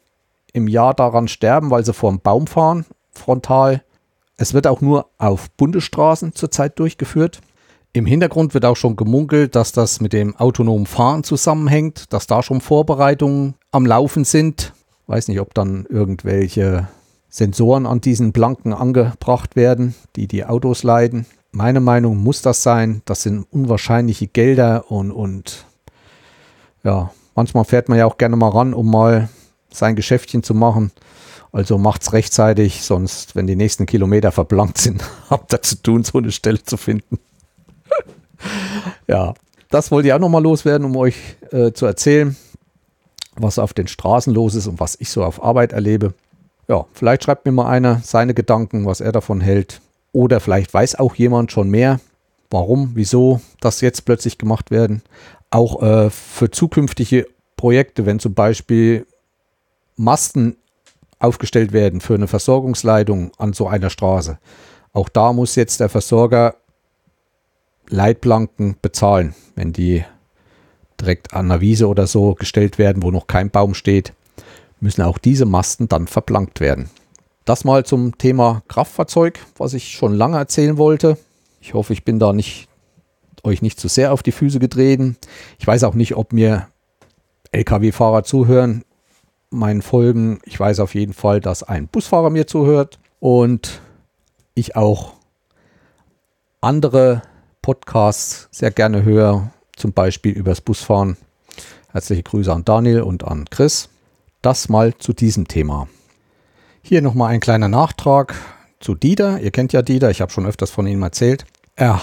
im 0.54 0.68
Jahr 0.68 0.96
daran 0.96 1.28
sterben, 1.28 1.70
weil 1.70 1.86
sie 1.86 1.94
vor 1.94 2.10
dem 2.10 2.20
Baum 2.20 2.48
fahren, 2.48 2.88
frontal 3.12 3.84
es 4.38 4.56
wird 4.56 4.66
auch 4.66 4.82
nur 4.82 5.10
auf 5.20 5.52
Bundesstraßen 5.52 6.34
zurzeit 6.34 6.80
durchgeführt. 6.80 7.42
Im 7.96 8.08
Hintergrund 8.08 8.56
wird 8.56 8.66
auch 8.66 8.76
schon 8.76 8.96
gemunkelt, 8.96 9.56
dass 9.56 9.72
das 9.72 10.02
mit 10.02 10.14
dem 10.14 10.36
autonomen 10.36 10.88
Fahren 10.88 11.24
zusammenhängt, 11.24 12.12
dass 12.12 12.26
da 12.26 12.42
schon 12.42 12.60
Vorbereitungen 12.60 13.54
am 13.70 13.86
Laufen 13.86 14.26
sind. 14.26 14.74
Weiß 15.06 15.28
nicht, 15.28 15.40
ob 15.40 15.54
dann 15.54 15.86
irgendwelche 15.88 16.88
Sensoren 17.30 17.86
an 17.86 18.02
diesen 18.02 18.32
Blanken 18.32 18.74
angebracht 18.74 19.56
werden, 19.56 19.94
die 20.16 20.28
die 20.28 20.44
Autos 20.44 20.82
leiten. 20.82 21.28
Meine 21.52 21.82
Meinung 21.82 22.18
muss 22.18 22.42
das 22.42 22.64
sein. 22.64 23.04
Das 23.06 23.22
sind 23.22 23.46
unwahrscheinliche 23.52 24.26
Gelder 24.26 24.90
und, 24.90 25.12
und 25.12 25.68
ja, 26.84 27.12
manchmal 27.36 27.64
fährt 27.64 27.90
man 27.90 28.00
ja 28.00 28.08
auch 28.08 28.18
gerne 28.18 28.36
mal 28.36 28.50
ran, 28.50 28.74
um 28.74 28.90
mal 28.90 29.30
sein 29.72 29.96
Geschäftchen 29.96 30.42
zu 30.42 30.56
machen. 30.56 30.92
Also 31.52 31.78
macht's 31.78 32.12
rechtzeitig, 32.12 32.82
sonst, 32.82 33.36
wenn 33.36 33.46
die 33.46 33.56
nächsten 33.56 33.86
Kilometer 33.86 34.32
verblankt 34.32 34.80
sind, 34.80 35.04
habt 35.30 35.54
ihr 35.54 35.62
zu 35.62 35.76
tun, 35.76 36.04
so 36.04 36.18
eine 36.18 36.32
Stelle 36.32 36.64
zu 36.64 36.78
finden. 36.78 37.20
Ja, 39.08 39.34
das 39.70 39.92
wollte 39.92 40.08
ich 40.08 40.14
auch 40.14 40.20
nochmal 40.20 40.44
loswerden, 40.44 40.86
um 40.86 40.96
euch 40.96 41.16
äh, 41.52 41.72
zu 41.72 41.86
erzählen, 41.86 42.36
was 43.36 43.60
auf 43.60 43.74
den 43.74 43.88
Straßen 43.88 44.34
los 44.34 44.56
ist 44.56 44.68
und 44.68 44.80
was 44.80 44.96
ich 45.00 45.10
so 45.10 45.24
auf 45.24 45.44
Arbeit 45.44 45.74
erlebe. 45.74 46.14
Ja, 46.68 46.86
vielleicht 46.94 47.24
schreibt 47.24 47.46
mir 47.46 47.52
mal 47.52 47.68
einer 47.68 48.02
seine 48.04 48.34
Gedanken, 48.34 48.86
was 48.86 49.02
er 49.02 49.12
davon 49.12 49.42
hält. 49.42 49.82
Oder 50.12 50.40
vielleicht 50.40 50.74
weiß 50.74 50.96
auch 50.96 51.16
jemand 51.16 51.52
schon 51.52 51.70
mehr, 51.70 52.00
warum, 52.52 52.92
wieso 52.94 53.42
das 53.60 53.82
jetzt 53.82 54.06
plötzlich 54.06 54.38
gemacht 54.38 54.72
werden. 54.72 55.02
Auch 55.50 55.82
äh, 55.82 56.10
für 56.10 56.52
zukünftige 56.52 57.26
Projekte, 57.58 58.06
wenn 58.06 58.20
zum 58.20 58.34
Beispiel 58.34 59.06
Masten 59.96 60.56
aufgestellt 61.20 61.72
werden 61.74 62.02
für 62.02 62.16
eine 62.16 62.28
Versorgungsleitung 62.28 63.32
an 63.38 63.54
so 63.54 63.68
einer 63.68 63.90
Straße. 63.90 64.38
Auch 64.94 65.10
da 65.10 65.34
muss 65.34 65.56
jetzt 65.56 65.80
der 65.80 65.90
Versorger 65.90 66.56
Leitplanken 67.90 68.76
bezahlen, 68.82 69.36
wenn 69.56 69.74
die 69.74 70.04
direkt 71.00 71.34
an 71.34 71.52
einer 71.52 71.62
Wiese 71.62 71.88
oder 71.88 72.08
so 72.08 72.34
gestellt 72.36 72.78
werden, 72.78 73.04
wo 73.04 73.12
noch 73.12 73.28
kein 73.28 73.50
Baum 73.50 73.74
steht, 73.74 74.14
müssen 74.80 75.02
auch 75.02 75.18
diese 75.18 75.46
Masten 75.46 75.90
dann 75.90 76.08
verplankt 76.08 76.60
werden. 76.60 76.90
Das 77.46 77.66
mal 77.66 77.86
zum 77.86 78.18
Thema 78.18 78.64
Kraftfahrzeug, 78.68 79.40
was 79.58 79.74
ich 79.74 79.92
schon 79.92 80.14
lange 80.14 80.38
erzählen 80.38 80.78
wollte. 80.78 81.18
Ich 81.60 81.74
hoffe, 81.74 81.94
ich 81.94 82.06
bin 82.06 82.20
da 82.20 82.34
nicht 82.34 82.68
euch 83.44 83.62
nicht 83.62 83.80
zu 83.80 83.90
sehr 83.90 84.14
auf 84.14 84.24
die 84.24 84.32
Füße 84.32 84.60
getreten. 84.60 85.18
Ich 85.60 85.68
weiß 85.68 85.84
auch 85.84 85.96
nicht, 85.96 86.16
ob 86.16 86.32
mir 86.32 86.68
Lkw-Fahrer 87.52 88.24
zuhören 88.24 88.84
meinen 89.50 89.82
Folgen. 89.82 90.40
Ich 90.46 90.60
weiß 90.60 90.80
auf 90.80 90.96
jeden 90.96 91.14
Fall, 91.14 91.40
dass 91.40 91.64
ein 91.64 91.88
Busfahrer 91.88 92.30
mir 92.30 92.48
zuhört 92.48 93.00
und 93.20 93.82
ich 94.56 94.76
auch 94.76 95.14
andere 96.62 97.22
Podcasts 97.64 98.50
sehr 98.52 98.72
gerne 98.72 99.04
höre, 99.04 99.52
zum 99.76 99.94
Beispiel 99.94 100.34
übers 100.34 100.62
Busfahren. 100.62 101.18
Herzliche 101.90 102.22
Grüße 102.22 102.54
an 102.54 102.66
Daniel 102.66 103.02
und 103.02 103.24
an 103.24 103.46
Chris. 103.50 103.90
Das 104.42 104.68
mal 104.68 104.96
zu 104.98 105.14
diesem 105.14 105.48
Thema. 105.48 105.88
Hier 106.82 107.02
nochmal 107.02 107.30
ein 107.30 107.40
kleiner 107.40 107.70
Nachtrag 107.70 108.36
zu 108.82 108.96
Dieter. 108.96 109.40
Ihr 109.40 109.52
kennt 109.52 109.72
ja 109.72 109.82
Dieter, 109.82 110.12
ich 110.12 110.20
habe 110.20 110.32
schon 110.32 110.46
öfters 110.46 110.72
von 110.72 110.86
ihm 110.86 111.02
erzählt. 111.02 111.46
Er 111.78 112.02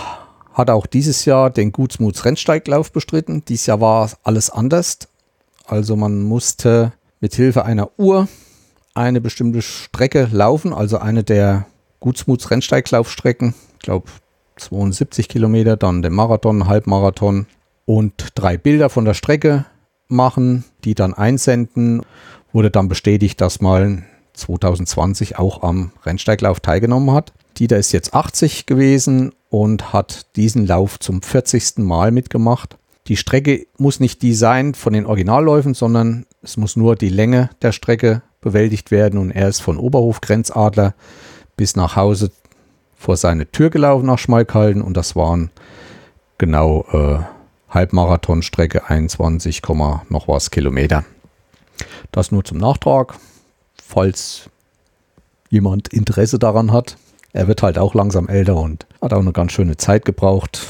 hat 0.55 0.71
auch 0.71 0.87
dieses 0.87 1.27
Jahr 1.27 1.51
den 1.51 1.73
Gutsmuts 1.73 2.25
Rennsteiglauf 2.25 2.91
bestritten. 2.91 3.45
Dieses 3.45 3.67
Jahr 3.67 3.83
war 3.83 4.11
alles 4.23 4.49
anders. 4.49 5.01
Also 5.67 5.95
man 5.95 6.23
musste 6.23 6.95
mit 7.21 7.35
Hilfe 7.35 7.67
einer 7.67 7.91
Uhr 7.99 8.29
eine 8.95 9.21
bestimmte 9.21 9.61
Strecke 9.61 10.27
laufen, 10.33 10.73
also 10.73 10.97
eine 10.97 11.23
der 11.23 11.67
Gutsmuts 12.01 12.51
Rennsteiglaufstrecken, 12.51 13.55
ich 13.75 13.81
glaube 13.81 14.09
72 14.61 15.29
Kilometer, 15.29 15.77
dann 15.77 16.03
den 16.03 16.13
Marathon, 16.13 16.67
Halbmarathon 16.69 17.47
und 17.87 18.29
drei 18.35 18.57
Bilder 18.57 18.89
von 18.91 19.05
der 19.05 19.15
Strecke 19.15 19.67
machen, 20.09 20.65
die 20.85 20.95
dann 20.95 21.15
einsenden. 21.15 22.03
Wurde 22.53 22.71
dann 22.71 22.89
bestätigt, 22.89 23.41
dass 23.41 23.61
man 23.61 24.05
2020 24.35 25.39
auch 25.39 25.63
am 25.63 25.93
Rennsteiglauf 26.05 26.61
teilgenommen 26.61 27.13
hat. 27.13 27.33
Dieter 27.59 27.79
ist 27.79 27.93
jetzt 27.93 28.15
80 28.15 28.67
gewesen 28.67 29.33
und 29.49 29.93
hat 29.93 30.37
diesen 30.37 30.67
Lauf 30.67 30.99
zum 30.99 31.23
40. 31.23 31.79
Mal 31.79 32.11
mitgemacht. 32.11 32.77
Die 33.07 33.17
Strecke 33.17 33.67
muss 33.77 34.01
nicht 34.01 34.23
die 34.23 34.35
sein 34.35 34.75
von 34.75 34.93
den 34.93 35.07
Originalläufen, 35.07 35.75
sondern 35.75 36.27
es 36.43 36.57
muss 36.57 36.77
nur 36.77 36.97
die 36.97 37.09
Länge 37.09 37.51
der 37.63 37.73
Strecke 37.73 38.23
bewältigt 38.41 38.91
werden 38.91 39.19
und 39.19 39.31
er 39.31 39.49
ist 39.49 39.61
von 39.61 39.79
Oberhof 39.79 40.21
Grenzadler 40.21 40.95
bis 41.57 41.77
nach 41.77 41.97
Hause 41.97 42.31
vor 43.01 43.17
seine 43.17 43.51
Tür 43.51 43.71
gelaufen 43.71 44.05
nach 44.05 44.19
Schmalkalden 44.19 44.83
und 44.83 44.95
das 44.95 45.17
waren 45.17 45.51
genau 46.37 46.85
äh, 46.93 47.19
Halbmarathonstrecke 47.71 48.91
21, 48.91 49.63
noch 50.11 50.29
was 50.29 50.51
Kilometer. 50.51 51.05
Das 52.13 52.31
nur 52.31 52.45
zum 52.45 52.59
Nachtrag, 52.59 53.15
falls 53.83 54.51
jemand 55.49 55.89
Interesse 55.89 56.39
daran 56.39 56.73
hat. 56.73 56.99
Er 57.33 57.49
wird 57.49 57.63
halt 57.63 57.79
auch 57.79 57.95
langsam 57.95 58.29
älter 58.29 58.57
und 58.57 58.87
hat 59.01 59.15
auch 59.15 59.21
eine 59.21 59.33
ganz 59.33 59.53
schöne 59.53 59.79
Zeit 59.79 60.05
gebraucht. 60.05 60.67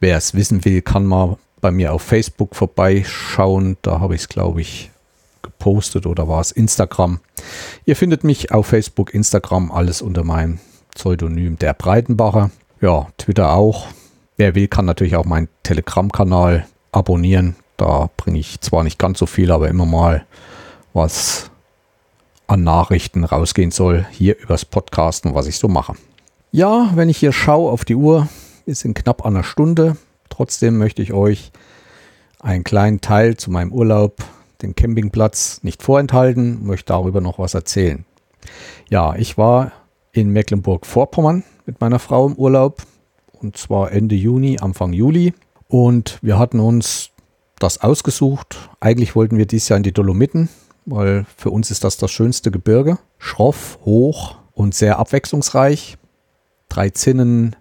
Wer 0.00 0.16
es 0.16 0.32
wissen 0.32 0.64
will, 0.64 0.80
kann 0.80 1.04
mal 1.04 1.36
bei 1.60 1.70
mir 1.70 1.92
auf 1.92 2.00
Facebook 2.00 2.56
vorbeischauen. 2.56 3.76
Da 3.82 4.00
habe 4.00 4.14
ich 4.14 4.22
es, 4.22 4.28
glaube 4.30 4.62
ich, 4.62 4.90
gepostet 5.42 6.06
oder 6.06 6.28
war 6.28 6.40
es 6.40 6.50
Instagram. 6.50 7.20
Ihr 7.84 7.94
findet 7.94 8.24
mich 8.24 8.52
auf 8.52 8.68
Facebook, 8.68 9.12
Instagram, 9.12 9.70
alles 9.70 10.00
unter 10.00 10.24
meinem 10.24 10.60
Pseudonym 10.98 11.56
der 11.58 11.74
Breitenbacher. 11.74 12.50
Ja, 12.80 13.06
Twitter 13.18 13.52
auch. 13.52 13.86
Wer 14.36 14.56
will, 14.56 14.66
kann 14.66 14.84
natürlich 14.84 15.14
auch 15.14 15.24
meinen 15.24 15.48
Telegram-Kanal 15.62 16.66
abonnieren. 16.90 17.54
Da 17.76 18.10
bringe 18.16 18.40
ich 18.40 18.60
zwar 18.60 18.82
nicht 18.82 18.98
ganz 18.98 19.20
so 19.20 19.26
viel, 19.26 19.52
aber 19.52 19.68
immer 19.68 19.86
mal 19.86 20.26
was 20.92 21.52
an 22.48 22.64
Nachrichten 22.64 23.22
rausgehen 23.22 23.70
soll, 23.70 24.06
hier 24.10 24.36
übers 24.40 24.64
Podcasten, 24.64 25.34
was 25.34 25.46
ich 25.46 25.58
so 25.58 25.68
mache. 25.68 25.94
Ja, 26.50 26.90
wenn 26.94 27.08
ich 27.08 27.18
hier 27.18 27.32
schaue 27.32 27.70
auf 27.70 27.84
die 27.84 27.94
Uhr, 27.94 28.26
ist 28.66 28.84
in 28.84 28.94
knapp 28.94 29.24
einer 29.24 29.44
Stunde. 29.44 29.96
Trotzdem 30.30 30.78
möchte 30.78 31.02
ich 31.02 31.12
euch 31.12 31.52
einen 32.40 32.64
kleinen 32.64 33.00
Teil 33.00 33.36
zu 33.36 33.52
meinem 33.52 33.72
Urlaub, 33.72 34.16
den 34.62 34.74
Campingplatz, 34.74 35.60
nicht 35.62 35.80
vorenthalten, 35.80 36.66
möchte 36.66 36.86
darüber 36.86 37.20
noch 37.20 37.38
was 37.38 37.54
erzählen. 37.54 38.04
Ja, 38.88 39.14
ich 39.14 39.38
war 39.38 39.70
in 40.12 40.30
Mecklenburg-Vorpommern 40.30 41.44
mit 41.66 41.80
meiner 41.80 41.98
Frau 41.98 42.26
im 42.26 42.34
Urlaub 42.34 42.82
und 43.40 43.56
zwar 43.56 43.92
Ende 43.92 44.14
Juni, 44.14 44.58
Anfang 44.58 44.92
Juli. 44.92 45.34
Und 45.68 46.18
wir 46.22 46.38
hatten 46.38 46.60
uns 46.60 47.10
das 47.58 47.80
ausgesucht. 47.80 48.70
Eigentlich 48.80 49.14
wollten 49.14 49.36
wir 49.36 49.46
dieses 49.46 49.68
Jahr 49.68 49.76
in 49.76 49.82
die 49.82 49.92
Dolomiten, 49.92 50.48
weil 50.86 51.26
für 51.36 51.50
uns 51.50 51.70
ist 51.70 51.84
das 51.84 51.96
das 51.96 52.10
schönste 52.10 52.50
Gebirge. 52.50 52.98
Schroff, 53.18 53.78
hoch 53.84 54.36
und 54.54 54.74
sehr 54.74 54.98
abwechslungsreich. 54.98 55.98
Drei 56.68 56.90
Zinnen, 56.90 57.56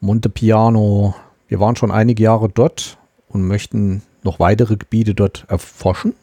Montepiano. 0.00 1.14
Wir 1.48 1.60
waren 1.60 1.76
schon 1.76 1.90
einige 1.90 2.22
Jahre 2.22 2.48
dort 2.48 2.98
und 3.28 3.46
möchten 3.46 4.02
noch 4.22 4.38
weitere 4.38 4.76
Gebiete 4.76 5.14
dort 5.14 5.46
erforschen. 5.48 6.14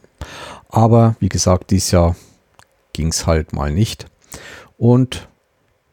Aber 0.69 1.15
wie 1.19 1.29
gesagt, 1.29 1.71
dieses 1.71 1.91
Jahr 1.91 2.15
ging 2.93 3.07
es 3.07 3.27
halt 3.27 3.53
mal 3.53 3.71
nicht. 3.71 4.05
Und 4.77 5.27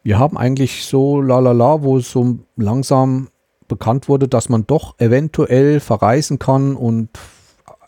wir 0.03 0.19
haben 0.19 0.37
eigentlich 0.37 0.85
so 0.85 1.21
lalala, 1.21 1.81
wo 1.81 1.97
es 1.97 2.11
so 2.11 2.37
langsam 2.57 3.29
bekannt 3.69 4.09
wurde, 4.09 4.27
dass 4.27 4.49
man 4.49 4.67
doch 4.67 4.99
eventuell 4.99 5.79
verreisen 5.79 6.39
kann 6.39 6.75
und 6.75 7.09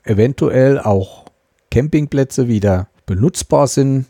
eventuell 0.04 0.80
auch 0.80 1.26
Campingplätze 1.72 2.48
wieder 2.48 2.88
benutzbar 3.06 3.68
sind, 3.68 4.06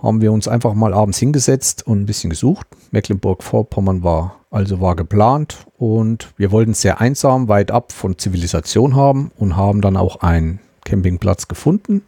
haben 0.00 0.20
wir 0.20 0.30
uns 0.30 0.46
einfach 0.46 0.74
mal 0.74 0.92
abends 0.92 1.18
hingesetzt 1.18 1.86
und 1.86 2.02
ein 2.02 2.06
bisschen 2.06 2.30
gesucht. 2.30 2.66
Mecklenburg-Vorpommern 2.90 4.02
war 4.04 4.36
also 4.50 4.80
war 4.80 4.96
geplant 4.96 5.66
und 5.76 6.32
wir 6.36 6.52
wollten 6.52 6.74
sehr 6.74 7.00
einsam, 7.00 7.48
weit 7.48 7.70
ab 7.70 7.92
von 7.92 8.18
Zivilisation 8.18 8.94
haben 8.94 9.30
und 9.36 9.56
haben 9.56 9.80
dann 9.80 9.96
auch 9.96 10.20
einen 10.20 10.60
Campingplatz 10.84 11.48
gefunden. 11.48 12.02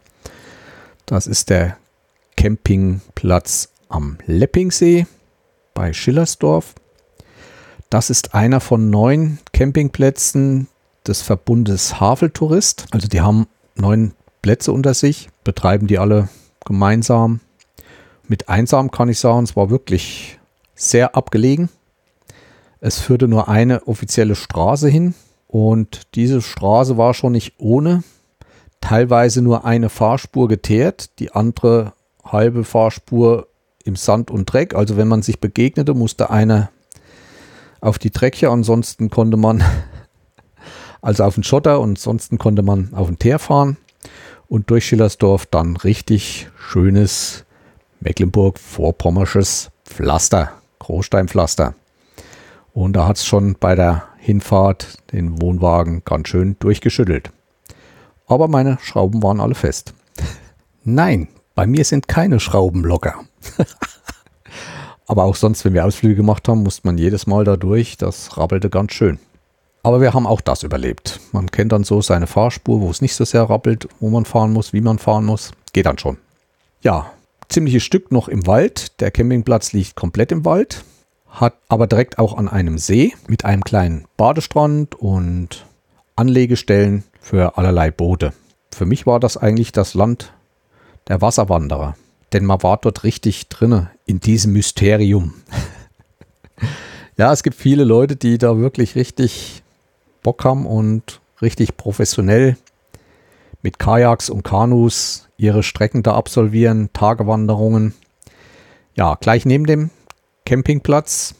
Das 1.07 1.26
ist 1.26 1.51
der 1.51 1.76
Campingplatz 2.36 3.70
am 3.88 4.18
Leppingsee 4.26 5.07
bei 5.74 5.92
Schillersdorf. 5.92 6.74
Das 7.88 8.10
ist 8.10 8.34
einer 8.34 8.60
von 8.60 8.90
neun 8.90 9.38
Campingplätzen 9.52 10.68
des 11.06 11.22
Verbundes 11.22 12.00
Haveltourist. 12.00 12.86
Also 12.92 13.08
die 13.08 13.20
haben 13.20 13.46
neun 13.74 14.12
Plätze 14.42 14.72
unter 14.72 14.94
sich, 14.94 15.28
betreiben 15.44 15.86
die 15.86 15.98
alle 15.98 16.28
gemeinsam. 16.64 17.40
Mit 18.28 18.48
einsam 18.48 18.90
kann 18.90 19.08
ich 19.08 19.18
sagen, 19.18 19.44
es 19.44 19.56
war 19.56 19.70
wirklich 19.70 20.38
sehr 20.74 21.16
abgelegen. 21.16 21.68
Es 22.80 22.98
führte 22.98 23.28
nur 23.28 23.48
eine 23.48 23.86
offizielle 23.86 24.36
Straße 24.36 24.88
hin 24.88 25.14
und 25.48 26.02
diese 26.14 26.40
Straße 26.40 26.96
war 26.96 27.12
schon 27.12 27.32
nicht 27.32 27.54
ohne. 27.58 28.04
Teilweise 28.80 29.42
nur 29.42 29.64
eine 29.64 29.90
Fahrspur 29.90 30.48
geteert, 30.48 31.18
die 31.18 31.32
andere 31.32 31.92
halbe 32.24 32.64
Fahrspur 32.64 33.48
im 33.85 33.97
Sand 33.97 34.31
und 34.31 34.53
Dreck. 34.53 34.74
Also 34.74 34.97
wenn 34.97 35.09
man 35.09 35.22
sich 35.22 35.41
begegnete, 35.41 35.95
musste 35.95 36.31
einer 36.31 36.70
auf 37.81 37.99
die 37.99 38.11
Treckchen, 38.11 38.51
ansonsten 38.51 39.11
konnte 39.11 39.37
man, 39.37 39.62
also 41.03 41.24
auf 41.24 41.35
den 41.35 41.45
Schotter 41.45 41.81
und 41.81 41.91
ansonsten 41.91 42.39
konnte 42.39 42.62
man 42.62 42.93
auf 42.95 43.09
den 43.09 43.18
Teer 43.18 43.39
fahren 43.39 43.76
und 44.49 44.70
durch 44.70 44.87
Schillersdorf 44.87 45.47
dann 45.47 45.76
richtig 45.76 46.49
schönes 46.59 47.45
Mecklenburg-Vorpommersches 48.01 49.70
Pflaster, 49.85 50.53
Großsteinpflaster. 50.78 51.74
Und 52.72 52.95
da 52.95 53.07
hat 53.07 53.16
es 53.16 53.26
schon 53.26 53.57
bei 53.59 53.74
der 53.74 54.05
Hinfahrt 54.18 54.99
den 55.12 55.41
Wohnwagen 55.41 56.03
ganz 56.05 56.28
schön 56.28 56.57
durchgeschüttelt. 56.59 57.31
Aber 58.26 58.49
meine 58.49 58.78
Schrauben 58.81 59.22
waren 59.22 59.41
alle 59.41 59.55
fest. 59.55 59.95
Nein, 60.85 61.28
bei 61.61 61.66
mir 61.66 61.84
sind 61.84 62.08
keine 62.08 62.40
Schrauben 62.40 62.84
locker. 62.84 63.16
Aber 65.06 65.24
auch 65.24 65.36
sonst, 65.36 65.62
wenn 65.66 65.74
wir 65.74 65.84
Ausflüge 65.84 66.14
gemacht 66.14 66.48
haben, 66.48 66.62
musste 66.62 66.86
man 66.86 66.96
jedes 66.96 67.26
Mal 67.26 67.44
da 67.44 67.58
durch. 67.58 67.98
Das 67.98 68.38
rabbelte 68.38 68.70
ganz 68.70 68.94
schön. 68.94 69.18
Aber 69.82 70.00
wir 70.00 70.14
haben 70.14 70.26
auch 70.26 70.40
das 70.40 70.62
überlebt. 70.62 71.20
Man 71.32 71.50
kennt 71.50 71.72
dann 71.72 71.84
so 71.84 72.00
seine 72.00 72.26
Fahrspur, 72.26 72.80
wo 72.80 72.88
es 72.88 73.02
nicht 73.02 73.14
so 73.14 73.26
sehr 73.26 73.42
rappelt, 73.50 73.88
wo 74.00 74.08
man 74.08 74.24
fahren 74.24 74.54
muss, 74.54 74.72
wie 74.72 74.80
man 74.80 74.98
fahren 74.98 75.26
muss. 75.26 75.50
Geht 75.74 75.84
dann 75.84 75.98
schon. 75.98 76.16
Ja, 76.80 77.11
ziemliches 77.50 77.82
Stück 77.82 78.11
noch 78.11 78.28
im 78.28 78.46
Wald. 78.46 78.98
Der 79.02 79.11
Campingplatz 79.11 79.74
liegt 79.74 79.96
komplett 79.96 80.32
im 80.32 80.46
Wald 80.46 80.82
hat 81.28 81.54
aber 81.68 81.86
direkt 81.86 82.18
auch 82.18 82.38
an 82.38 82.48
einem 82.48 82.78
See 82.78 83.12
mit 83.28 83.44
einem 83.44 83.62
kleinen 83.62 84.06
Badestrand 84.16 84.94
und 84.94 85.66
Anlegestellen 86.16 87.04
für 87.20 87.58
allerlei 87.58 87.90
Boote. 87.90 88.32
Für 88.74 88.86
mich 88.86 89.06
war 89.06 89.20
das 89.20 89.36
eigentlich 89.36 89.72
das 89.72 89.92
Land 89.92 90.32
der 91.11 91.20
Wasserwanderer, 91.20 91.96
denn 92.32 92.44
man 92.44 92.62
war 92.62 92.76
dort 92.76 93.02
richtig 93.02 93.48
drinne 93.48 93.90
in 94.06 94.20
diesem 94.20 94.52
Mysterium. 94.52 95.34
ja, 97.16 97.32
es 97.32 97.42
gibt 97.42 97.56
viele 97.56 97.82
Leute, 97.82 98.14
die 98.14 98.38
da 98.38 98.58
wirklich 98.58 98.94
richtig 98.94 99.62
Bock 100.22 100.44
haben 100.44 100.66
und 100.66 101.20
richtig 101.42 101.76
professionell 101.76 102.56
mit 103.61 103.80
Kajaks 103.80 104.30
und 104.30 104.44
Kanus 104.44 105.28
ihre 105.36 105.64
Strecken 105.64 106.04
da 106.04 106.14
absolvieren, 106.14 106.90
Tagewanderungen. 106.92 107.92
Ja, 108.94 109.16
gleich 109.16 109.44
neben 109.44 109.66
dem 109.66 109.90
Campingplatz. 110.46 111.34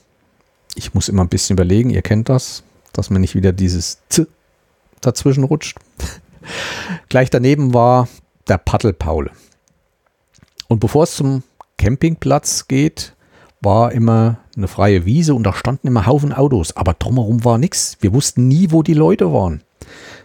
Ich 0.75 0.95
muss 0.95 1.09
immer 1.09 1.23
ein 1.23 1.29
bisschen 1.29 1.55
überlegen, 1.55 1.91
ihr 1.91 2.03
kennt 2.03 2.29
das, 2.29 2.65
dass 2.93 3.09
man 3.09 3.21
nicht 3.21 3.37
wieder 3.37 3.53
dieses 3.53 3.99
Z 4.09 4.27
dazwischen 5.01 5.45
rutscht. 5.45 5.79
Gleich 7.09 7.31
daneben 7.31 7.73
war 7.73 8.09
der 8.49 8.59
Paddelpaul. 8.59 9.31
Und 10.71 10.79
bevor 10.79 11.03
es 11.03 11.17
zum 11.17 11.43
Campingplatz 11.79 12.69
geht, 12.69 13.17
war 13.61 13.91
immer 13.91 14.39
eine 14.57 14.69
freie 14.69 15.05
Wiese 15.05 15.35
und 15.35 15.43
da 15.43 15.53
standen 15.53 15.89
immer 15.89 16.07
Haufen 16.07 16.33
Autos, 16.33 16.77
aber 16.77 16.95
drumherum 16.95 17.45
war 17.45 17.59
nichts. 17.59 17.99
Wir 18.01 18.13
wussten 18.13 18.47
nie, 18.47 18.71
wo 18.71 18.85
die 18.85 18.95
Leute 18.95 19.33
waren. 19.33 19.63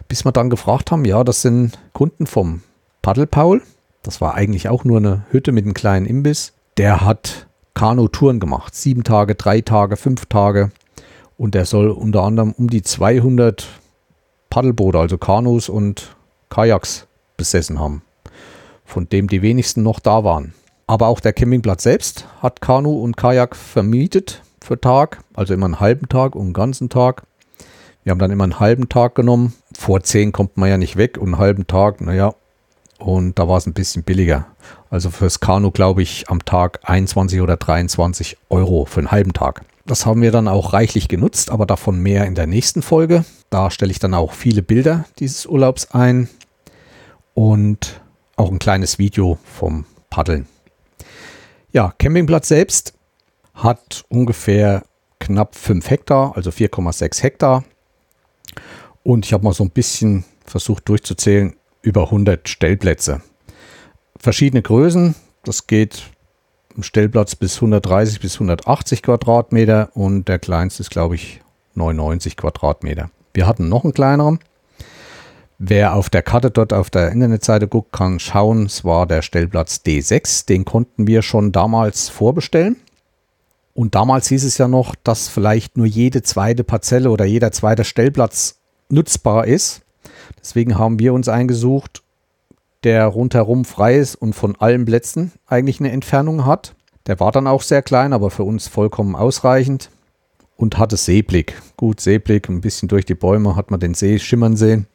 Bis 0.06 0.24
wir 0.24 0.30
dann 0.30 0.48
gefragt 0.48 0.92
haben, 0.92 1.04
ja, 1.04 1.24
das 1.24 1.42
sind 1.42 1.80
Kunden 1.92 2.28
vom 2.28 2.62
Paddelpaul. 3.02 3.60
Das 4.04 4.20
war 4.20 4.36
eigentlich 4.36 4.68
auch 4.68 4.84
nur 4.84 4.98
eine 4.98 5.26
Hütte 5.30 5.50
mit 5.50 5.64
einem 5.64 5.74
kleinen 5.74 6.06
Imbiss. 6.06 6.52
Der 6.76 7.00
hat 7.00 7.48
Kanu-Touren 7.74 8.38
gemacht. 8.38 8.76
Sieben 8.76 9.02
Tage, 9.02 9.34
drei 9.34 9.62
Tage, 9.62 9.96
fünf 9.96 10.26
Tage. 10.26 10.70
Und 11.36 11.56
er 11.56 11.64
soll 11.64 11.90
unter 11.90 12.22
anderem 12.22 12.52
um 12.52 12.70
die 12.70 12.82
200 12.82 13.66
Paddelboote, 14.48 15.00
also 15.00 15.18
Kanus 15.18 15.68
und 15.68 16.14
Kajaks 16.50 17.08
besessen 17.36 17.80
haben. 17.80 18.02
Von 18.86 19.08
dem 19.08 19.28
die 19.28 19.42
wenigsten 19.42 19.82
noch 19.82 20.00
da 20.00 20.24
waren. 20.24 20.54
Aber 20.86 21.08
auch 21.08 21.20
der 21.20 21.32
Campingplatz 21.32 21.82
selbst 21.82 22.26
hat 22.40 22.60
Kanu 22.62 23.02
und 23.02 23.16
Kajak 23.16 23.56
vermietet 23.56 24.42
für 24.62 24.80
Tag. 24.80 25.18
Also 25.34 25.52
immer 25.52 25.66
einen 25.66 25.80
halben 25.80 26.08
Tag 26.08 26.34
und 26.34 26.44
einen 26.44 26.52
ganzen 26.52 26.88
Tag. 26.88 27.24
Wir 28.04 28.12
haben 28.12 28.20
dann 28.20 28.30
immer 28.30 28.44
einen 28.44 28.60
halben 28.60 28.88
Tag 28.88 29.16
genommen. 29.16 29.52
Vor 29.76 30.02
10 30.02 30.30
kommt 30.30 30.56
man 30.56 30.68
ja 30.68 30.78
nicht 30.78 30.96
weg 30.96 31.18
und 31.18 31.26
einen 31.26 31.38
halben 31.38 31.66
Tag, 31.66 32.00
naja. 32.00 32.34
Und 32.98 33.38
da 33.38 33.48
war 33.48 33.58
es 33.58 33.66
ein 33.66 33.74
bisschen 33.74 34.04
billiger. 34.04 34.46
Also 34.88 35.10
fürs 35.10 35.40
Kanu 35.40 35.72
glaube 35.72 36.02
ich 36.02 36.30
am 36.30 36.44
Tag 36.44 36.80
21 36.84 37.40
oder 37.40 37.56
23 37.56 38.38
Euro 38.48 38.84
für 38.84 39.00
einen 39.00 39.10
halben 39.10 39.32
Tag. 39.32 39.64
Das 39.86 40.06
haben 40.06 40.22
wir 40.22 40.32
dann 40.32 40.48
auch 40.48 40.72
reichlich 40.72 41.08
genutzt, 41.08 41.50
aber 41.50 41.66
davon 41.66 42.00
mehr 42.00 42.26
in 42.26 42.34
der 42.34 42.46
nächsten 42.46 42.82
Folge. 42.82 43.24
Da 43.50 43.70
stelle 43.70 43.90
ich 43.90 43.98
dann 43.98 44.14
auch 44.14 44.32
viele 44.32 44.62
Bilder 44.62 45.04
dieses 45.18 45.46
Urlaubs 45.46 45.90
ein 45.92 46.28
und 47.34 48.00
auch 48.36 48.50
ein 48.50 48.58
kleines 48.58 48.98
Video 48.98 49.38
vom 49.44 49.84
Paddeln. 50.10 50.46
Ja, 51.72 51.92
Campingplatz 51.98 52.48
selbst 52.48 52.94
hat 53.54 54.04
ungefähr 54.08 54.84
knapp 55.18 55.54
5 55.54 55.90
Hektar, 55.90 56.36
also 56.36 56.50
4,6 56.50 57.22
Hektar. 57.22 57.64
Und 59.02 59.26
ich 59.26 59.32
habe 59.32 59.44
mal 59.44 59.52
so 59.52 59.64
ein 59.64 59.70
bisschen 59.70 60.24
versucht 60.44 60.88
durchzuzählen, 60.88 61.54
über 61.82 62.04
100 62.04 62.48
Stellplätze. 62.48 63.22
Verschiedene 64.18 64.62
Größen, 64.62 65.14
das 65.44 65.66
geht 65.66 66.10
im 66.76 66.82
Stellplatz 66.82 67.34
bis 67.36 67.56
130 67.56 68.20
bis 68.20 68.34
180 68.34 69.02
Quadratmeter 69.02 69.90
und 69.94 70.28
der 70.28 70.38
kleinste 70.38 70.82
ist, 70.82 70.90
glaube 70.90 71.14
ich, 71.14 71.40
99 71.74 72.36
Quadratmeter. 72.36 73.10
Wir 73.32 73.46
hatten 73.46 73.68
noch 73.68 73.84
einen 73.84 73.94
kleineren. 73.94 74.40
Wer 75.58 75.94
auf 75.94 76.10
der 76.10 76.22
Karte 76.22 76.50
dort 76.50 76.72
auf 76.72 76.90
der 76.90 77.10
Internetseite 77.12 77.66
guckt, 77.66 77.92
kann 77.92 78.18
schauen, 78.18 78.66
es 78.66 78.84
war 78.84 79.06
der 79.06 79.22
Stellplatz 79.22 79.80
D6. 79.86 80.46
Den 80.46 80.64
konnten 80.66 81.06
wir 81.06 81.22
schon 81.22 81.50
damals 81.50 82.08
vorbestellen. 82.10 82.76
Und 83.72 83.94
damals 83.94 84.28
hieß 84.28 84.44
es 84.44 84.58
ja 84.58 84.68
noch, 84.68 84.94
dass 84.94 85.28
vielleicht 85.28 85.76
nur 85.76 85.86
jede 85.86 86.22
zweite 86.22 86.64
Parzelle 86.64 87.10
oder 87.10 87.24
jeder 87.24 87.52
zweite 87.52 87.84
Stellplatz 87.84 88.56
nutzbar 88.88 89.46
ist. 89.46 89.82
Deswegen 90.40 90.78
haben 90.78 90.98
wir 90.98 91.14
uns 91.14 91.28
eingesucht, 91.28 92.02
der 92.84 93.06
rundherum 93.06 93.64
frei 93.64 93.96
ist 93.96 94.14
und 94.14 94.34
von 94.34 94.56
allen 94.56 94.84
Plätzen 94.84 95.32
eigentlich 95.46 95.80
eine 95.80 95.90
Entfernung 95.90 96.44
hat. 96.46 96.74
Der 97.06 97.18
war 97.20 97.32
dann 97.32 97.46
auch 97.46 97.62
sehr 97.62 97.82
klein, 97.82 98.12
aber 98.12 98.30
für 98.30 98.44
uns 98.44 98.68
vollkommen 98.68 99.14
ausreichend 99.14 99.90
und 100.56 100.78
hatte 100.78 100.96
Seeblick. 100.96 101.60
Gut, 101.76 102.00
Seeblick, 102.00 102.48
ein 102.48 102.60
bisschen 102.60 102.88
durch 102.88 103.04
die 103.04 103.14
Bäume 103.14 103.56
hat 103.56 103.70
man 103.70 103.80
den 103.80 103.94
See 103.94 104.18
schimmern 104.18 104.56
sehen, 104.56 104.86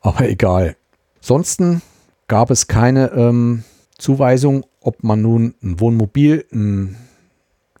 aber 0.00 0.28
egal. 0.28 0.76
Ansonsten 1.20 1.82
gab 2.28 2.50
es 2.50 2.66
keine 2.66 3.10
ähm, 3.12 3.64
Zuweisung, 3.98 4.64
ob 4.80 5.02
man 5.02 5.22
nun 5.22 5.54
ein 5.62 5.80
Wohnmobil, 5.80 6.46
ein 6.52 6.96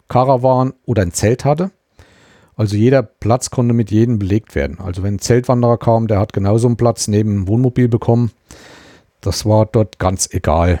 Caravan 0.08 0.74
oder 0.84 1.02
ein 1.02 1.12
Zelt 1.12 1.44
hatte. 1.44 1.70
Also 2.56 2.76
jeder 2.76 3.02
Platz 3.02 3.48
konnte 3.48 3.72
mit 3.72 3.90
jedem 3.90 4.18
belegt 4.18 4.54
werden. 4.54 4.80
Also 4.80 5.02
wenn 5.02 5.14
ein 5.14 5.20
Zeltwanderer 5.20 5.78
kam, 5.78 6.08
der 6.08 6.18
hat 6.18 6.34
genauso 6.34 6.66
einen 6.66 6.76
Platz 6.76 7.08
neben 7.08 7.30
dem 7.30 7.48
Wohnmobil 7.48 7.88
bekommen. 7.88 8.32
Das 9.22 9.46
war 9.46 9.64
dort 9.64 9.98
ganz 9.98 10.28
egal. 10.30 10.80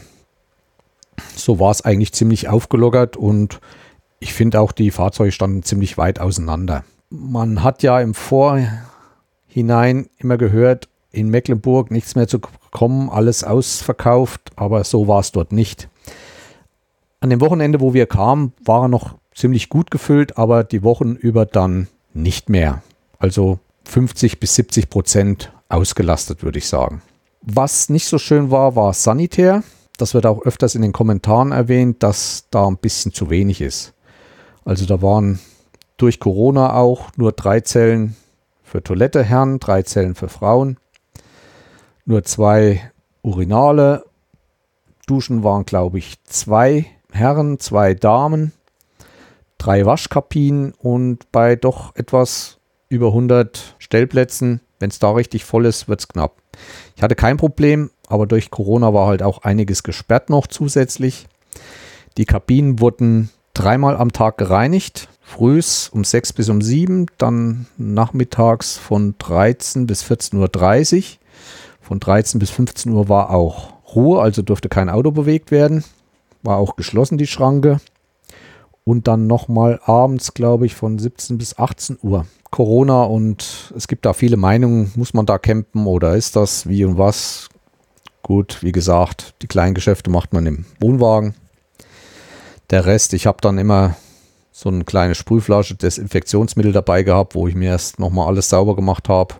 So 1.36 1.58
war 1.58 1.70
es 1.70 1.82
eigentlich 1.82 2.12
ziemlich 2.12 2.48
aufgelockert 2.48 3.16
und 3.16 3.60
ich 4.18 4.34
finde 4.34 4.60
auch, 4.60 4.72
die 4.72 4.90
Fahrzeuge 4.90 5.32
standen 5.32 5.62
ziemlich 5.62 5.96
weit 5.96 6.20
auseinander. 6.20 6.84
Man 7.08 7.62
hat 7.62 7.82
ja 7.82 7.98
im 8.00 8.12
Vorhinein 8.12 10.10
immer 10.18 10.36
gehört, 10.36 10.88
in 11.12 11.28
Mecklenburg 11.28 11.90
nichts 11.90 12.14
mehr 12.14 12.28
zu 12.28 12.38
kommen, 12.38 13.10
alles 13.10 13.44
ausverkauft, 13.44 14.52
aber 14.56 14.84
so 14.84 15.08
war 15.08 15.20
es 15.20 15.32
dort 15.32 15.52
nicht. 15.52 15.88
An 17.20 17.30
dem 17.30 17.40
Wochenende, 17.40 17.80
wo 17.80 17.92
wir 17.92 18.06
kamen, 18.06 18.52
war 18.64 18.82
er 18.82 18.88
noch 18.88 19.16
ziemlich 19.34 19.68
gut 19.68 19.90
gefüllt, 19.90 20.38
aber 20.38 20.64
die 20.64 20.82
Wochen 20.82 21.14
über 21.14 21.46
dann 21.46 21.88
nicht 22.14 22.48
mehr. 22.48 22.82
Also 23.18 23.58
50 23.84 24.40
bis 24.40 24.54
70 24.54 24.88
Prozent 24.88 25.52
ausgelastet, 25.68 26.42
würde 26.42 26.58
ich 26.58 26.68
sagen. 26.68 27.02
Was 27.42 27.88
nicht 27.88 28.06
so 28.06 28.18
schön 28.18 28.50
war, 28.50 28.76
war 28.76 28.92
Sanitär. 28.92 29.62
Das 29.96 30.14
wird 30.14 30.26
auch 30.26 30.42
öfters 30.42 30.74
in 30.74 30.82
den 30.82 30.92
Kommentaren 30.92 31.52
erwähnt, 31.52 32.02
dass 32.02 32.46
da 32.50 32.66
ein 32.66 32.78
bisschen 32.78 33.12
zu 33.12 33.30
wenig 33.30 33.60
ist. 33.60 33.92
Also 34.64 34.86
da 34.86 35.02
waren 35.02 35.40
durch 35.96 36.20
Corona 36.20 36.74
auch 36.74 37.10
nur 37.16 37.32
drei 37.32 37.60
Zellen 37.60 38.16
für 38.62 38.82
Toilette 38.82 39.22
Herren, 39.22 39.58
drei 39.58 39.82
Zellen 39.82 40.14
für 40.14 40.28
Frauen, 40.28 40.78
nur 42.04 42.24
zwei 42.24 42.90
Urinale. 43.22 44.04
Duschen 45.06 45.42
waren, 45.42 45.64
glaube 45.64 45.98
ich, 45.98 46.22
zwei 46.24 46.86
Herren, 47.12 47.58
zwei 47.58 47.94
Damen, 47.94 48.52
drei 49.58 49.84
Waschkabinen 49.84 50.72
und 50.78 51.30
bei 51.32 51.56
doch 51.56 51.94
etwas 51.96 52.58
über 52.88 53.08
100 53.08 53.76
Stellplätzen, 53.78 54.60
wenn 54.78 54.90
es 54.90 54.98
da 54.98 55.12
richtig 55.12 55.44
voll 55.44 55.66
ist, 55.66 55.88
wird 55.88 56.00
es 56.00 56.08
knapp. 56.08 56.36
Ich 56.96 57.02
hatte 57.02 57.14
kein 57.14 57.36
Problem, 57.36 57.90
aber 58.08 58.26
durch 58.26 58.50
Corona 58.50 58.92
war 58.94 59.06
halt 59.06 59.22
auch 59.22 59.42
einiges 59.42 59.82
gesperrt 59.82 60.30
noch 60.30 60.46
zusätzlich. 60.46 61.26
Die 62.16 62.24
Kabinen 62.24 62.80
wurden 62.80 63.30
dreimal 63.54 63.96
am 63.96 64.12
Tag 64.12 64.38
gereinigt. 64.38 65.08
Frühs 65.22 65.88
um 65.88 66.02
6 66.02 66.32
bis 66.32 66.48
um 66.48 66.60
7, 66.60 67.06
dann 67.18 67.66
nachmittags 67.76 68.76
von 68.76 69.14
13 69.18 69.86
bis 69.86 70.02
14.30 70.02 70.96
Uhr. 70.96 71.04
Von 71.90 71.98
13 71.98 72.38
bis 72.38 72.50
15 72.50 72.92
Uhr 72.92 73.08
war 73.08 73.30
auch 73.30 73.72
Ruhe, 73.96 74.22
also 74.22 74.42
durfte 74.42 74.68
kein 74.68 74.88
Auto 74.88 75.10
bewegt 75.10 75.50
werden. 75.50 75.82
War 76.40 76.56
auch 76.56 76.76
geschlossen 76.76 77.18
die 77.18 77.26
Schranke. 77.26 77.80
Und 78.84 79.08
dann 79.08 79.26
nochmal 79.26 79.80
abends, 79.82 80.32
glaube 80.32 80.66
ich, 80.66 80.76
von 80.76 81.00
17 81.00 81.36
bis 81.36 81.58
18 81.58 81.98
Uhr. 82.00 82.26
Corona 82.52 83.02
und 83.02 83.72
es 83.76 83.88
gibt 83.88 84.06
da 84.06 84.12
viele 84.12 84.36
Meinungen, 84.36 84.92
muss 84.94 85.14
man 85.14 85.26
da 85.26 85.38
campen 85.38 85.84
oder 85.88 86.14
ist 86.14 86.36
das 86.36 86.68
wie 86.68 86.84
und 86.84 86.96
was? 86.96 87.48
Gut, 88.22 88.58
wie 88.62 88.70
gesagt, 88.70 89.34
die 89.42 89.48
kleinen 89.48 89.74
Geschäfte 89.74 90.10
macht 90.10 90.32
man 90.32 90.46
im 90.46 90.66
Wohnwagen. 90.78 91.34
Der 92.70 92.86
Rest, 92.86 93.14
ich 93.14 93.26
habe 93.26 93.38
dann 93.40 93.58
immer 93.58 93.96
so 94.52 94.68
eine 94.68 94.84
kleine 94.84 95.16
Sprühflasche 95.16 95.74
Desinfektionsmittel 95.74 96.70
dabei 96.70 97.02
gehabt, 97.02 97.34
wo 97.34 97.48
ich 97.48 97.56
mir 97.56 97.70
erst 97.70 97.98
nochmal 97.98 98.28
alles 98.28 98.48
sauber 98.48 98.76
gemacht 98.76 99.08
habe. 99.08 99.34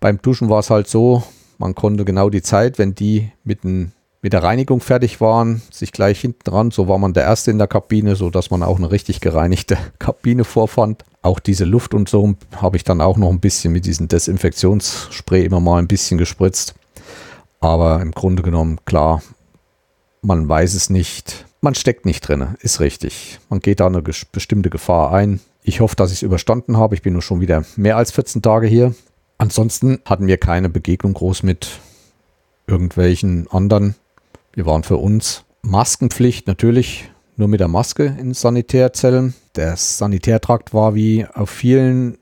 Beim 0.00 0.20
Duschen 0.20 0.50
war 0.50 0.58
es 0.58 0.68
halt 0.68 0.86
so, 0.88 1.22
man 1.58 1.74
konnte 1.74 2.04
genau 2.04 2.30
die 2.30 2.42
Zeit, 2.42 2.78
wenn 2.78 2.94
die 2.94 3.30
mit, 3.44 3.64
ein, 3.64 3.92
mit 4.22 4.32
der 4.32 4.42
Reinigung 4.42 4.80
fertig 4.80 5.20
waren, 5.20 5.62
sich 5.70 5.92
gleich 5.92 6.20
hinten 6.20 6.44
dran, 6.44 6.70
so 6.70 6.88
war 6.88 6.98
man 6.98 7.12
der 7.12 7.24
Erste 7.24 7.50
in 7.50 7.58
der 7.58 7.66
Kabine, 7.66 8.16
sodass 8.16 8.50
man 8.50 8.62
auch 8.62 8.78
eine 8.78 8.90
richtig 8.90 9.20
gereinigte 9.20 9.76
Kabine 9.98 10.44
vorfand. 10.44 11.04
Auch 11.22 11.40
diese 11.40 11.64
Luft 11.64 11.94
und 11.94 12.08
so 12.08 12.34
habe 12.56 12.76
ich 12.76 12.84
dann 12.84 13.00
auch 13.00 13.16
noch 13.16 13.30
ein 13.30 13.40
bisschen 13.40 13.72
mit 13.72 13.84
diesem 13.86 14.08
Desinfektionsspray 14.08 15.44
immer 15.44 15.60
mal 15.60 15.78
ein 15.78 15.88
bisschen 15.88 16.18
gespritzt. 16.18 16.74
Aber 17.58 18.00
im 18.00 18.12
Grunde 18.12 18.42
genommen, 18.42 18.78
klar, 18.84 19.22
man 20.22 20.48
weiß 20.48 20.74
es 20.74 20.90
nicht, 20.90 21.46
man 21.60 21.74
steckt 21.74 22.06
nicht 22.06 22.20
drin, 22.20 22.54
ist 22.60 22.80
richtig. 22.80 23.40
Man 23.48 23.60
geht 23.60 23.80
da 23.80 23.86
eine 23.86 24.02
bestimmte 24.02 24.70
Gefahr 24.70 25.12
ein. 25.12 25.40
Ich 25.62 25.80
hoffe, 25.80 25.96
dass 25.96 26.12
ich 26.12 26.18
es 26.18 26.22
überstanden 26.22 26.76
habe. 26.76 26.94
Ich 26.94 27.02
bin 27.02 27.14
nur 27.14 27.22
schon 27.22 27.40
wieder 27.40 27.64
mehr 27.76 27.96
als 27.96 28.12
14 28.12 28.40
Tage 28.42 28.68
hier. 28.68 28.94
Ansonsten 29.38 30.00
hatten 30.04 30.26
wir 30.26 30.38
keine 30.38 30.68
Begegnung 30.68 31.14
groß 31.14 31.42
mit 31.42 31.80
irgendwelchen 32.66 33.48
anderen. 33.50 33.94
Wir 34.52 34.66
waren 34.66 34.82
für 34.82 34.96
uns 34.96 35.44
Maskenpflicht 35.62 36.46
natürlich 36.46 37.10
nur 37.36 37.48
mit 37.48 37.60
der 37.60 37.68
Maske 37.68 38.16
in 38.18 38.32
Sanitärzellen. 38.32 39.34
Der 39.56 39.76
Sanitärtrakt 39.76 40.72
war 40.72 40.94
wie 40.94 41.26
auf 41.26 41.50
vielen 41.50 42.18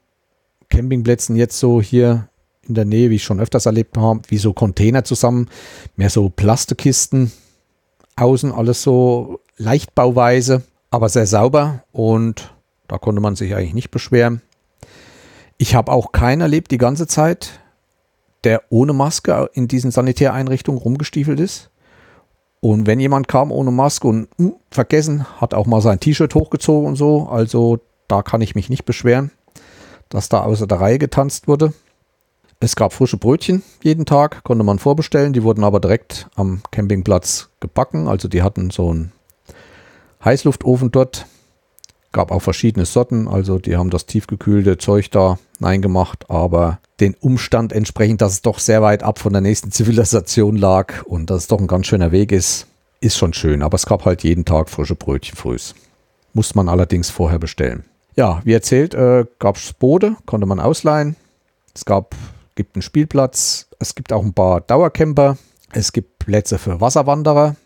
Campingplätzen 0.69 1.37
jetzt 1.37 1.59
so 1.59 1.81
hier 1.81 2.29
in 2.67 2.75
der 2.75 2.85
Nähe, 2.85 3.11
wie 3.11 3.17
ich 3.17 3.25
schon 3.25 3.41
öfters 3.41 3.67
erlebt 3.67 3.97
habe, 3.97 4.23
wie 4.29 4.39
so 4.39 4.53
Container 4.53 5.05
zusammen, 5.05 5.49
mehr 5.97 6.11
so 6.11 6.29
Plastikkisten, 6.31 7.31
Außen 8.17 8.53
alles 8.53 8.83
so 8.83 9.41
Leichtbauweise, 9.57 10.63
aber 10.91 11.09
sehr 11.09 11.27
sauber 11.27 11.85
und 11.93 12.55
da 12.89 12.99
konnte 12.99 13.21
man 13.21 13.37
sich 13.37 13.55
eigentlich 13.55 13.75
nicht 13.75 13.91
beschweren. 13.91 14.41
Ich 15.59 15.75
habe 15.75 15.93
auch 15.93 16.13
keinen 16.13 16.41
erlebt 16.41 16.71
die 16.71 16.79
ganze 16.79 17.07
Zeit, 17.07 17.61
der 18.45 18.63
ohne 18.71 18.93
Maske 18.93 19.51
in 19.53 19.69
diesen 19.69 19.91
Sanitäreinrichtungen 19.91 20.81
rumgestiefelt 20.81 21.41
ist. 21.41 21.71
Und 22.61 22.87
wenn 22.87 22.99
jemand 22.99 23.29
kam 23.29 23.53
ohne 23.53 23.71
Maske 23.71 24.09
und 24.09 24.29
mh, 24.39 24.49
hm, 24.49 24.57
vergessen, 24.71 25.27
hat 25.41 25.55
auch 25.55 25.67
mal 25.67 25.81
sein 25.81 26.01
T-Shirt 26.01 26.35
hochgezogen 26.35 26.89
und 26.89 26.97
so. 26.97 27.29
Also 27.29 27.81
da 28.09 28.23
kann 28.23 28.41
ich 28.41 28.55
mich 28.55 28.71
nicht 28.71 28.85
beschweren, 28.85 29.31
dass 30.09 30.29
da 30.29 30.43
außer 30.43 30.67
der 30.67 30.81
Reihe 30.81 30.99
getanzt 30.99 31.47
wurde. 31.47 31.73
Es 32.61 32.77
gab 32.77 32.95
frische 32.95 33.19
Brötchen 33.19 33.63
jeden 33.83 34.07
Tag, 34.07 34.43
konnte 34.45 34.65
man 34.65 34.79
vorbestellen. 34.79 35.35
Die 35.35 35.43
wurden 35.43 35.65
aber 35.65 35.81
direkt 35.81 36.29
am 36.35 36.63
Campingplatz 36.71 37.51
gebacken. 37.61 38.09
Also 38.09 38.29
die 38.29 38.43
hatten 38.43 38.71
so 38.71 38.91
einen 38.91 39.13
Heißluftofen 40.25 40.91
dort. 40.91 41.27
Gab 42.15 42.31
auch 42.31 42.43
verschiedene 42.43 42.87
Sorten. 42.87 43.27
Also 43.27 43.59
die 43.59 43.77
haben 43.77 43.91
das 43.91 44.07
tiefgekühlte 44.07 44.79
Zeug 44.79 45.11
da 45.11 45.37
reingemacht. 45.61 46.31
Aber 46.31 46.79
den 47.01 47.15
Umstand 47.15 47.73
entsprechend, 47.73 48.21
dass 48.23 48.35
es 48.35 48.43
doch 48.43 48.61
sehr 48.61 48.83
weit 48.83 49.03
ab 49.03 49.19
von 49.19 49.33
der 49.33 49.43
nächsten 49.43 49.73
Zivilisation 49.73 50.55
lag 50.57 51.03
und 51.07 51.29
dass 51.29 51.43
es 51.43 51.49
doch 51.49 51.59
ein 51.59 51.67
ganz 51.67 51.89
schöner 51.89 52.13
Weg 52.13 52.31
ist, 52.31 52.69
ist 53.01 53.19
schon 53.19 53.33
schön. 53.33 53.65
Aber 53.65 53.75
es 53.75 53.85
gab 53.85 54.05
halt 54.05 54.23
jeden 54.23 54.45
Tag 54.45 54.71
frische 54.71 54.95
Brötchen 54.95 55.37
frühs. 55.37 55.75
Musste 56.35 56.57
man 56.57 56.69
allerdings 56.69 57.11
vorher 57.11 57.41
bestellen. 57.41 57.83
Ja, 58.15 58.41
wie 58.45 58.53
erzählt, 58.53 58.95
äh, 58.95 59.25
gab 59.41 59.57
es 59.57 59.73
Boote, 59.73 60.17
konnte 60.25 60.47
man 60.47 60.61
ausleihen. 60.61 61.17
Es 61.75 61.85
gab 61.85 62.15
gibt 62.55 62.77
einen 62.77 62.83
Spielplatz, 62.83 63.67
es 63.81 63.97
gibt 63.97 64.13
auch 64.13 64.23
ein 64.23 64.35
paar 64.35 64.61
Dauercamper, 64.61 65.37
es 65.73 65.93
gibt 65.93 66.21
Plätze 66.21 66.59
für 66.59 66.81
Wasserwanderer. 66.81 67.57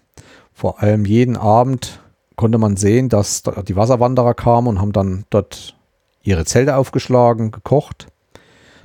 Vor 0.55 0.83
allem 0.83 1.05
jeden 1.05 1.37
Abend 1.37 2.01
konnte 2.39 2.57
man 2.57 2.77
sehen, 2.77 3.11
dass 3.11 3.43
die 3.67 3.77
Wasserwanderer 3.77 4.33
kamen 4.33 4.69
und 4.69 4.81
haben 4.81 4.93
dann 4.93 5.25
dort 5.29 5.75
ihre 6.23 6.45
Zelte 6.45 6.77
aufgeschlagen, 6.77 7.51
gekocht. 7.51 8.07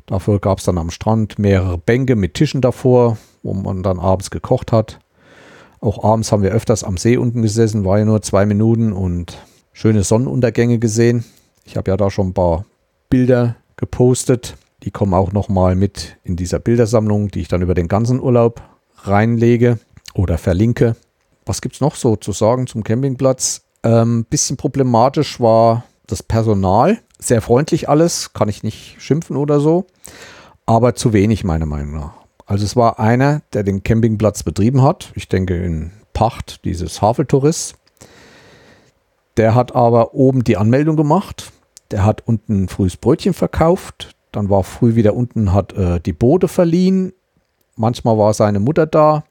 Dafür 0.08 0.40
gab 0.40 0.58
es 0.58 0.66
dann 0.66 0.78
am 0.78 0.90
Strand 0.90 1.40
mehrere 1.40 1.78
Bänke 1.78 2.16
mit 2.16 2.34
Tischen 2.34 2.62
davor, 2.62 3.18
wo 3.44 3.54
man 3.54 3.84
dann 3.84 4.00
abends 4.00 4.32
gekocht 4.32 4.72
hat. 4.72 5.00
Auch 5.80 6.04
abends 6.04 6.32
haben 6.32 6.42
wir 6.42 6.52
öfters 6.52 6.84
am 6.84 6.98
See 6.98 7.16
unten 7.16 7.44
gesessen, 7.44 7.86
war 7.86 8.00
ja 8.00 8.06
nur 8.06 8.22
zwei 8.24 8.46
Minuten 8.46 8.92
und 8.92 9.38
schöne 9.72 10.04
Sonnenuntergänge 10.04 10.80
gesehen. 10.80 11.24
Ich 11.64 11.78
habe 11.78 11.92
ja 11.92 11.96
da 11.96 12.10
schon 12.10 12.30
ein 12.30 12.34
paar 12.34 12.66
Bilder 13.10 13.56
gepostet. 13.78 14.58
Die 14.82 14.92
kommen 14.92 15.14
auch 15.14 15.32
nochmal 15.32 15.76
mit 15.76 16.18
in 16.24 16.36
dieser 16.36 16.60
Bildersammlung, 16.60 17.30
die 17.30 17.42
ich 17.42 17.50
dann 17.50 17.62
über 17.62 17.76
den 17.76 17.88
ganzen 17.88 18.20
Urlaub 18.20 18.64
reinlege 19.04 19.78
oder 20.16 20.38
verlinke. 20.40 20.96
Was 21.46 21.62
gibt 21.62 21.76
es 21.76 21.82
noch 21.82 21.96
so 21.96 22.16
zu 22.16 22.32
sagen 22.32 22.68
zum 22.68 22.84
Campingplatz? 22.84 23.64
Ähm, 23.84 24.26
bisschen 24.30 24.58
problematisch 24.58 25.40
war 25.40 25.84
das 26.08 26.24
Personal. 26.24 27.00
Sehr 27.20 27.42
freundlich 27.42 27.90
alles, 27.90 28.34
kann 28.34 28.50
ich 28.50 28.64
nicht 28.64 29.02
schimpfen 29.02 29.36
oder 29.36 29.60
so, 29.60 29.86
aber 30.66 30.96
zu 30.96 31.14
wenig 31.14 31.44
meiner 31.44 31.66
Meinung 31.66 31.96
nach. 31.96 32.14
Also 32.46 32.66
es 32.66 32.76
war 32.76 33.00
einer, 33.00 33.42
der 33.54 33.64
den 33.64 33.84
Campingplatz 33.84 34.44
betrieben 34.44 34.82
hat. 34.82 35.12
Ich 35.16 35.30
denke 35.30 35.64
in 35.64 35.92
Pacht 36.14 36.66
dieses 36.66 37.02
Haveltourist. 37.02 37.76
Der 39.38 39.56
hat 39.56 39.76
aber 39.76 40.14
oben 40.14 40.44
die 40.44 40.58
Anmeldung 40.58 40.96
gemacht. 40.96 41.52
Der 41.92 42.06
hat 42.06 42.24
unten 42.26 42.68
frühes 42.68 42.98
Brötchen 42.98 43.34
verkauft. 43.34 44.16
Dann 44.32 44.50
war 44.50 44.64
früh 44.64 44.96
wieder 44.96 45.16
unten, 45.16 45.54
hat 45.54 45.74
äh, 45.74 46.00
die 46.00 46.14
Boote 46.14 46.48
verliehen. 46.48 47.14
Manchmal 47.76 48.18
war 48.18 48.34
seine 48.34 48.60
Mutter 48.60 48.86
da. 48.86 49.24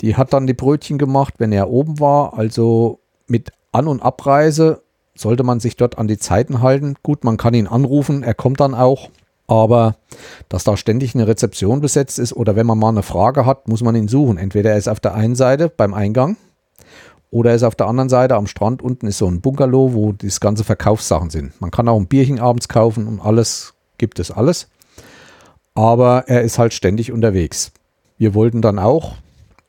Die 0.00 0.16
hat 0.16 0.32
dann 0.32 0.46
die 0.46 0.54
Brötchen 0.54 0.98
gemacht, 0.98 1.34
wenn 1.38 1.52
er 1.52 1.70
oben 1.70 2.00
war. 2.00 2.38
Also 2.38 3.00
mit 3.26 3.52
An- 3.72 3.88
und 3.88 4.02
Abreise 4.02 4.82
sollte 5.14 5.42
man 5.42 5.60
sich 5.60 5.76
dort 5.76 5.98
an 5.98 6.08
die 6.08 6.18
Zeiten 6.18 6.62
halten. 6.62 6.94
Gut, 7.02 7.24
man 7.24 7.36
kann 7.36 7.54
ihn 7.54 7.66
anrufen, 7.66 8.22
er 8.22 8.34
kommt 8.34 8.60
dann 8.60 8.74
auch. 8.74 9.10
Aber 9.46 9.96
dass 10.48 10.62
da 10.62 10.76
ständig 10.76 11.14
eine 11.14 11.26
Rezeption 11.26 11.80
besetzt 11.80 12.20
ist 12.20 12.32
oder 12.32 12.54
wenn 12.54 12.66
man 12.66 12.78
mal 12.78 12.90
eine 12.90 13.02
Frage 13.02 13.46
hat, 13.46 13.66
muss 13.68 13.82
man 13.82 13.96
ihn 13.96 14.06
suchen. 14.06 14.38
Entweder 14.38 14.70
er 14.70 14.78
ist 14.78 14.88
auf 14.88 15.00
der 15.00 15.14
einen 15.14 15.34
Seite 15.34 15.68
beim 15.68 15.92
Eingang 15.92 16.36
oder 17.32 17.50
er 17.50 17.56
ist 17.56 17.64
auf 17.64 17.74
der 17.74 17.88
anderen 17.88 18.08
Seite 18.08 18.36
am 18.36 18.46
Strand. 18.46 18.80
Unten 18.80 19.08
ist 19.08 19.18
so 19.18 19.26
ein 19.26 19.40
Bungalow, 19.40 19.92
wo 19.92 20.12
das 20.12 20.40
ganze 20.40 20.62
Verkaufssachen 20.62 21.30
sind. 21.30 21.60
Man 21.60 21.72
kann 21.72 21.88
auch 21.88 21.98
ein 21.98 22.06
Bierchen 22.06 22.38
abends 22.38 22.68
kaufen 22.68 23.08
und 23.08 23.20
alles 23.20 23.74
gibt 23.98 24.20
es 24.20 24.30
alles. 24.30 24.68
Aber 25.74 26.24
er 26.28 26.42
ist 26.42 26.58
halt 26.58 26.72
ständig 26.72 27.10
unterwegs. 27.10 27.72
Wir 28.18 28.34
wollten 28.34 28.62
dann 28.62 28.78
auch, 28.78 29.14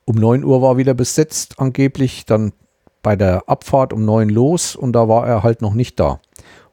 um 0.05 0.15
9 0.15 0.43
Uhr 0.43 0.61
war 0.61 0.77
wieder 0.77 0.93
besetzt 0.93 1.55
angeblich, 1.59 2.25
dann 2.25 2.53
bei 3.03 3.15
der 3.15 3.47
Abfahrt 3.47 3.93
um 3.93 4.05
9 4.05 4.29
los 4.29 4.75
und 4.75 4.93
da 4.93 5.07
war 5.07 5.27
er 5.27 5.43
halt 5.43 5.61
noch 5.61 5.73
nicht 5.73 5.99
da. 5.99 6.19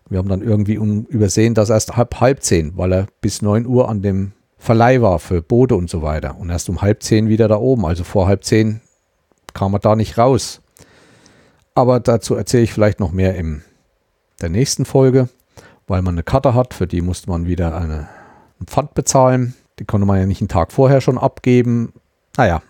Wir 0.09 0.19
haben 0.19 0.29
dann 0.29 0.43
irgendwie 0.43 0.75
übersehen, 0.75 1.55
dass 1.55 1.71
erst 1.71 1.97
halb, 1.97 2.21
halb 2.21 2.43
zehn, 2.43 2.77
weil 2.77 2.93
er 2.93 3.07
bis 3.21 3.43
9 3.43 3.67
Uhr 3.67 3.89
an 3.89 4.01
dem 4.01 4.33
Verleih 4.57 5.03
war 5.03 5.19
für 5.19 5.43
Boote 5.43 5.77
und 5.77 5.91
so 5.91 6.03
weiter. 6.03 6.37
Und 6.39 6.51
erst 6.51 6.69
um 6.69 6.81
halb 6.81 7.03
zehn 7.03 7.29
wieder 7.29 7.47
da 7.47 7.57
oben. 7.57 7.85
Also 7.85 8.05
vor 8.05 8.27
halb 8.27 8.45
zehn 8.45 8.81
kam 9.55 9.75
er 9.75 9.79
da 9.81 9.97
nicht 9.97 10.19
raus. 10.19 10.61
Aber 11.75 12.01
dazu 12.01 12.35
erzähle 12.35 12.65
ich 12.65 12.73
vielleicht 12.73 13.01
noch 13.01 13.13
mehr 13.13 13.37
in 13.37 13.63
der 14.41 14.49
nächsten 14.49 14.85
Folge, 14.85 15.29
weil 15.87 16.03
man 16.03 16.15
eine 16.15 16.23
Karte 16.23 16.55
hat, 16.55 16.75
für 16.75 16.87
die 16.87 17.03
musste 17.03 17.31
man 17.31 17.47
wieder 17.47 17.77
eine, 17.77 18.09
einen 18.59 18.67
Pfand 18.67 18.95
bezahlen. 18.95 19.55
Die 19.79 19.85
konnte 19.85 20.07
man 20.07 20.19
ja 20.19 20.27
nicht 20.27 20.41
einen 20.41 20.49
Tag 20.49 20.73
vorher 20.73 21.01
schon 21.01 21.19
abgeben. 21.19 21.93
Naja, 22.37 22.63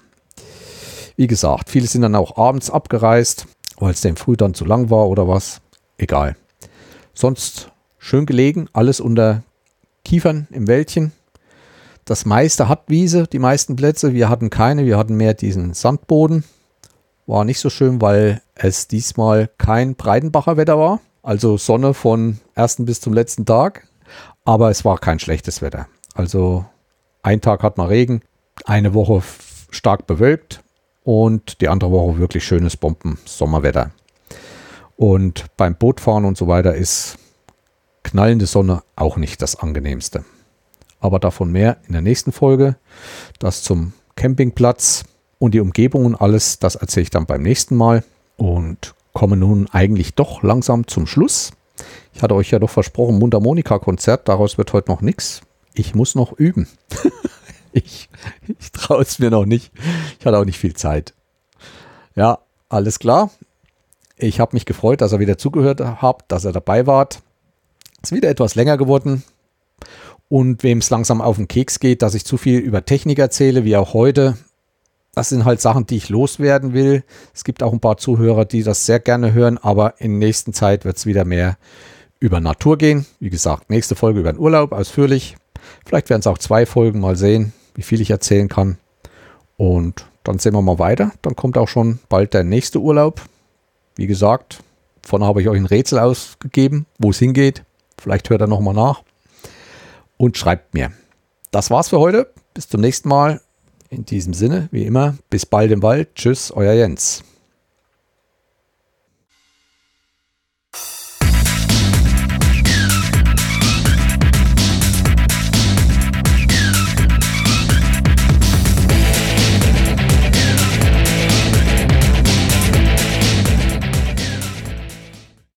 wie 1.19 1.27
gesagt, 1.27 1.69
viele 1.69 1.89
sind 1.89 2.03
dann 2.03 2.15
auch 2.15 2.39
abends 2.39 2.71
abgereist, 2.71 3.49
weil 3.81 3.91
es 3.91 4.01
dem 4.03 4.15
früh 4.15 4.37
dann 4.37 4.55
zu 4.55 4.65
lang 4.65 4.89
war 4.89 5.09
oder 5.09 5.27
was. 5.27 5.61
Egal. 5.99 6.37
Sonst 7.13 7.73
schön 7.99 8.25
gelegen, 8.25 8.69
alles 8.73 9.01
unter 9.01 9.43
Kiefern 10.05 10.47
im 10.53 10.69
Wäldchen. 10.69 11.11
Das 12.05 12.25
meiste 12.25 12.69
hat 12.69 12.85
Wiese, 12.87 13.27
die 13.27 13.41
meisten 13.41 13.75
Plätze. 13.75 14.15
Wir 14.15 14.29
hatten 14.29 14.49
keine, 14.49 14.87
wir 14.87 14.97
hatten 14.97 15.17
mehr 15.17 15.35
diesen 15.35 15.75
Sandboden. 15.75 16.45
War 17.27 17.45
nicht 17.45 17.59
so 17.59 17.69
schön, 17.69 18.01
weil 18.01 18.41
es 18.55 18.87
diesmal 18.87 19.51
kein 19.59 19.97
Breitenbacher 19.97 20.57
Wetter 20.57 20.79
war. 20.79 21.01
Also 21.25 21.57
Sonne 21.57 21.95
von 21.95 22.39
ersten 22.55 22.85
bis 22.85 23.01
zum 23.01 23.13
letzten 23.13 23.45
Tag. 23.45 23.89
Aber 24.45 24.71
es 24.71 24.85
war 24.85 24.99
kein 24.99 25.19
schlechtes 25.19 25.63
Wetter. 25.63 25.89
Also 26.15 26.65
ein 27.23 27.41
Tag 27.41 27.65
hat 27.65 27.77
man 27.77 27.89
Regen, 27.89 28.23
eine 28.65 28.95
Woche 28.95 29.21
stark 29.71 30.07
bewölkt 30.07 30.63
und 31.09 31.63
die 31.63 31.71
andere 31.71 31.91
Woche 31.91 32.19
wirklich 32.19 32.45
schönes 32.45 32.77
Bomben-Sommerwetter. 32.77 33.93
Und 34.99 35.47
beim 35.57 35.75
Bootfahren 35.75 36.27
und 36.27 36.37
so 36.37 36.49
weiter 36.49 36.75
ist 36.75 37.17
knallende 38.03 38.45
Sonne 38.45 38.83
auch 38.95 39.17
nicht 39.17 39.41
das 39.41 39.57
angenehmste. 39.57 40.27
Aber 41.01 41.19
davon 41.19 41.51
mehr 41.51 41.79
in 41.87 41.95
der 41.95 42.03
nächsten 42.03 42.31
Folge. 42.31 42.77
Das 43.39 43.63
zum 43.63 43.95
Campingplatz 44.17 45.05
und 45.39 45.55
die 45.55 45.61
Umgebung 45.61 46.05
und 46.05 46.15
alles, 46.15 46.59
das 46.59 46.75
erzähle 46.75 47.05
ich 47.05 47.11
dann 47.11 47.25
beim 47.25 47.41
nächsten 47.41 47.75
Mal. 47.75 48.05
Und 48.37 48.95
komme 49.15 49.39
nun 49.39 49.67
eigentlich 49.73 50.15
doch 50.15 50.43
langsam 50.43 50.87
zum 50.89 51.07
Schluss. 51.07 51.53
Ich 52.13 52.21
hatte 52.21 52.35
euch 52.35 52.51
ja 52.51 52.59
doch 52.59 52.69
versprochen, 52.69 53.19
Mundharmonika-Konzert, 53.19 54.29
daraus 54.29 54.59
wird 54.59 54.75
heute 54.75 54.91
noch 54.91 55.01
nichts. 55.01 55.41
Ich 55.73 55.95
muss 55.95 56.15
noch 56.15 56.35
üben. 56.35 56.69
ich 57.73 58.09
ich 58.47 58.73
traue 58.73 59.03
es 59.03 59.19
mir 59.19 59.31
noch 59.31 59.45
nicht. 59.45 59.73
Ich 60.19 60.27
hatte 60.27 60.39
auch 60.39 60.45
nicht 60.45 60.59
viel 60.59 60.75
Zeit. 60.75 61.15
Ja, 62.15 62.39
alles 62.69 62.99
klar. 62.99 63.31
Ich 64.17 64.41
habe 64.41 64.57
mich 64.57 64.67
gefreut, 64.67 65.01
dass 65.01 65.13
ihr 65.13 65.21
wieder 65.21 65.39
zugehört 65.39 65.81
habt, 65.81 66.31
dass 66.33 66.45
ihr 66.45 66.53
dabei 66.53 66.87
wart. 66.87 67.23
Ist 68.03 68.13
wieder 68.13 68.29
etwas 68.29 68.55
länger 68.55 68.77
geworden. 68.77 69.23
Und 70.29 70.63
wem 70.63 70.79
es 70.79 70.91
langsam 70.91 71.21
auf 71.21 71.37
den 71.37 71.49
Keks 71.49 71.81
geht, 71.81 72.03
dass 72.03 72.15
ich 72.15 72.25
zu 72.25 72.37
viel 72.37 72.59
über 72.59 72.85
Technik 72.85 73.19
erzähle, 73.19 73.65
wie 73.65 73.77
auch 73.77 73.95
heute, 73.95 74.37
das 75.15 75.31
sind 75.31 75.45
halt 75.45 75.61
Sachen, 75.61 75.87
die 75.87 75.97
ich 75.97 76.11
loswerden 76.11 76.75
will. 76.75 77.03
Es 77.35 77.45
gibt 77.45 77.63
auch 77.63 77.73
ein 77.73 77.81
paar 77.81 77.97
Zuhörer, 77.97 78.45
die 78.45 78.63
das 78.63 78.85
sehr 78.85 79.01
gerne 79.01 79.33
hören, 79.33 79.57
aber 79.57 80.01
in 80.01 80.19
nächster 80.19 80.53
Zeit 80.53 80.85
wird 80.85 80.97
es 80.97 81.07
wieder 81.07 81.25
mehr 81.25 81.57
über 82.21 82.41
Natur 82.41 82.77
gehen. 82.77 83.07
Wie 83.21 83.31
gesagt, 83.31 83.71
nächste 83.71 83.95
Folge 83.95 84.21
über 84.21 84.33
den 84.33 84.41
Urlaub 84.41 84.73
ausführlich. 84.73 85.37
Vielleicht 85.87 86.11
werden 86.11 86.21
es 86.21 86.27
auch 86.27 86.39
zwei 86.39 86.67
Folgen, 86.67 87.01
mal 87.01 87.17
sehen, 87.17 87.53
wie 87.79 87.83
viel 87.83 88.01
ich 88.01 88.11
erzählen 88.11 88.49
kann. 88.49 88.77
Und 89.57 90.05
dann 90.25 90.41
sehen 90.41 90.53
wir 90.53 90.63
mal 90.63 90.81
weiter. 90.81 91.13
Dann 91.23 91.37
kommt 91.37 91.57
auch 91.57 91.69
schon 91.69 92.01
bald 92.09 92.35
der 92.35 92.43
nächste 92.43 92.81
Urlaub. 92.81 93.23
Wie 93.95 94.09
gesagt, 94.09 94.65
vorne 95.07 95.27
habe 95.27 95.41
ich 95.41 95.49
euch 95.49 95.61
ein 95.61 95.65
Rätsel 95.65 96.01
ausgegeben, 96.01 96.87
wo 96.99 97.11
es 97.11 97.21
hingeht. 97.21 97.63
Vielleicht 97.97 98.31
hört 98.31 98.41
er 98.41 98.49
nochmal 98.49 98.75
nach 98.75 99.05
und 100.17 100.37
schreibt 100.37 100.75
mir. 100.75 100.91
Das 101.53 101.71
war's 101.71 101.91
für 101.91 102.01
heute. 102.01 102.33
Bis 102.53 102.69
zum 102.69 102.81
nächsten 102.81 103.09
Mal. 103.09 103.41
In 103.91 104.05
diesem 104.05 104.35
Sinne, 104.35 104.69
wie 104.73 104.85
immer, 104.85 105.17
bis 105.31 105.47
bald 105.47 105.71
im 105.71 105.83
Wald. 105.83 106.17
Tschüss, 106.17 106.51
euer 106.51 106.73
Jens. 106.73 107.23